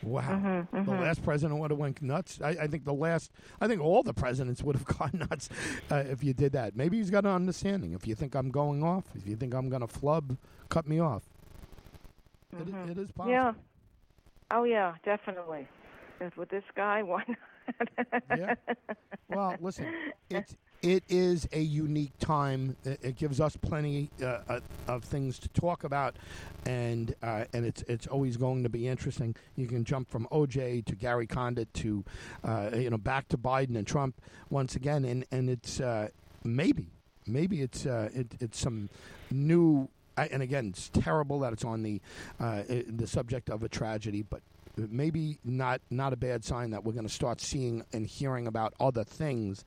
Wow, 0.03 0.66
the 0.73 0.91
last 0.93 1.25
president 1.25 1.59
would 1.59 1.71
have 1.71 1.79
went 1.79 2.01
nuts. 2.01 2.41
I, 2.43 2.51
I 2.51 2.66
think 2.69 2.85
the 2.85 2.95
last, 2.95 3.33
I 3.61 3.66
think 3.66 3.83
all 3.83 4.03
the 4.03 4.14
presidents 4.14 4.62
would 4.62 4.77
have 4.77 4.85
gone 4.99 5.27
nuts 5.29 5.49
uh, 5.91 6.05
if 6.07 6.23
you 6.23 6.33
did 6.33 6.53
that. 6.53 6.77
Maybe 6.77 6.99
he's 6.99 7.11
got 7.11 7.25
an 7.25 7.33
understanding. 7.33 7.93
If 7.95 8.07
you 8.07 8.14
think 8.14 8.35
I'm 8.35 8.51
going 8.51 8.83
off, 8.83 9.05
if 9.16 9.27
you 9.27 9.35
think 9.35 9.55
I'm 9.55 9.69
going 9.69 9.81
to 9.81 9.89
flub, 9.89 10.37
cut 10.69 10.87
me 10.87 11.01
off. 11.01 11.25
It, 12.53 12.69
it 12.91 12.99
is 12.99 13.11
possible. 13.11 13.33
Yeah. 13.33 13.53
Oh 14.51 14.64
yeah, 14.64 14.94
definitely. 15.05 15.68
With 16.36 16.49
this 16.49 16.64
guy, 16.74 17.03
why 17.05 17.24
not? 17.28 18.22
Yeah. 18.36 18.55
Well, 19.28 19.57
listen, 19.61 19.92
it's 20.30 20.57
it 20.82 21.05
is 21.09 21.49
a 21.53 21.61
unique 21.61 22.16
time. 22.18 22.76
It, 22.84 23.01
it 23.03 23.16
gives 23.16 23.40
us 23.40 23.57
plenty 23.57 24.11
uh, 24.22 24.38
uh, 24.49 24.61
of 24.86 25.05
things 25.05 25.38
to 25.40 25.49
talk 25.49 25.84
about, 25.84 26.16
and 26.66 27.14
uh, 27.22 27.44
and 27.53 27.66
it's 27.66 27.82
it's 27.82 28.07
always 28.07 28.36
going 28.36 28.62
to 28.62 28.68
be 28.68 28.88
interesting. 28.88 29.34
You 29.57 29.66
can 29.66 29.84
jump 29.84 30.09
from 30.09 30.26
OJ 30.30 30.84
to 30.86 30.94
Gary 30.94 31.26
Condit 31.26 31.72
to 31.74 32.05
uh, 32.44 32.70
you 32.74 32.90
know 32.90 32.99
back 32.99 33.28
to 33.28 33.38
Biden 33.38 33.76
and 33.76 33.86
Trump 33.86 34.20
once 34.51 34.76
again, 34.76 35.05
and 35.05 35.24
and 35.30 35.51
it's 35.51 35.80
uh, 35.80 36.09
maybe 36.44 36.86
maybe 37.26 37.61
it's 37.62 37.86
uh, 37.86 38.09
it, 38.14 38.28
it's 38.40 38.59
some 38.59 38.88
new. 39.30 39.88
And 40.27 40.43
again, 40.43 40.69
it's 40.69 40.89
terrible 40.91 41.41
that 41.41 41.53
it's 41.53 41.64
on 41.64 41.83
the 41.83 42.01
uh, 42.41 42.62
the 42.69 43.07
subject 43.07 43.49
of 43.51 43.62
a 43.62 43.69
tragedy, 43.69 44.23
but 44.23 44.41
maybe 44.77 45.39
not 45.45 45.81
not 45.91 46.12
a 46.12 46.16
bad 46.16 46.45
sign 46.45 46.71
that 46.71 46.85
we're 46.85 46.93
going 46.93 47.07
to 47.07 47.12
start 47.12 47.41
seeing 47.41 47.83
and 47.93 48.07
hearing 48.07 48.47
about 48.47 48.75
other 48.79 49.03
things, 49.05 49.64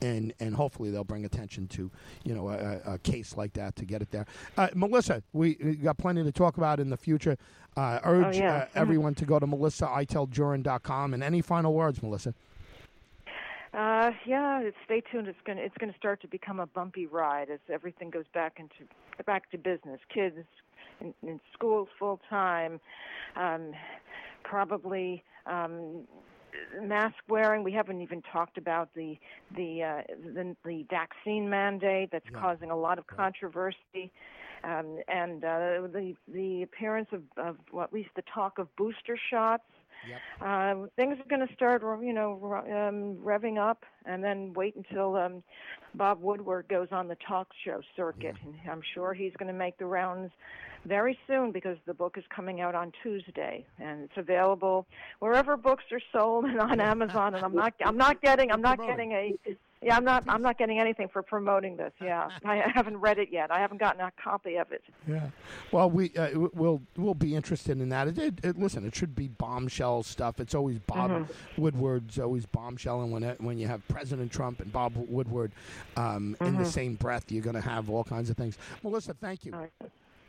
and 0.00 0.32
and 0.40 0.54
hopefully 0.54 0.90
they'll 0.90 1.04
bring 1.04 1.24
attention 1.26 1.68
to 1.68 1.90
you 2.24 2.34
know 2.34 2.48
a, 2.48 2.94
a 2.94 2.98
case 2.98 3.36
like 3.36 3.52
that 3.54 3.76
to 3.76 3.84
get 3.84 4.00
it 4.02 4.10
there. 4.10 4.24
Uh, 4.56 4.68
Melissa, 4.74 5.22
we, 5.34 5.56
we 5.62 5.74
got 5.76 5.98
plenty 5.98 6.22
to 6.24 6.32
talk 6.32 6.56
about 6.56 6.80
in 6.80 6.88
the 6.90 6.96
future. 6.96 7.36
Uh, 7.76 7.98
urge 8.04 8.36
Oh, 8.36 8.38
yeah. 8.38 8.54
uh, 8.54 8.66
everyone 8.76 9.14
to 9.16 9.24
go 9.26 9.38
to 9.40 9.46
MelissaIteldJurin.com. 9.48 11.12
And 11.14 11.22
any 11.24 11.40
final 11.40 11.74
words, 11.74 12.02
Melissa? 12.02 12.32
Uh, 13.76 14.12
yeah, 14.24 14.62
stay 14.84 15.02
tuned. 15.10 15.26
It's 15.26 15.38
gonna 15.44 15.62
it's 15.62 15.74
gonna 15.78 15.94
start 15.96 16.20
to 16.22 16.28
become 16.28 16.60
a 16.60 16.66
bumpy 16.66 17.06
ride 17.06 17.50
as 17.50 17.58
everything 17.72 18.10
goes 18.10 18.26
back 18.32 18.58
into 18.58 18.88
back 19.26 19.50
to 19.50 19.58
business. 19.58 20.00
Kids 20.12 20.36
in, 21.00 21.12
in 21.22 21.40
schools 21.52 21.88
full 21.98 22.20
time, 22.30 22.80
um, 23.36 23.72
probably 24.44 25.24
um, 25.46 26.06
mask 26.80 27.16
wearing. 27.28 27.64
We 27.64 27.72
haven't 27.72 28.00
even 28.00 28.22
talked 28.32 28.58
about 28.58 28.90
the 28.94 29.18
the 29.56 29.82
uh, 29.82 30.02
the, 30.34 30.56
the 30.64 30.86
vaccine 30.88 31.50
mandate 31.50 32.10
that's 32.12 32.26
Yeah. 32.32 32.40
causing 32.40 32.70
a 32.70 32.76
lot 32.76 32.98
of 32.98 33.06
controversy. 33.08 34.12
Um, 34.62 34.98
and 35.08 35.44
uh, 35.44 35.88
the 35.92 36.14
the 36.32 36.62
appearance 36.62 37.08
of, 37.12 37.22
of 37.36 37.56
well, 37.72 37.84
at 37.84 37.92
least 37.92 38.10
the 38.14 38.22
talk 38.32 38.58
of 38.58 38.74
booster 38.76 39.18
shots. 39.30 39.64
Yep. 40.08 40.20
Uh, 40.40 40.86
things 40.96 41.18
are 41.18 41.28
going 41.28 41.46
to 41.46 41.54
start, 41.54 41.82
you 42.02 42.12
know, 42.12 42.62
um, 42.66 43.16
revving 43.24 43.58
up, 43.58 43.84
and 44.04 44.22
then 44.22 44.52
wait 44.54 44.76
until 44.76 45.16
um, 45.16 45.42
Bob 45.94 46.20
Woodward 46.20 46.68
goes 46.68 46.88
on 46.90 47.08
the 47.08 47.16
talk 47.26 47.48
show 47.64 47.80
circuit. 47.96 48.36
And 48.44 48.54
I'm 48.70 48.82
sure 48.94 49.14
he's 49.14 49.32
going 49.38 49.48
to 49.48 49.58
make 49.58 49.78
the 49.78 49.86
rounds 49.86 50.30
very 50.84 51.18
soon 51.26 51.52
because 51.52 51.78
the 51.86 51.94
book 51.94 52.16
is 52.18 52.24
coming 52.34 52.60
out 52.60 52.74
on 52.74 52.92
Tuesday, 53.02 53.64
and 53.78 54.04
it's 54.04 54.16
available 54.16 54.86
wherever 55.20 55.56
books 55.56 55.84
are 55.92 56.00
sold 56.12 56.44
and 56.44 56.60
on 56.60 56.80
Amazon. 56.80 57.34
And 57.34 57.44
I'm 57.44 57.54
not, 57.54 57.74
I'm 57.84 57.96
not 57.96 58.20
getting, 58.22 58.50
I'm 58.50 58.62
not 58.62 58.78
getting 58.78 59.12
a, 59.12 59.34
yeah, 59.84 59.96
I'm 59.96 60.04
not, 60.04 60.24
I'm 60.28 60.42
not 60.42 60.58
getting 60.58 60.78
anything 60.80 61.08
for 61.08 61.22
promoting 61.22 61.76
this. 61.76 61.92
Yeah, 62.00 62.28
I 62.44 62.56
haven't 62.74 62.96
read 62.96 63.18
it 63.18 63.28
yet. 63.30 63.50
I 63.50 63.60
haven't 63.60 63.78
gotten 63.78 64.00
a 64.00 64.10
copy 64.22 64.56
of 64.56 64.72
it. 64.72 64.82
Yeah. 65.06 65.28
Well, 65.72 65.90
we 65.90 66.10
uh, 66.16 66.30
we'll 66.54 66.80
we'll 66.96 67.14
be 67.14 67.34
interested 67.34 67.80
in 67.80 67.88
that. 67.90 68.08
It, 68.08 68.18
it, 68.18 68.34
it- 68.42 68.58
listen, 68.58 68.86
it 68.86 68.94
should 68.94 69.14
be 69.14 69.28
bombshell 69.28 70.02
stuff. 70.02 70.40
It's 70.40 70.54
always 70.54 70.78
Bob 70.80 71.28
Woodward's 71.56 72.18
always 72.18 72.46
bombshelling 72.46 73.10
when 73.10 73.22
it, 73.22 73.40
when 73.40 73.58
you 73.58 73.66
have 73.66 73.86
President 73.88 74.32
Trump 74.32 74.60
and 74.60 74.72
Bob 74.72 74.92
Woodward 74.96 75.52
um, 75.96 76.36
in 76.40 76.56
the 76.56 76.64
same 76.64 76.94
breath. 76.94 77.30
You're 77.30 77.42
going 77.42 77.54
to 77.54 77.60
have 77.60 77.90
all 77.90 78.04
kinds 78.04 78.30
of 78.30 78.36
things. 78.36 78.56
Melissa, 78.82 79.14
thank 79.14 79.44
you. 79.44 79.52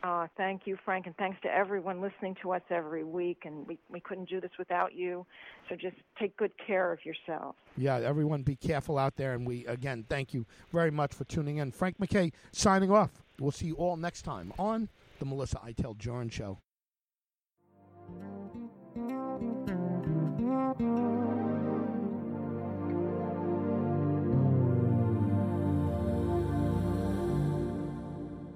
Uh, 0.05 0.27
thank 0.37 0.67
you, 0.67 0.77
Frank, 0.85 1.07
and 1.07 1.17
thanks 1.17 1.39
to 1.41 1.47
everyone 1.47 1.99
listening 1.99 2.35
to 2.39 2.51
us 2.51 2.61
every 2.69 3.03
week. 3.03 3.39
And 3.45 3.65
we, 3.65 3.79
we 3.89 3.99
couldn't 3.99 4.29
do 4.29 4.39
this 4.39 4.51
without 4.59 4.93
you. 4.93 5.25
So 5.67 5.75
just 5.75 5.95
take 6.19 6.37
good 6.37 6.51
care 6.65 6.93
of 6.93 6.99
yourselves. 7.03 7.57
Yeah, 7.75 7.95
everyone, 7.95 8.43
be 8.43 8.55
careful 8.55 8.99
out 8.99 9.15
there. 9.15 9.33
And 9.33 9.47
we 9.47 9.65
again 9.65 10.05
thank 10.07 10.31
you 10.31 10.45
very 10.71 10.91
much 10.91 11.11
for 11.11 11.23
tuning 11.23 11.57
in. 11.57 11.71
Frank 11.71 11.99
MacKay 11.99 12.31
signing 12.51 12.91
off. 12.91 13.23
We'll 13.39 13.49
see 13.49 13.65
you 13.65 13.75
all 13.75 13.97
next 13.97 14.21
time 14.21 14.53
on 14.59 14.89
the 15.17 15.25
Melissa 15.25 15.59
Iteld 15.65 15.97
Jurin 15.97 16.31
Show. 16.31 16.59